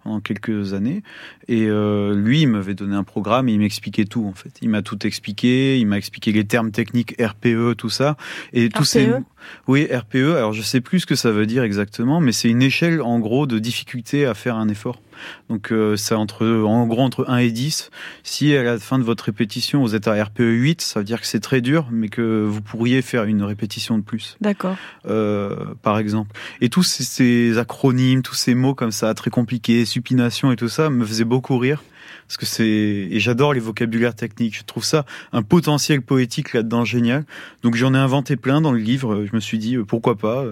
pendant 0.02 0.20
quelques 0.20 0.74
années. 0.74 1.02
Et 1.48 1.66
euh, 1.68 2.14
lui, 2.14 2.42
il 2.42 2.48
m'avait 2.48 2.74
donné 2.74 2.94
un 2.94 3.04
programme 3.04 3.48
et 3.48 3.52
il 3.52 3.58
m'expliquait 3.58 4.04
tout, 4.04 4.26
en 4.26 4.32
fait. 4.32 4.52
Il 4.62 4.68
m'a 4.68 4.82
tout 4.82 5.06
expliqué, 5.06 5.78
il 5.78 5.86
m'a 5.86 5.98
expliqué 5.98 6.32
les 6.32 6.44
termes 6.44 6.70
techniques 6.70 7.14
RPE, 7.20 7.76
tout 7.76 7.90
ça. 7.90 8.16
Et 8.52 8.68
tous 8.68 8.84
ces... 8.84 9.06
E? 9.06 9.18
Oui, 9.66 9.88
RPE. 9.92 10.36
Alors, 10.36 10.52
je 10.52 10.62
sais 10.62 10.80
plus 10.80 11.00
ce 11.00 11.06
que 11.06 11.14
ça 11.14 11.30
veut 11.32 11.46
dire 11.46 11.62
exactement, 11.62 12.20
mais 12.20 12.32
c'est 12.32 12.48
une 12.48 12.62
échelle, 12.62 13.02
en 13.02 13.18
gros, 13.18 13.46
de 13.46 13.58
difficulté 13.58 14.26
à 14.26 14.34
faire 14.34 14.56
un 14.56 14.68
effort. 14.68 15.00
Donc 15.48 15.72
euh, 15.72 15.96
c'est 15.96 16.14
entre, 16.14 16.46
en 16.46 16.86
gros 16.86 17.02
entre 17.02 17.28
1 17.28 17.38
et 17.38 17.50
10. 17.50 17.90
Si 18.22 18.54
à 18.54 18.62
la 18.62 18.78
fin 18.78 18.98
de 18.98 19.04
votre 19.04 19.24
répétition 19.24 19.80
vous 19.80 19.94
êtes 19.94 20.08
à 20.08 20.22
RPE 20.22 20.40
8, 20.40 20.80
ça 20.80 21.00
veut 21.00 21.04
dire 21.04 21.20
que 21.20 21.26
c'est 21.26 21.40
très 21.40 21.60
dur, 21.60 21.88
mais 21.90 22.08
que 22.08 22.44
vous 22.44 22.62
pourriez 22.62 23.02
faire 23.02 23.24
une 23.24 23.42
répétition 23.42 23.98
de 23.98 24.02
plus. 24.02 24.36
D'accord. 24.40 24.76
Euh, 25.06 25.74
par 25.82 25.98
exemple. 25.98 26.30
Et 26.60 26.68
tous 26.68 26.82
ces, 26.82 27.58
acronymes, 27.58 28.22
tous 28.22 28.34
ces 28.34 28.54
mots 28.54 28.74
comme 28.74 28.92
ça, 28.92 29.12
très 29.14 29.30
compliqués, 29.30 29.84
supination 29.84 30.52
et 30.52 30.56
tout 30.56 30.68
ça, 30.68 30.90
me 30.90 31.04
faisaient 31.04 31.24
beaucoup 31.24 31.58
rire 31.58 31.82
parce 32.26 32.36
que 32.36 32.46
c'est 32.46 32.64
et 32.64 33.20
j'adore 33.20 33.52
les 33.52 33.60
vocabulaires 33.60 34.14
techniques. 34.14 34.56
Je 34.56 34.64
trouve 34.64 34.84
ça 34.84 35.04
un 35.32 35.42
potentiel 35.42 36.02
poétique 36.02 36.52
là-dedans 36.52 36.84
génial. 36.84 37.24
Donc 37.62 37.74
j'en 37.74 37.94
ai 37.94 37.98
inventé 37.98 38.36
plein 38.36 38.60
dans 38.60 38.72
le 38.72 38.78
livre. 38.78 39.24
Je 39.24 39.34
me 39.34 39.40
suis 39.40 39.58
dit 39.58 39.76
euh, 39.76 39.84
pourquoi 39.84 40.16
pas? 40.16 40.44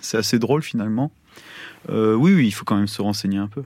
C'est 0.00 0.16
assez 0.16 0.38
drôle 0.38 0.62
finalement. 0.62 1.10
oui, 1.88 2.34
oui, 2.34 2.46
il 2.46 2.52
faut 2.52 2.64
quand 2.64 2.76
même 2.76 2.88
se 2.88 3.02
renseigner 3.02 3.38
un 3.38 3.48
peu. 3.48 3.62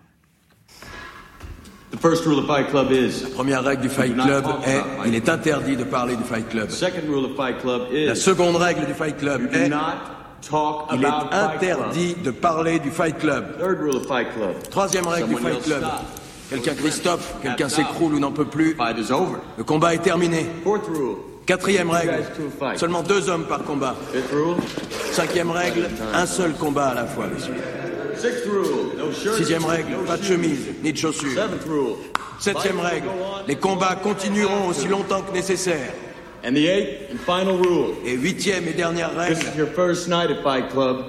La 1.92 1.98
première 3.34 3.64
règle 3.64 3.82
du 3.82 3.88
Fight 3.88 4.14
Club 4.14 4.44
est 4.66 4.80
il 5.06 5.14
est 5.14 5.28
interdit 5.28 5.76
de 5.76 5.84
parler 5.84 6.16
du 6.16 6.22
Fight 6.22 6.48
Club. 6.48 6.68
La 7.92 8.14
seconde 8.14 8.56
règle 8.56 8.86
du 8.86 8.94
Fight 8.94 9.16
Club 9.16 9.48
est 9.52 9.70
il 10.94 11.04
est 11.04 11.34
interdit 11.34 12.14
de 12.24 12.30
parler 12.30 12.78
du 12.78 12.90
Fight 12.90 13.18
Club. 13.18 13.44
Troisième 14.70 15.06
règle 15.06 15.28
du 15.28 15.36
Fight 15.36 15.62
Club. 15.62 15.84
Quelqu'un 16.48 16.74
Christophe, 16.74 17.34
quelqu'un 17.42 17.68
s'écroule 17.68 18.14
ou 18.14 18.18
n'en 18.18 18.32
peut 18.32 18.44
plus. 18.44 18.76
Le 19.58 19.64
combat 19.64 19.94
est 19.94 19.98
terminé. 20.02 20.46
Quatrième 21.46 21.90
règle, 21.90 22.22
seulement 22.76 23.02
deux 23.02 23.28
hommes 23.28 23.46
par 23.46 23.64
combat. 23.64 23.96
Cinquième 25.10 25.50
règle, 25.50 25.88
un 26.14 26.26
seul 26.26 26.52
combat 26.52 26.88
à 26.88 26.94
la 26.94 27.06
fois, 27.06 27.26
messieurs. 27.26 27.54
Sixième 29.36 29.64
règle, 29.64 29.96
pas 30.06 30.16
de 30.16 30.24
chemise, 30.24 30.58
ni 30.82 30.92
de 30.92 30.98
chaussures. 30.98 31.40
Septième 32.38 32.80
règle, 32.80 33.08
les 33.46 33.56
combats 33.56 33.96
continueront 34.02 34.68
aussi 34.68 34.88
longtemps 34.88 35.22
que 35.22 35.32
nécessaire. 35.32 35.92
Et 36.44 38.12
huitième 38.12 38.66
et 38.66 38.72
dernière 38.72 39.14
règle, 39.14 39.36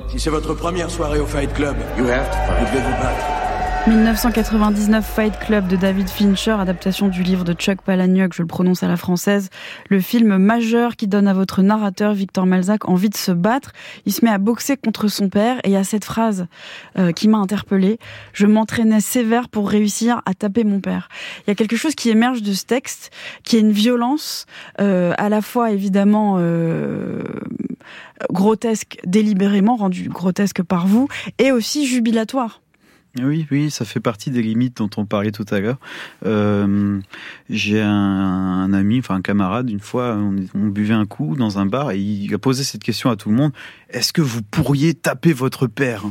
si 0.09 0.20
c'est 0.20 0.30
votre 0.30 0.53
première 0.53 0.91
soirée 0.91 1.20
au 1.20 1.26
Fight 1.26 1.53
Club, 1.53 1.76
vous 1.97 2.03
devez 2.03 2.82
vous 2.82 3.01
battre. 3.01 3.51
1999 3.88 5.04
Fight 5.04 5.40
Club 5.40 5.68
de 5.68 5.76
David 5.76 6.08
Fincher, 6.08 6.52
adaptation 6.52 7.08
du 7.08 7.24
livre 7.24 7.44
de 7.44 7.54
Chuck 7.54 7.82
Palahniuk, 7.82 8.32
je 8.32 8.44
le 8.44 8.48
prononce 8.48 8.84
à 8.84 8.88
la 8.88 8.96
française. 8.96 9.50
Le 9.90 10.00
film 10.00 10.38
majeur 10.38 10.96
qui 10.96 11.08
donne 11.08 11.28
à 11.28 11.34
votre 11.34 11.64
narrateur 11.64 12.14
Victor 12.14 12.46
Malzac 12.46 12.88
envie 12.88 13.10
de 13.10 13.18
se 13.18 13.32
battre. 13.32 13.72
Il 14.06 14.14
se 14.14 14.24
met 14.24 14.30
à 14.30 14.38
boxer 14.38 14.78
contre 14.78 15.08
son 15.08 15.30
père 15.30 15.58
et 15.64 15.76
a 15.76 15.84
cette 15.84 16.06
phrase 16.06 16.46
euh, 17.00 17.12
qui 17.12 17.28
m'a 17.28 17.40
interpellée. 17.40 17.98
Je 18.34 18.46
m'entraînais 18.46 19.02
sévère 19.02 19.50
pour 19.50 19.68
réussir 19.68 20.22
à 20.28 20.36
taper 20.36 20.64
mon 20.64 20.80
père. 20.80 21.10
Il 21.40 21.50
y 21.50 21.52
a 21.52 21.56
quelque 21.56 21.76
chose 21.76 21.96
qui 21.96 22.12
émerge 22.12 22.44
de 22.44 22.54
ce 22.54 22.66
texte, 22.66 23.10
qui 23.44 23.58
est 23.58 23.62
une 23.62 23.72
violence 23.72 24.46
euh, 24.80 25.16
à 25.18 25.28
la 25.28 25.42
fois 25.42 25.72
évidemment 25.72 26.36
euh, 26.38 27.24
grotesque 28.32 29.00
délibérément, 29.08 29.76
rendue 29.76 30.08
grotesque 30.08 30.62
par 30.62 30.86
vous, 30.86 31.08
et 31.40 31.52
aussi 31.52 31.88
jubilatoire. 31.88 32.61
Oui, 33.20 33.45
oui, 33.51 33.70
ça 33.70 33.84
fait 33.84 33.99
partie 33.99 34.32
des 34.32 34.41
limites 34.41 34.78
dont 34.78 34.89
on 34.95 35.05
parlait 35.05 35.34
tout 35.34 35.45
à 35.51 35.59
l'heure. 35.59 35.80
Euh, 36.26 36.99
j'ai 37.49 37.82
un, 37.82 38.72
ami, 38.72 38.99
enfin 38.99 39.16
un 39.16 39.22
camarade, 39.22 39.70
une 39.70 39.82
fois, 39.82 40.16
on, 40.16 40.68
buvait 40.68 40.93
un 40.93 41.05
coup 41.05 41.36
dans 41.36 41.59
un 41.59 41.66
bar 41.66 41.91
et 41.91 41.99
il 41.99 42.34
a 42.34 42.38
posé 42.38 42.64
cette 42.64 42.84
question 42.84 43.09
à 43.09 43.18
tout 43.18 43.30
le 43.30 43.36
monde. 43.36 43.51
Est-ce 43.89 44.14
que 44.14 44.22
vous 44.22 44.41
pourriez 44.41 44.93
taper 44.93 45.34
votre 45.34 45.68
père? 45.68 46.05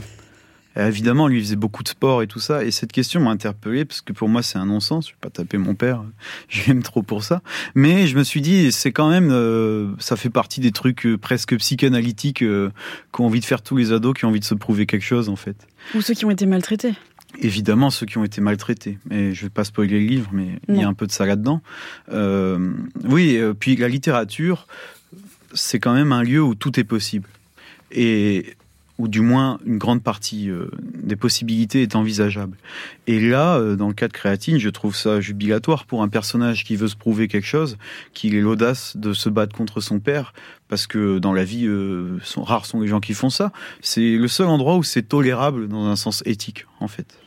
Évidemment, 0.88 1.28
lui 1.28 1.40
faisait 1.40 1.56
beaucoup 1.56 1.82
de 1.82 1.88
sport 1.88 2.22
et 2.22 2.26
tout 2.26 2.40
ça. 2.40 2.64
Et 2.64 2.70
cette 2.70 2.92
question 2.92 3.20
m'a 3.20 3.30
interpellé 3.30 3.84
parce 3.84 4.00
que 4.00 4.12
pour 4.12 4.28
moi, 4.28 4.42
c'est 4.42 4.58
un 4.58 4.66
non-sens. 4.66 5.08
Je 5.08 5.12
vais 5.12 5.18
pas 5.20 5.30
taper 5.30 5.58
mon 5.58 5.74
père. 5.74 6.02
J'aime 6.48 6.82
trop 6.82 7.02
pour 7.02 7.24
ça. 7.24 7.42
Mais 7.74 8.06
je 8.06 8.16
me 8.16 8.22
suis 8.22 8.40
dit, 8.40 8.72
c'est 8.72 8.92
quand 8.92 9.10
même, 9.10 9.30
euh, 9.30 9.92
ça 9.98 10.16
fait 10.16 10.30
partie 10.30 10.60
des 10.60 10.72
trucs 10.72 11.06
euh, 11.06 11.18
presque 11.18 11.56
psychanalytiques 11.56 12.44
qu'ont 13.12 13.26
envie 13.26 13.40
de 13.40 13.44
faire 13.44 13.62
tous 13.62 13.76
les 13.76 13.92
ados 13.92 14.14
qui 14.16 14.24
ont 14.24 14.28
envie 14.28 14.40
de 14.40 14.44
se 14.44 14.54
prouver 14.54 14.86
quelque 14.86 15.04
chose, 15.04 15.28
en 15.28 15.36
fait. 15.36 15.56
Ou 15.94 16.00
ceux 16.00 16.14
qui 16.14 16.24
ont 16.24 16.30
été 16.30 16.46
maltraités. 16.46 16.94
Évidemment, 17.40 17.90
ceux 17.90 18.06
qui 18.06 18.18
ont 18.18 18.24
été 18.24 18.40
maltraités. 18.40 18.98
Mais 19.08 19.34
je 19.34 19.42
vais 19.42 19.50
pas 19.50 19.64
spoiler 19.64 20.00
le 20.00 20.06
livre, 20.06 20.30
mais 20.32 20.58
il 20.68 20.76
y 20.76 20.82
a 20.82 20.88
un 20.88 20.94
peu 20.94 21.06
de 21.06 21.12
ça 21.12 21.26
là-dedans. 21.26 21.62
oui, 23.04 23.40
puis 23.58 23.76
la 23.76 23.88
littérature, 23.88 24.66
c'est 25.54 25.78
quand 25.78 25.94
même 25.94 26.12
un 26.12 26.22
lieu 26.22 26.42
où 26.42 26.54
tout 26.54 26.78
est 26.78 26.84
possible. 26.84 27.28
Et 27.92 28.54
ou 29.00 29.08
du 29.08 29.22
moins 29.22 29.58
une 29.64 29.78
grande 29.78 30.02
partie 30.02 30.50
euh, 30.50 30.70
des 31.02 31.16
possibilités 31.16 31.80
est 31.80 31.96
envisageable. 31.96 32.58
Et 33.06 33.18
là, 33.18 33.56
euh, 33.56 33.74
dans 33.74 33.88
le 33.88 33.94
cas 33.94 34.08
de 34.08 34.12
Créatine, 34.12 34.58
je 34.58 34.68
trouve 34.68 34.94
ça 34.94 35.22
jubilatoire 35.22 35.86
pour 35.86 36.02
un 36.02 36.08
personnage 36.08 36.64
qui 36.64 36.76
veut 36.76 36.86
se 36.86 36.96
prouver 36.96 37.26
quelque 37.26 37.46
chose, 37.46 37.78
qu'il 38.12 38.34
ait 38.34 38.42
l'audace 38.42 38.98
de 38.98 39.14
se 39.14 39.30
battre 39.30 39.56
contre 39.56 39.80
son 39.80 40.00
père, 40.00 40.34
parce 40.68 40.86
que 40.86 41.18
dans 41.18 41.32
la 41.32 41.44
vie, 41.44 41.66
euh, 41.66 42.18
sont, 42.22 42.42
rares 42.42 42.66
sont 42.66 42.80
les 42.80 42.88
gens 42.88 43.00
qui 43.00 43.14
font 43.14 43.30
ça. 43.30 43.52
C'est 43.80 44.16
le 44.16 44.28
seul 44.28 44.48
endroit 44.48 44.76
où 44.76 44.82
c'est 44.82 45.08
tolérable 45.08 45.66
dans 45.68 45.86
un 45.86 45.96
sens 45.96 46.22
éthique, 46.26 46.66
en 46.78 46.88
fait. 46.88 47.18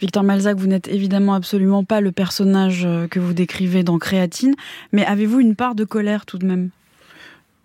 Victor 0.00 0.22
Malzac, 0.22 0.56
vous 0.56 0.68
n'êtes 0.68 0.88
évidemment 0.88 1.34
absolument 1.34 1.84
pas 1.84 2.00
le 2.00 2.12
personnage 2.12 2.88
que 3.10 3.18
vous 3.18 3.34
décrivez 3.34 3.82
dans 3.82 3.98
Créatine, 3.98 4.54
mais 4.92 5.04
avez-vous 5.04 5.40
une 5.40 5.56
part 5.56 5.74
de 5.74 5.84
colère 5.84 6.24
tout 6.24 6.38
de 6.38 6.46
même? 6.46 6.70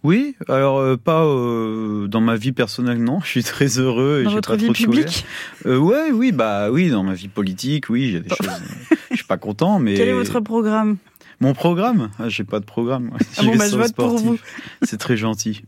Oui, 0.04 0.36
alors 0.50 0.80
euh, 0.80 0.98
pas 0.98 1.24
euh, 1.24 2.08
dans 2.08 2.20
ma 2.20 2.36
vie 2.36 2.52
personnelle, 2.52 3.02
non. 3.02 3.22
Je 3.22 3.28
suis 3.28 3.44
très 3.44 3.80
heureux. 3.80 4.20
Et 4.22 4.24
dans 4.26 4.32
votre 4.32 4.56
vie 4.58 4.70
publique 4.72 5.26
euh, 5.66 5.78
Ouais, 5.78 6.12
oui, 6.12 6.34
bah 6.34 6.70
oui, 6.72 6.90
dans 6.90 7.04
ma 7.04 7.14
vie 7.14 7.30
politique, 7.30 7.90
oui, 7.90 8.12
j'ai 8.12 8.20
des 8.20 8.30
choses. 8.30 8.50
je 9.12 9.16
suis 9.16 9.26
pas 9.26 9.38
content, 9.38 9.80
mais. 9.80 9.94
Quel 9.96 10.10
est 10.10 10.14
votre 10.14 10.42
programme? 10.42 10.98
Mon 11.40 11.54
programme? 11.54 12.10
Ah, 12.20 12.28
J'ai 12.28 12.44
pas 12.44 12.60
de 12.60 12.66
programme. 12.66 13.12
Ah 13.38 13.44
bon, 13.44 13.56
bah, 13.58 13.70
je 13.70 13.78
vote 13.78 13.96
pour 13.96 14.18
vous. 14.18 14.38
C'est 14.82 14.98
très 14.98 15.16
gentil. 15.16 15.64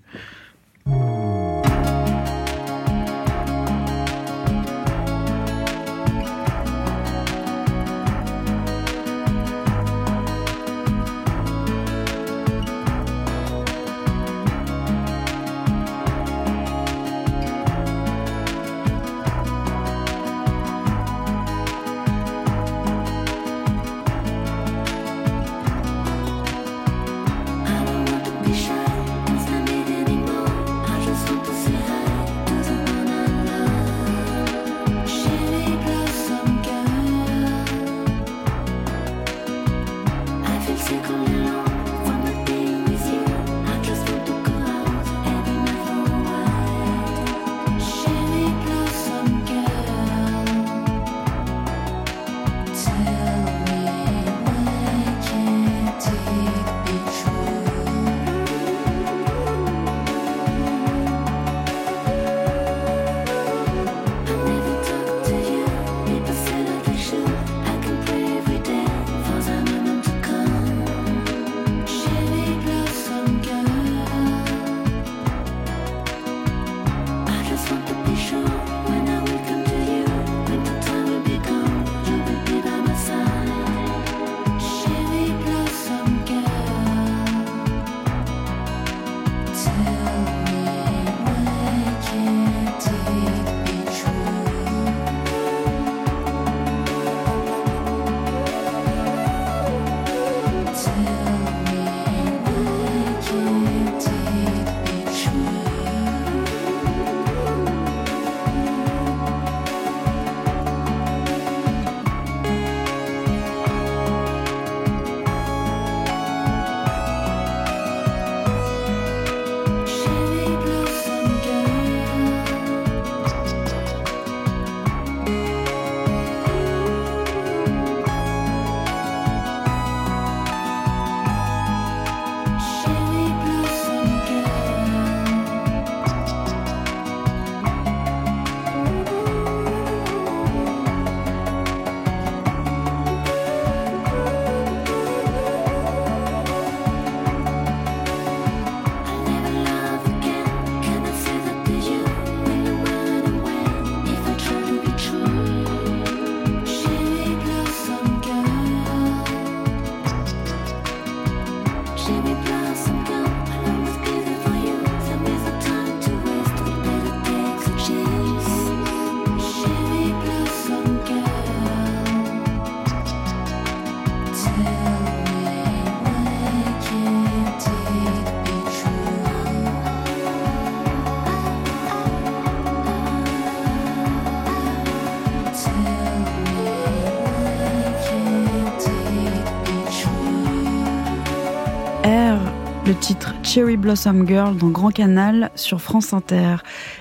Cherry 193.55 193.77
Blossom 193.77 194.27
Girl 194.27 194.57
dans 194.57 194.67
Grand 194.67 194.89
Canal 194.89 195.49
sur 195.55 195.79
France 195.79 196.11
Inter. 196.11 196.57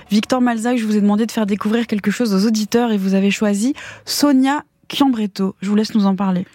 Victor 0.09 0.39
Malzac, 0.39 0.77
je 0.77 0.85
vous 0.85 0.95
ai 0.95 1.01
demandé 1.01 1.25
de 1.25 1.31
faire 1.33 1.45
découvrir 1.45 1.85
quelque 1.85 2.11
chose 2.11 2.33
aux 2.33 2.47
auditeurs 2.47 2.93
et 2.93 2.97
vous 2.97 3.13
avez 3.13 3.29
choisi 3.29 3.73
Sonia 4.05 4.63
Chiambretto. 4.87 5.57
Je 5.61 5.67
vous 5.67 5.75
laisse 5.75 5.93
nous 5.95 6.05
en 6.05 6.15
parler. 6.15 6.45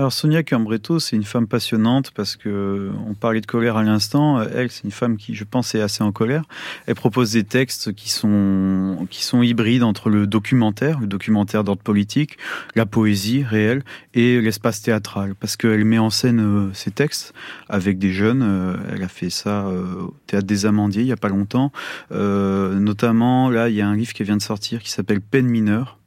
Alors 0.00 0.14
Sonia 0.14 0.42
Cambretto, 0.42 0.98
c'est 0.98 1.14
une 1.14 1.24
femme 1.24 1.46
passionnante 1.46 2.10
parce 2.12 2.34
que 2.34 2.90
on 3.06 3.12
parlait 3.12 3.42
de 3.42 3.46
colère 3.46 3.76
à 3.76 3.82
l'instant. 3.82 4.40
Elle, 4.40 4.70
c'est 4.70 4.84
une 4.84 4.92
femme 4.92 5.18
qui, 5.18 5.34
je 5.34 5.44
pense, 5.44 5.74
est 5.74 5.82
assez 5.82 6.02
en 6.02 6.10
colère. 6.10 6.44
Elle 6.86 6.94
propose 6.94 7.32
des 7.32 7.44
textes 7.44 7.92
qui 7.92 8.08
sont 8.08 9.06
qui 9.10 9.22
sont 9.22 9.42
hybrides 9.42 9.82
entre 9.82 10.08
le 10.08 10.26
documentaire, 10.26 11.00
le 11.00 11.06
documentaire 11.06 11.64
d'ordre 11.64 11.82
politique, 11.82 12.38
la 12.76 12.86
poésie 12.86 13.44
réelle 13.44 13.82
et 14.14 14.40
l'espace 14.40 14.80
théâtral, 14.80 15.34
parce 15.34 15.58
qu'elle 15.58 15.84
met 15.84 15.98
en 15.98 16.08
scène 16.08 16.40
euh, 16.40 16.72
ses 16.72 16.92
textes 16.92 17.34
avec 17.68 17.98
des 17.98 18.10
jeunes. 18.10 18.42
Euh, 18.42 18.76
elle 18.90 19.02
a 19.02 19.08
fait 19.08 19.28
ça 19.28 19.66
euh, 19.66 20.04
au 20.04 20.14
théâtre 20.26 20.46
des 20.46 20.64
Amandiers 20.64 21.02
il 21.02 21.08
y 21.08 21.12
a 21.12 21.18
pas 21.18 21.28
longtemps. 21.28 21.72
notamment, 22.10 23.50
là, 23.50 23.68
il 23.68 23.74
y 23.74 23.82
a 23.82 23.86
un 23.86 23.96
livre 23.96 24.14
qui 24.14 24.22
vient 24.22 24.38
de 24.38 24.42
sortir 24.42 24.82
qui 24.82 24.90
s'appelle 24.90 25.20
Peine 25.20 25.46
mineure 25.46 25.98
euh, 25.98 25.99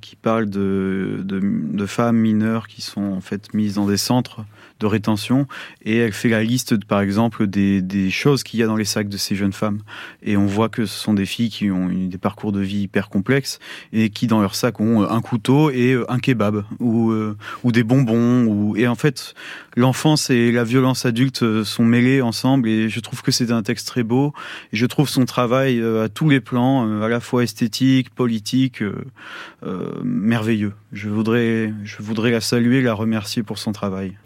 qui 0.00 0.14
parle 0.14 0.48
de, 0.48 1.20
de, 1.24 1.40
de, 1.42 1.86
femmes 1.86 2.16
mineures 2.16 2.68
qui 2.68 2.80
sont 2.80 3.02
en 3.02 3.20
fait 3.20 3.52
mises 3.54 3.74
dans 3.74 3.86
des 3.86 3.96
centres 3.96 4.44
de 4.80 4.86
rétention 4.86 5.46
et 5.82 5.96
elle 5.96 6.12
fait 6.12 6.28
la 6.28 6.42
liste, 6.42 6.84
par 6.84 7.00
exemple, 7.00 7.46
des, 7.46 7.82
des 7.82 8.10
choses 8.10 8.42
qu'il 8.42 8.60
y 8.60 8.62
a 8.62 8.66
dans 8.66 8.76
les 8.76 8.84
sacs 8.84 9.08
de 9.08 9.16
ces 9.16 9.34
jeunes 9.34 9.52
femmes. 9.52 9.80
Et 10.22 10.36
on 10.36 10.46
voit 10.46 10.68
que 10.68 10.86
ce 10.86 10.98
sont 10.98 11.14
des 11.14 11.26
filles 11.26 11.50
qui 11.50 11.70
ont 11.70 11.88
des 11.88 12.18
parcours 12.18 12.52
de 12.52 12.60
vie 12.60 12.82
hyper 12.82 13.08
complexes 13.08 13.58
et 13.92 14.10
qui 14.10 14.26
dans 14.26 14.40
leur 14.40 14.54
sac 14.54 14.80
ont 14.80 15.02
un 15.02 15.20
couteau 15.20 15.70
et 15.70 15.98
un 16.08 16.18
kebab 16.18 16.64
ou, 16.78 17.10
euh, 17.10 17.36
ou 17.64 17.72
des 17.72 17.82
bonbons. 17.82 18.44
Ou... 18.46 18.76
Et 18.76 18.86
en 18.86 18.94
fait, 18.94 19.34
l'enfance 19.76 20.30
et 20.30 20.52
la 20.52 20.64
violence 20.64 21.06
adulte 21.06 21.64
sont 21.64 21.84
mêlés 21.84 22.20
ensemble 22.20 22.68
et 22.68 22.88
je 22.88 23.00
trouve 23.00 23.22
que 23.22 23.30
c'est 23.30 23.50
un 23.50 23.62
texte 23.62 23.86
très 23.88 24.02
beau. 24.02 24.32
Et 24.72 24.76
je 24.76 24.86
trouve 24.86 25.08
son 25.08 25.24
travail 25.24 25.80
euh, 25.80 26.04
à 26.04 26.08
tous 26.08 26.28
les 26.28 26.40
plans, 26.40 27.02
à 27.02 27.08
la 27.08 27.20
fois 27.20 27.42
esthétique, 27.42 28.10
politique, 28.10 28.82
euh, 28.82 30.00
merveilleux. 30.04 30.72
Je 30.92 31.08
voudrais, 31.08 31.72
je 31.84 31.96
voudrais 32.00 32.30
la 32.30 32.40
saluer, 32.40 32.80
la 32.80 32.94
remercier 32.94 33.42
pour 33.42 33.58
son 33.58 33.72
travail. 33.72 34.16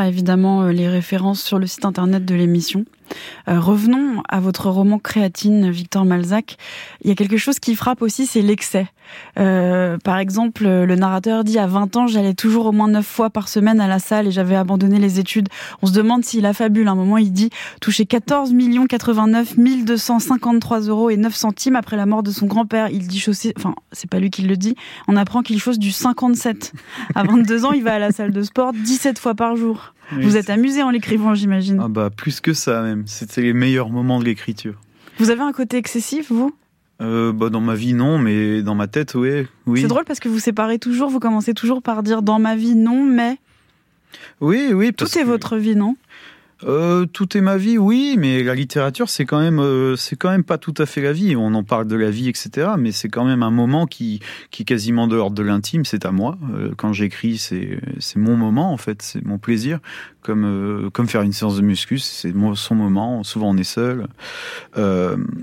Évidemment 0.00 0.62
euh, 0.62 0.72
les 0.72 0.88
références 0.88 1.42
sur 1.42 1.58
le 1.58 1.66
site 1.66 1.84
internet 1.84 2.24
de 2.24 2.34
l'émission. 2.34 2.84
Euh, 3.48 3.60
revenons 3.60 4.22
à 4.28 4.40
votre 4.40 4.68
roman 4.68 4.98
Créatine, 4.98 5.70
Victor 5.70 6.04
Malzac. 6.04 6.56
Il 7.02 7.08
y 7.08 7.12
a 7.12 7.14
quelque 7.14 7.36
chose 7.36 7.58
qui 7.58 7.74
frappe 7.74 8.02
aussi, 8.02 8.26
c'est 8.26 8.42
l'excès. 8.42 8.86
Euh, 9.38 9.98
par 9.98 10.18
exemple, 10.18 10.64
le 10.64 10.94
narrateur 10.96 11.44
dit 11.44 11.58
à 11.58 11.66
20 11.66 11.96
ans, 11.96 12.06
j'allais 12.06 12.34
toujours 12.34 12.66
au 12.66 12.72
moins 12.72 12.88
9 12.88 13.04
fois 13.04 13.30
par 13.30 13.48
semaine 13.48 13.80
à 13.80 13.88
la 13.88 13.98
salle 13.98 14.26
et 14.26 14.30
j'avais 14.30 14.56
abandonné 14.56 14.98
les 14.98 15.18
études. 15.18 15.48
On 15.82 15.86
se 15.86 15.92
demande 15.92 16.24
s'il 16.24 16.46
a 16.46 16.52
fabule. 16.52 16.88
À 16.88 16.92
un 16.92 16.94
moment, 16.94 17.18
il 17.18 17.32
dit 17.32 17.50
toucher 17.80 18.06
14 18.06 18.52
89 18.88 19.56
253 19.58 20.80
euros 20.80 21.10
et 21.10 21.16
9 21.16 21.34
centimes 21.34 21.76
après 21.76 21.96
la 21.96 22.06
mort 22.06 22.22
de 22.22 22.30
son 22.30 22.46
grand-père. 22.46 22.88
Il 22.88 23.06
dit 23.06 23.20
chausser, 23.20 23.52
enfin, 23.56 23.74
c'est 23.92 24.08
pas 24.08 24.18
lui 24.18 24.30
qui 24.30 24.42
le 24.42 24.56
dit. 24.56 24.76
On 25.08 25.16
apprend 25.16 25.42
qu'il 25.42 25.60
chausse 25.60 25.78
du 25.78 25.92
57. 25.92 26.72
À 27.14 27.24
22 27.24 27.64
ans, 27.64 27.72
il 27.72 27.82
va 27.82 27.94
à 27.94 27.98
la 27.98 28.12
salle 28.12 28.32
de 28.32 28.42
sport 28.42 28.72
17 28.72 29.18
fois 29.18 29.34
par 29.34 29.56
jour. 29.56 29.92
Vous 30.20 30.36
êtes 30.36 30.50
amusé 30.50 30.82
en 30.82 30.90
l'écrivant, 30.90 31.34
j'imagine. 31.34 31.80
Ah 31.82 31.88
bah 31.88 32.10
plus 32.10 32.40
que 32.40 32.52
ça 32.52 32.82
même. 32.82 33.04
C'était 33.06 33.42
les 33.42 33.52
meilleurs 33.52 33.90
moments 33.90 34.18
de 34.18 34.24
l'écriture. 34.24 34.74
Vous 35.18 35.30
avez 35.30 35.42
un 35.42 35.52
côté 35.52 35.76
excessif, 35.76 36.30
vous? 36.30 36.54
Euh, 37.00 37.32
bah, 37.32 37.48
dans 37.50 37.60
ma 37.60 37.74
vie 37.74 37.94
non, 37.94 38.18
mais 38.18 38.62
dans 38.62 38.74
ma 38.74 38.86
tête 38.86 39.14
oui. 39.14 39.46
oui. 39.66 39.80
C'est 39.80 39.88
drôle 39.88 40.04
parce 40.04 40.20
que 40.20 40.28
vous 40.28 40.38
séparez 40.38 40.78
toujours, 40.78 41.10
vous 41.10 41.18
commencez 41.18 41.52
toujours 41.54 41.82
par 41.82 42.02
dire 42.02 42.22
dans 42.22 42.38
ma 42.38 42.54
vie 42.54 42.74
non, 42.74 43.04
mais. 43.04 43.38
Oui, 44.40 44.70
oui. 44.72 44.92
Tout 44.92 45.06
est 45.18 45.24
votre 45.24 45.56
vie, 45.56 45.74
non? 45.74 45.96
Euh, 46.64 47.06
tout 47.06 47.36
est 47.36 47.40
ma 47.40 47.56
vie, 47.56 47.78
oui, 47.78 48.16
mais 48.18 48.42
la 48.42 48.54
littérature, 48.54 49.08
c'est 49.08 49.24
quand 49.24 49.40
même, 49.40 49.58
euh, 49.58 49.96
c'est 49.96 50.16
quand 50.16 50.30
même 50.30 50.44
pas 50.44 50.58
tout 50.58 50.74
à 50.78 50.86
fait 50.86 51.00
la 51.00 51.12
vie. 51.12 51.34
On 51.36 51.54
en 51.54 51.64
parle 51.64 51.86
de 51.86 51.96
la 51.96 52.10
vie, 52.10 52.28
etc. 52.28 52.72
Mais 52.78 52.92
c'est 52.92 53.08
quand 53.08 53.24
même 53.24 53.42
un 53.42 53.50
moment 53.50 53.86
qui, 53.86 54.20
qui 54.50 54.62
est 54.62 54.64
quasiment 54.64 55.06
de 55.06 55.16
l'ordre 55.16 55.36
de 55.36 55.42
l'intime. 55.42 55.84
C'est 55.84 56.04
à 56.04 56.12
moi. 56.12 56.38
Euh, 56.54 56.72
quand 56.76 56.92
j'écris, 56.92 57.38
c'est, 57.38 57.80
c'est 57.98 58.18
mon 58.18 58.36
moment 58.36 58.72
en 58.72 58.76
fait, 58.76 59.02
c'est 59.02 59.24
mon 59.24 59.38
plaisir. 59.38 59.80
Comme, 60.22 60.44
euh, 60.44 60.90
comme 60.90 61.08
faire 61.08 61.22
une 61.22 61.32
séance 61.32 61.56
de 61.56 61.62
muscus, 61.62 62.04
c'est 62.04 62.32
son 62.54 62.74
moment. 62.74 63.22
Souvent, 63.24 63.50
on 63.50 63.56
est 63.56 63.64
seul. 63.64 64.06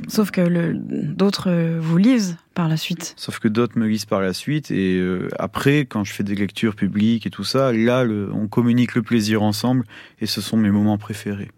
Sauf 0.07 0.31
que 0.31 0.73
d'autres 1.13 1.77
vous 1.79 1.97
lisent 1.97 2.37
par 2.59 2.67
la 2.67 2.75
suite. 2.77 3.13
Sauf 3.15 3.39
que 3.39 3.47
d'autres 3.47 3.77
me 3.77 3.87
lisent 3.87 4.05
par 4.05 4.21
la 4.21 4.33
suite. 4.33 4.69
Et 4.69 4.97
euh, 4.97 5.29
après, 5.39 5.85
quand 5.85 6.03
je 6.03 6.11
fais 6.11 6.23
des 6.23 6.35
lectures 6.35 6.75
publiques 6.75 7.25
et 7.25 7.29
tout 7.29 7.45
ça, 7.45 7.71
là, 7.71 8.03
le, 8.03 8.29
on 8.33 8.47
communique 8.47 8.95
le 8.95 9.01
plaisir 9.01 9.43
ensemble. 9.43 9.85
Et 10.19 10.25
ce 10.25 10.41
sont 10.41 10.57
mes 10.57 10.69
moments 10.69 10.97
préférés. 10.97 11.51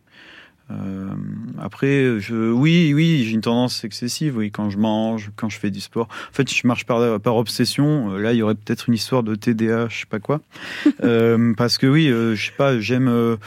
Euh, 0.72 1.10
après, 1.60 2.20
je, 2.20 2.52
oui, 2.52 2.94
oui, 2.94 3.24
j'ai 3.26 3.34
une 3.34 3.42
tendance 3.42 3.84
excessive. 3.84 4.38
Oui, 4.38 4.52
quand 4.52 4.70
je 4.70 4.78
mange, 4.78 5.32
quand 5.36 5.50
je 5.50 5.60
fais 5.60 5.72
du 5.72 5.82
sport. 5.82 6.08
En 6.10 6.34
fait, 6.34 6.52
je 6.52 6.68
marche 6.68 6.86
par, 6.86 7.20
par 7.20 7.36
obsession. 7.36 8.16
Là, 8.16 8.34
il 8.34 8.38
y 8.38 8.42
aurait 8.42 8.56
peut-être 8.56 8.88
une 8.88 8.96
histoire 8.96 9.24
de 9.24 9.36
TDA, 9.36 9.88
je 9.90 10.02
sais 10.02 10.06
pas 10.06 10.20
quoi. 10.20 10.42
euh, 11.04 11.54
parce 11.56 11.78
que 11.78 11.88
oui, 11.88 12.10
euh, 12.10 12.36
je 12.36 12.46
sais 12.46 12.56
pas, 12.58 12.80
j'aime, 12.80 13.38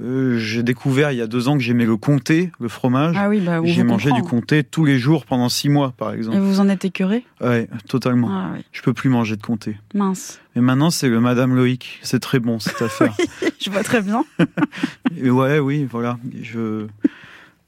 euh, 0.00 0.38
j'ai 0.38 0.62
découvert 0.62 1.12
il 1.12 1.18
y 1.18 1.22
a 1.22 1.26
deux 1.26 1.48
ans 1.48 1.56
que 1.56 1.62
j'aimais 1.62 1.84
le 1.84 1.96
comté, 1.96 2.50
le 2.60 2.68
fromage. 2.68 3.16
Ah 3.18 3.28
oui, 3.28 3.40
bah, 3.40 3.60
j'ai 3.64 3.82
mangé 3.82 4.12
du 4.12 4.22
comté 4.22 4.62
tous 4.64 4.84
les 4.84 4.98
jours 4.98 5.24
pendant 5.24 5.48
six 5.48 5.68
mois, 5.68 5.92
par 5.96 6.12
exemple. 6.12 6.36
Et 6.36 6.40
vous 6.40 6.60
en 6.60 6.68
êtes 6.68 6.84
écœuré? 6.84 7.24
Ouais, 7.40 7.68
totalement. 7.88 8.28
Ah, 8.30 8.50
oui. 8.54 8.64
Je 8.72 8.82
peux 8.82 8.92
plus 8.92 9.08
manger 9.10 9.36
de 9.36 9.42
comté. 9.42 9.76
Mince. 9.94 10.40
Et 10.56 10.60
maintenant, 10.60 10.90
c'est 10.90 11.08
le 11.08 11.20
Madame 11.20 11.54
Loïc. 11.54 11.98
C'est 12.02 12.20
très 12.20 12.38
bon 12.38 12.58
cette 12.58 12.82
affaire. 12.82 13.14
oui, 13.42 13.48
je 13.60 13.70
vois 13.70 13.82
très 13.82 14.02
bien. 14.02 14.24
Et 15.16 15.30
ouais, 15.30 15.58
oui, 15.58 15.86
voilà. 15.90 16.18
Je 16.42 16.86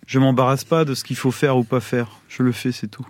je 0.06 0.18
m'embarrasse 0.18 0.64
pas 0.64 0.84
de 0.84 0.94
ce 0.94 1.04
qu'il 1.04 1.14
faut 1.14 1.30
faire 1.30 1.56
ou 1.56 1.62
pas 1.62 1.78
faire. 1.78 2.08
Je 2.28 2.42
le 2.42 2.50
fais, 2.50 2.72
c'est 2.72 2.88
tout. 2.88 3.06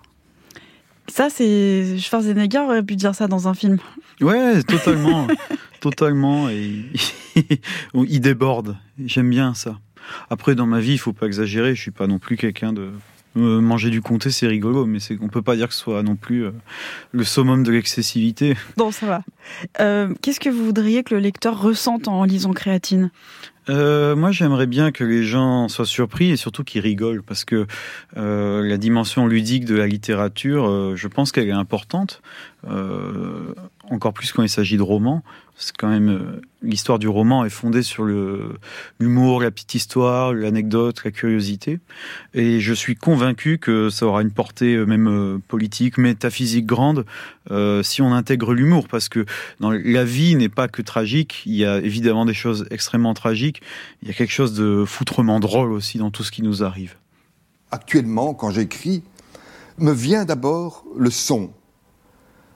Ça, 1.11 1.29
c'est 1.29 1.99
Schwarzenegger 1.99 2.61
aurait 2.61 2.83
pu 2.83 2.95
dire 2.97 3.15
ça 3.15 3.27
dans 3.27 3.49
un 3.49 3.55
film. 3.55 3.79
Ouais, 4.21 4.63
totalement, 4.63 5.27
totalement. 5.81 6.49
Et 6.49 6.85
il 7.95 8.21
déborde. 8.21 8.77
J'aime 9.05 9.31
bien 9.31 9.55
ça. 9.55 9.79
Après, 10.31 10.55
dans 10.55 10.67
ma 10.67 10.81
vie, 10.81 10.93
il 10.93 10.99
faut 10.99 11.13
pas 11.13 11.27
exagérer. 11.27 11.75
Je 11.75 11.81
suis 11.81 11.91
pas 11.91 12.07
non 12.07 12.19
plus 12.19 12.37
quelqu'un 12.37 12.73
de 12.73 12.93
euh, 13.37 13.61
manger 13.61 13.91
du 13.91 14.03
comté, 14.03 14.31
c'est 14.31 14.47
rigolo, 14.47 14.87
mais 14.87 14.99
on 15.21 15.29
peut 15.29 15.43
pas 15.43 15.57
dire 15.57 15.69
que 15.69 15.75
ce 15.75 15.81
soit 15.81 16.03
non 16.03 16.17
plus 16.17 16.47
euh, 16.47 16.53
le 17.13 17.25
summum 17.25 17.63
de 17.63 17.71
l'excessivité. 17.71 18.57
Non, 18.77 18.91
ça 18.91 19.07
va. 19.07 19.23
Euh, 19.81 20.13
Qu'est-ce 20.23 20.41
que 20.41 20.49
vous 20.49 20.65
voudriez 20.65 21.05
que 21.05 21.15
le 21.15 21.21
lecteur 21.21 21.61
ressente 21.61 22.09
en 22.09 22.25
lisant 22.25 22.53
Créatine? 22.53 23.11
Euh, 23.71 24.17
moi, 24.17 24.33
j'aimerais 24.33 24.67
bien 24.67 24.91
que 24.91 25.05
les 25.05 25.23
gens 25.23 25.69
soient 25.69 25.87
surpris 25.87 26.31
et 26.31 26.37
surtout 26.37 26.65
qu'ils 26.65 26.81
rigolent, 26.81 27.23
parce 27.23 27.45
que 27.45 27.67
euh, 28.17 28.63
la 28.67 28.77
dimension 28.77 29.27
ludique 29.27 29.65
de 29.65 29.77
la 29.77 29.87
littérature, 29.87 30.69
euh, 30.69 30.97
je 30.97 31.09
pense 31.09 31.31
qu'elle 31.31 31.49
est 31.49 31.53
importante, 31.53 32.21
encore 32.65 34.13
plus 34.13 34.33
quand 34.33 34.43
il 34.43 34.49
s'agit 34.49 34.77
de 34.77 34.83
romans. 34.83 35.23
C'est 35.57 35.77
quand 35.77 35.89
même 35.89 36.09
euh, 36.09 36.41
l'histoire 36.63 36.99
du 36.99 37.09
roman 37.09 37.45
est 37.45 37.51
fondée 37.51 37.83
sur 37.83 38.05
l'humour, 38.05 39.43
la 39.43 39.51
petite 39.51 39.75
histoire, 39.75 40.33
l'anecdote, 40.33 41.03
la 41.05 41.11
curiosité, 41.11 41.81
et 42.33 42.61
je 42.61 42.73
suis 42.73 42.97
convaincu 42.97 43.59
que 43.59 43.91
ça 43.91 44.07
aura 44.07 44.23
une 44.23 44.31
portée 44.31 44.75
euh, 44.75 44.87
même 44.87 45.41
politique, 45.49 45.99
métaphysique 45.99 46.67
grande 46.67 47.05
si 47.83 48.01
on 48.01 48.13
intègre 48.13 48.55
l'humour, 48.55 48.87
parce 48.87 49.09
que 49.09 49.27
dans 49.59 49.73
la 49.73 50.05
vie 50.05 50.37
n'est 50.37 50.49
pas 50.49 50.69
que 50.69 50.83
tragique. 50.83 51.43
Il 51.47 51.57
y 51.57 51.65
a 51.65 51.79
évidemment 51.79 52.25
des 52.25 52.35
choses 52.35 52.65
extrêmement 52.71 53.13
tragiques. 53.13 53.61
Il 54.03 54.09
y 54.09 54.11
a 54.13 54.15
quelque 54.15 54.33
chose 54.33 54.55
de 54.55 54.85
foutrement 54.87 55.41
drôle 55.41 55.73
aussi 55.73 55.99
dans 55.99 56.13
tout 56.13 56.23
ce 56.23 56.31
qui 56.31 56.43
nous 56.43 56.63
arrive. 56.63 56.95
Actuellement, 57.73 58.35
quand 58.35 58.51
j'écris, 58.51 59.03
me 59.79 59.93
vient 59.93 60.25
d'abord 60.25 60.85
le 60.97 61.11
son 61.11 61.53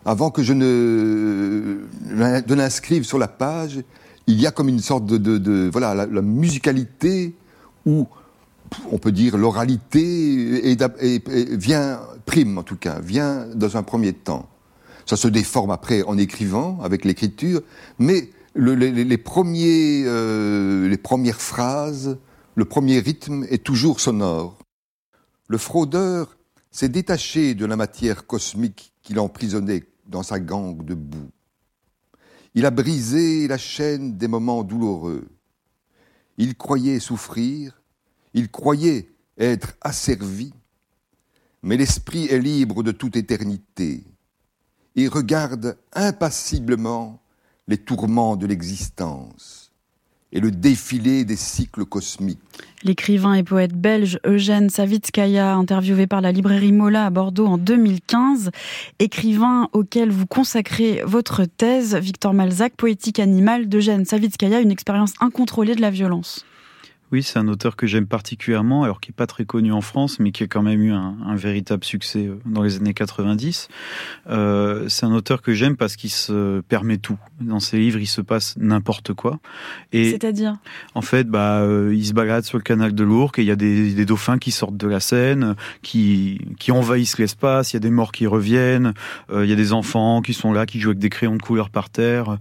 avant 0.05 0.31
que 0.31 0.43
je 0.43 0.53
ne, 0.53 1.79
l'inscrive 2.55 3.05
sur 3.05 3.19
la 3.19 3.29
page, 3.29 3.81
il 4.27 4.41
y 4.41 4.47
a 4.47 4.51
comme 4.51 4.69
une 4.69 4.81
sorte 4.81 5.07
de, 5.07 5.71
voilà, 5.71 5.95
la, 5.95 6.23
musicalité 6.23 7.35
ou 7.87 8.07
on 8.91 8.99
peut 8.99 9.13
dire 9.13 9.37
l'oralité 9.37 10.71
et, 10.71 10.77
vient 11.57 12.01
prime 12.27 12.59
en 12.59 12.63
tout 12.63 12.77
cas, 12.77 13.01
vient 13.01 13.47
dans 13.55 13.77
un 13.77 13.83
premier 13.83 14.13
temps. 14.13 14.49
Ça 15.07 15.17
se 15.17 15.29
déforme 15.29 15.71
après 15.71 16.03
en 16.03 16.17
écrivant 16.17 16.81
avec 16.83 17.05
l'écriture, 17.05 17.61
mais 17.99 18.31
le, 18.55 18.75
les, 18.75 19.19
premiers, 19.19 20.05
euh, 20.07 20.89
les 20.89 20.97
premières 20.97 21.41
phrases, 21.41 22.19
le 22.55 22.65
premier 22.65 23.01
rythme 23.01 23.45
est 23.51 23.63
toujours 23.63 24.01
sonore. 24.01 24.59
Le 25.49 25.59
fraudeur 25.59 26.37
s'est 26.71 26.89
détaché 26.89 27.55
de 27.55 27.67
la 27.67 27.77
matière 27.77 28.27
cosmique 28.27 28.93
qu'il 29.03 29.19
emprisonnait 29.21 29.85
dans 30.07 30.23
sa 30.23 30.41
gangue 30.41 30.85
de 30.85 30.95
boue. 30.95 31.31
Il 32.55 32.67
a 32.67 32.71
brisé 32.71 33.49
la 33.49 33.59
chaîne 33.59 34.17
des 34.17 34.29
moments 34.29 34.63
douloureux. 34.63 35.27
Il 36.37 36.57
croyait 36.57 37.01
souffrir, 37.01 37.83
il 38.33 38.51
croyait 38.51 39.11
être 39.39 39.75
asservi, 39.81 40.53
mais 41.63 41.77
l'esprit 41.77 42.27
est 42.27 42.39
libre 42.39 42.83
de 42.83 42.93
toute 42.93 43.17
éternité 43.17 44.05
et 44.97 45.09
regarde 45.09 45.77
impassiblement 45.93 47.21
les 47.67 47.79
tourments 47.79 48.37
de 48.37 48.47
l'existence. 48.47 49.64
Et 50.35 50.41
le 50.41 50.51
défilé 50.51 51.25
des 51.25 51.37
cycles 51.37 51.85
cosmiques. 51.85 52.41
L'écrivain 52.83 53.35
et 53.35 53.43
poète 53.43 53.73
belge 53.73 54.19
Eugène 54.27 54.69
Savitskaya, 54.69 55.55
interviewé 55.55 56.07
par 56.07 56.21
la 56.21 56.33
librairie 56.33 56.73
Mola 56.73 57.07
à 57.07 57.11
Bordeaux 57.11 57.47
en 57.47 57.57
2015, 57.57 58.51
écrivain 58.99 59.69
auquel 59.73 60.11
vous 60.11 60.27
consacrez 60.27 61.03
votre 61.07 61.45
thèse, 61.45 61.95
Victor 61.95 62.35
Malzac, 62.35 62.75
Poétique 62.77 63.21
animale 63.21 63.69
d'Eugène 63.69 64.05
Savitskaya, 64.05 64.61
une 64.61 64.73
expérience 64.73 65.15
incontrôlée 65.21 65.77
de 65.77 65.81
la 65.81 65.91
violence. 65.91 66.45
Oui, 67.15 67.23
c'est 67.23 67.39
un 67.39 67.47
auteur 67.47 67.77
que 67.77 67.87
j'aime 67.87 68.09
particulièrement, 68.09 68.83
alors 68.83 69.01
qui 69.01 69.13
n'est 69.13 69.15
pas 69.15 69.29
très 69.29 69.45
connu 69.45 69.71
en 69.71 69.83
France, 69.83 70.19
mais 70.19 70.33
qui 70.33 70.43
a 70.43 70.49
quand 70.49 70.63
même 70.63 70.83
eu 70.83 70.91
un, 70.91 71.37
véritable 71.37 71.85
succès 71.85 72.27
euh, 72.27 72.41
dans 72.45 72.65
les 72.65 72.75
années 72.75 72.93
90. 72.93 73.69
Euh, 74.31 74.89
c'est 74.89 75.07
un 75.07 75.13
auteur 75.13 75.41
que 75.41 75.53
j'aime 75.53 75.77
parce 75.77 75.95
qu'il 75.95 76.11
se 76.11 76.61
permet 76.63 76.99
tout. 76.99 77.17
Dans 77.41 77.61
ses 77.61 77.79
livres, 77.79 78.01
il 78.01 78.09
se 78.09 78.21
passe 78.21 78.57
n'importe 78.57 79.15
quoi. 79.15 79.39
C'est-à-dire? 79.93 80.57
En 80.97 81.03
fait, 81.03 81.29
bah, 81.29 81.61
euh, 81.61 81.95
il 81.95 82.05
se 82.05 82.15
balade 82.15 82.43
sur 82.43 82.59
le 82.59 82.65
canal 82.65 82.93
de 82.93 83.05
l'Ourcq 83.05 83.39
et 83.39 83.43
il 83.43 83.47
y 83.47 83.53
a 83.53 83.57
des, 83.57 84.05
dauphins 84.05 84.39
qui 84.39 84.51
sortent 84.51 84.77
de 84.77 84.89
la 84.89 84.99
Seine, 84.99 85.55
qui, 85.83 86.41
qui 86.59 86.73
envahissent 86.73 87.19
l'espace, 87.19 87.75
il 87.75 87.77
y 87.77 87.79
a 87.79 87.81
des 87.81 87.91
morts 87.91 88.11
qui 88.11 88.27
reviennent, 88.27 88.93
il 89.33 89.47
y 89.47 89.53
a 89.53 89.57
des 89.57 89.73
enfants 89.73 90.21
qui 90.21 90.35
sont 90.35 90.53
là, 90.53 90.67
qui 90.67 90.81
jouent 90.81 90.91
avec 90.91 90.99
des 90.99 91.11
crayons 91.11 91.37
de 91.37 91.43
couleur 91.43 91.71
par 91.71 91.91
terre. 91.91 92.39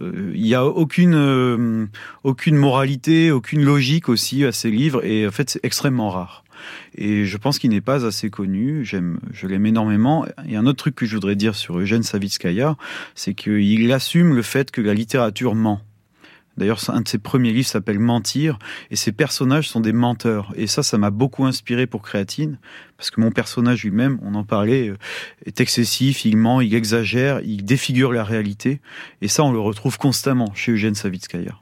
il 0.00 0.40
n'y 0.40 0.54
a 0.54 0.64
aucune, 0.64 1.88
aucune 2.22 2.56
moralité, 2.56 3.30
aucune 3.30 3.62
logique 3.62 4.08
aussi 4.14 4.44
à 4.44 4.52
ses 4.52 4.70
livres 4.70 5.04
et 5.04 5.26
en 5.26 5.30
fait 5.30 5.50
c'est 5.50 5.64
extrêmement 5.64 6.10
rare. 6.10 6.44
Et 6.96 7.26
je 7.26 7.36
pense 7.36 7.58
qu'il 7.58 7.70
n'est 7.70 7.80
pas 7.80 8.06
assez 8.06 8.30
connu. 8.30 8.84
J'aime, 8.84 9.18
je 9.32 9.46
l'aime 9.46 9.66
énormément. 9.66 10.24
Et 10.48 10.56
un 10.56 10.64
autre 10.66 10.78
truc 10.78 10.94
que 10.94 11.04
je 11.04 11.14
voudrais 11.14 11.36
dire 11.36 11.54
sur 11.54 11.78
Eugène 11.78 12.02
Savitskaya, 12.02 12.76
c'est 13.14 13.34
qu'il 13.34 13.92
assume 13.92 14.34
le 14.34 14.42
fait 14.42 14.70
que 14.70 14.80
la 14.80 14.94
littérature 14.94 15.54
ment. 15.54 15.82
D'ailleurs, 16.56 16.78
un 16.88 17.00
de 17.00 17.08
ses 17.08 17.18
premiers 17.18 17.52
livres 17.52 17.66
s'appelle 17.66 17.98
Mentir, 17.98 18.58
et 18.90 18.96
ses 18.96 19.10
personnages 19.10 19.68
sont 19.68 19.80
des 19.80 19.92
menteurs. 19.92 20.52
Et 20.54 20.68
ça, 20.68 20.84
ça 20.84 20.98
m'a 20.98 21.10
beaucoup 21.10 21.44
inspiré 21.46 21.88
pour 21.88 22.02
Créatine, 22.02 22.58
parce 22.96 23.10
que 23.10 23.20
mon 23.20 23.32
personnage 23.32 23.82
lui-même, 23.82 24.20
on 24.22 24.36
en 24.36 24.44
parlait, 24.44 24.90
euh, 24.90 24.96
est 25.46 25.60
excessif, 25.60 26.24
il 26.24 26.36
ment, 26.36 26.60
il 26.60 26.74
exagère, 26.74 27.40
il 27.40 27.64
défigure 27.64 28.12
la 28.12 28.22
réalité. 28.22 28.80
Et 29.20 29.26
ça, 29.26 29.42
on 29.42 29.52
le 29.52 29.58
retrouve 29.58 29.98
constamment 29.98 30.54
chez 30.54 30.72
Eugène 30.72 30.94
Savitskaya. 30.94 31.58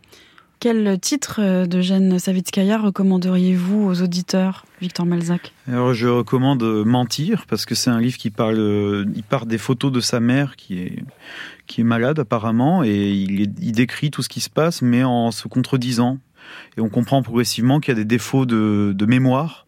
Quel 0.62 0.96
titre 1.00 1.40
euh, 1.40 1.66
de 1.66 1.80
Jeanne 1.80 2.20
Savitskaya 2.20 2.78
recommanderiez-vous 2.78 3.84
aux 3.84 4.00
auditeurs, 4.00 4.64
Victor 4.80 5.04
Malzac? 5.04 5.52
Alors, 5.66 5.92
je 5.92 6.06
recommande 6.06 6.62
euh, 6.62 6.84
Mentir, 6.84 7.46
parce 7.48 7.66
que 7.66 7.74
c'est 7.74 7.90
un 7.90 8.00
livre 8.00 8.16
qui 8.16 8.30
parle, 8.30 8.60
euh, 8.60 9.04
il 9.16 9.24
part 9.24 9.46
des 9.46 9.58
photos 9.58 9.90
de 9.90 9.98
sa 9.98 10.20
mère 10.20 10.54
qui 10.54 10.78
est, 10.78 11.02
qui 11.66 11.80
est 11.80 11.84
malade 11.84 12.20
apparemment, 12.20 12.84
et 12.84 13.10
il, 13.10 13.72
décrit 13.72 14.12
tout 14.12 14.22
ce 14.22 14.28
qui 14.28 14.40
se 14.40 14.50
passe, 14.50 14.82
mais 14.82 15.02
en 15.02 15.32
se 15.32 15.48
contredisant. 15.48 16.18
Et 16.76 16.80
on 16.80 16.88
comprend 16.88 17.24
progressivement 17.24 17.80
qu'il 17.80 17.90
y 17.90 17.96
a 17.96 18.00
des 18.00 18.04
défauts 18.04 18.46
de, 18.46 19.04
mémoire, 19.04 19.66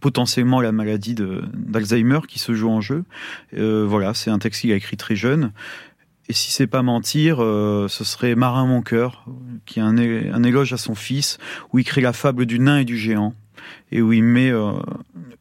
potentiellement 0.00 0.62
la 0.62 0.72
maladie 0.72 1.14
d'Alzheimer 1.14 2.20
qui 2.26 2.38
se 2.38 2.54
joue 2.54 2.70
en 2.70 2.80
jeu. 2.80 3.04
voilà, 3.52 4.14
c'est 4.14 4.30
un 4.30 4.38
texte 4.38 4.62
qu'il 4.62 4.72
a 4.72 4.76
écrit 4.76 4.96
très 4.96 5.16
jeune. 5.16 5.52
Et 6.28 6.32
si 6.32 6.50
c'est 6.50 6.66
pas 6.66 6.82
mentir, 6.82 7.42
euh, 7.42 7.86
ce 7.88 8.02
serait 8.02 8.34
Marin 8.34 8.66
mon 8.66 8.80
cœur, 8.80 9.26
qui 9.66 9.80
a 9.80 9.84
un, 9.84 10.42
éloge 10.42 10.72
à 10.72 10.78
son 10.78 10.94
fils, 10.94 11.38
où 11.72 11.78
il 11.78 11.84
crée 11.84 12.00
la 12.00 12.12
fable 12.12 12.46
du 12.46 12.58
nain 12.58 12.78
et 12.78 12.84
du 12.84 12.96
géant, 12.96 13.34
et 13.92 14.00
où 14.00 14.12
il 14.12 14.24
met, 14.24 14.50
euh, 14.50 14.72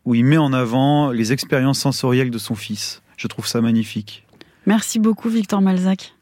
où 0.03 0.13
il 0.15 0.25
met 0.25 0.37
en 0.37 0.51
avant 0.51 1.11
les 1.11 1.31
expériences 1.31 1.79
sensorielles 1.79 2.31
de 2.31 2.37
son 2.37 2.55
fils. 2.55 3.01
Je 3.15 3.27
trouve 3.27 3.47
ça 3.47 3.61
magnifique. 3.61 4.25
Merci 4.65 4.99
beaucoup, 4.99 5.29
Victor 5.29 5.61
Malzac. 5.61 6.13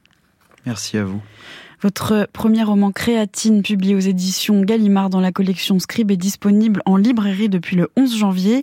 Merci 0.65 0.97
à 0.97 1.05
vous. 1.05 1.21
Votre 1.81 2.27
premier 2.31 2.61
roman 2.61 2.91
Créatine, 2.91 3.63
publié 3.63 3.95
aux 3.95 3.99
éditions 3.99 4.61
Gallimard 4.61 5.09
dans 5.09 5.19
la 5.19 5.31
collection 5.31 5.79
Scribe, 5.79 6.11
est 6.11 6.17
disponible 6.17 6.83
en 6.85 6.95
librairie 6.95 7.49
depuis 7.49 7.75
le 7.75 7.89
11 7.97 8.15
janvier 8.15 8.61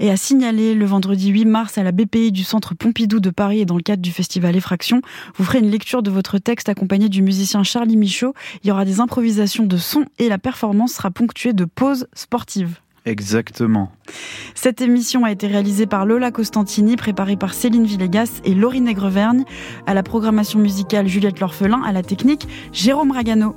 et 0.00 0.10
a 0.10 0.16
signalé 0.16 0.74
le 0.74 0.84
vendredi 0.84 1.28
8 1.28 1.44
mars 1.44 1.78
à 1.78 1.84
la 1.84 1.92
BPI 1.92 2.32
du 2.32 2.42
Centre 2.42 2.74
Pompidou 2.74 3.20
de 3.20 3.30
Paris 3.30 3.60
et 3.60 3.64
dans 3.64 3.76
le 3.76 3.82
cadre 3.82 4.02
du 4.02 4.10
festival 4.10 4.56
Effraction. 4.56 5.02
Vous 5.36 5.44
ferez 5.44 5.60
une 5.60 5.70
lecture 5.70 6.02
de 6.02 6.10
votre 6.10 6.38
texte 6.38 6.68
accompagné 6.68 7.08
du 7.08 7.22
musicien 7.22 7.62
Charlie 7.62 7.96
Michaud. 7.96 8.34
Il 8.64 8.68
y 8.68 8.70
aura 8.72 8.84
des 8.84 8.98
improvisations 8.98 9.64
de 9.64 9.76
son 9.76 10.06
et 10.18 10.28
la 10.28 10.38
performance 10.38 10.94
sera 10.94 11.12
ponctuée 11.12 11.52
de 11.52 11.64
pauses 11.64 12.08
sportives. 12.12 12.80
Exactement. 13.08 13.90
Cette 14.54 14.82
émission 14.82 15.24
a 15.24 15.32
été 15.32 15.46
réalisée 15.46 15.86
par 15.86 16.04
Lola 16.04 16.30
Costantini, 16.30 16.94
préparée 16.96 17.36
par 17.36 17.54
Céline 17.54 17.86
Villegas 17.86 18.42
et 18.44 18.54
Laurie 18.54 18.82
Negrevergne. 18.82 19.44
À 19.86 19.94
la 19.94 20.02
programmation 20.02 20.58
musicale, 20.58 21.08
Juliette 21.08 21.40
L'Orphelin. 21.40 21.80
À 21.86 21.92
la 21.92 22.02
technique, 22.02 22.46
Jérôme 22.70 23.12
Ragano. 23.12 23.56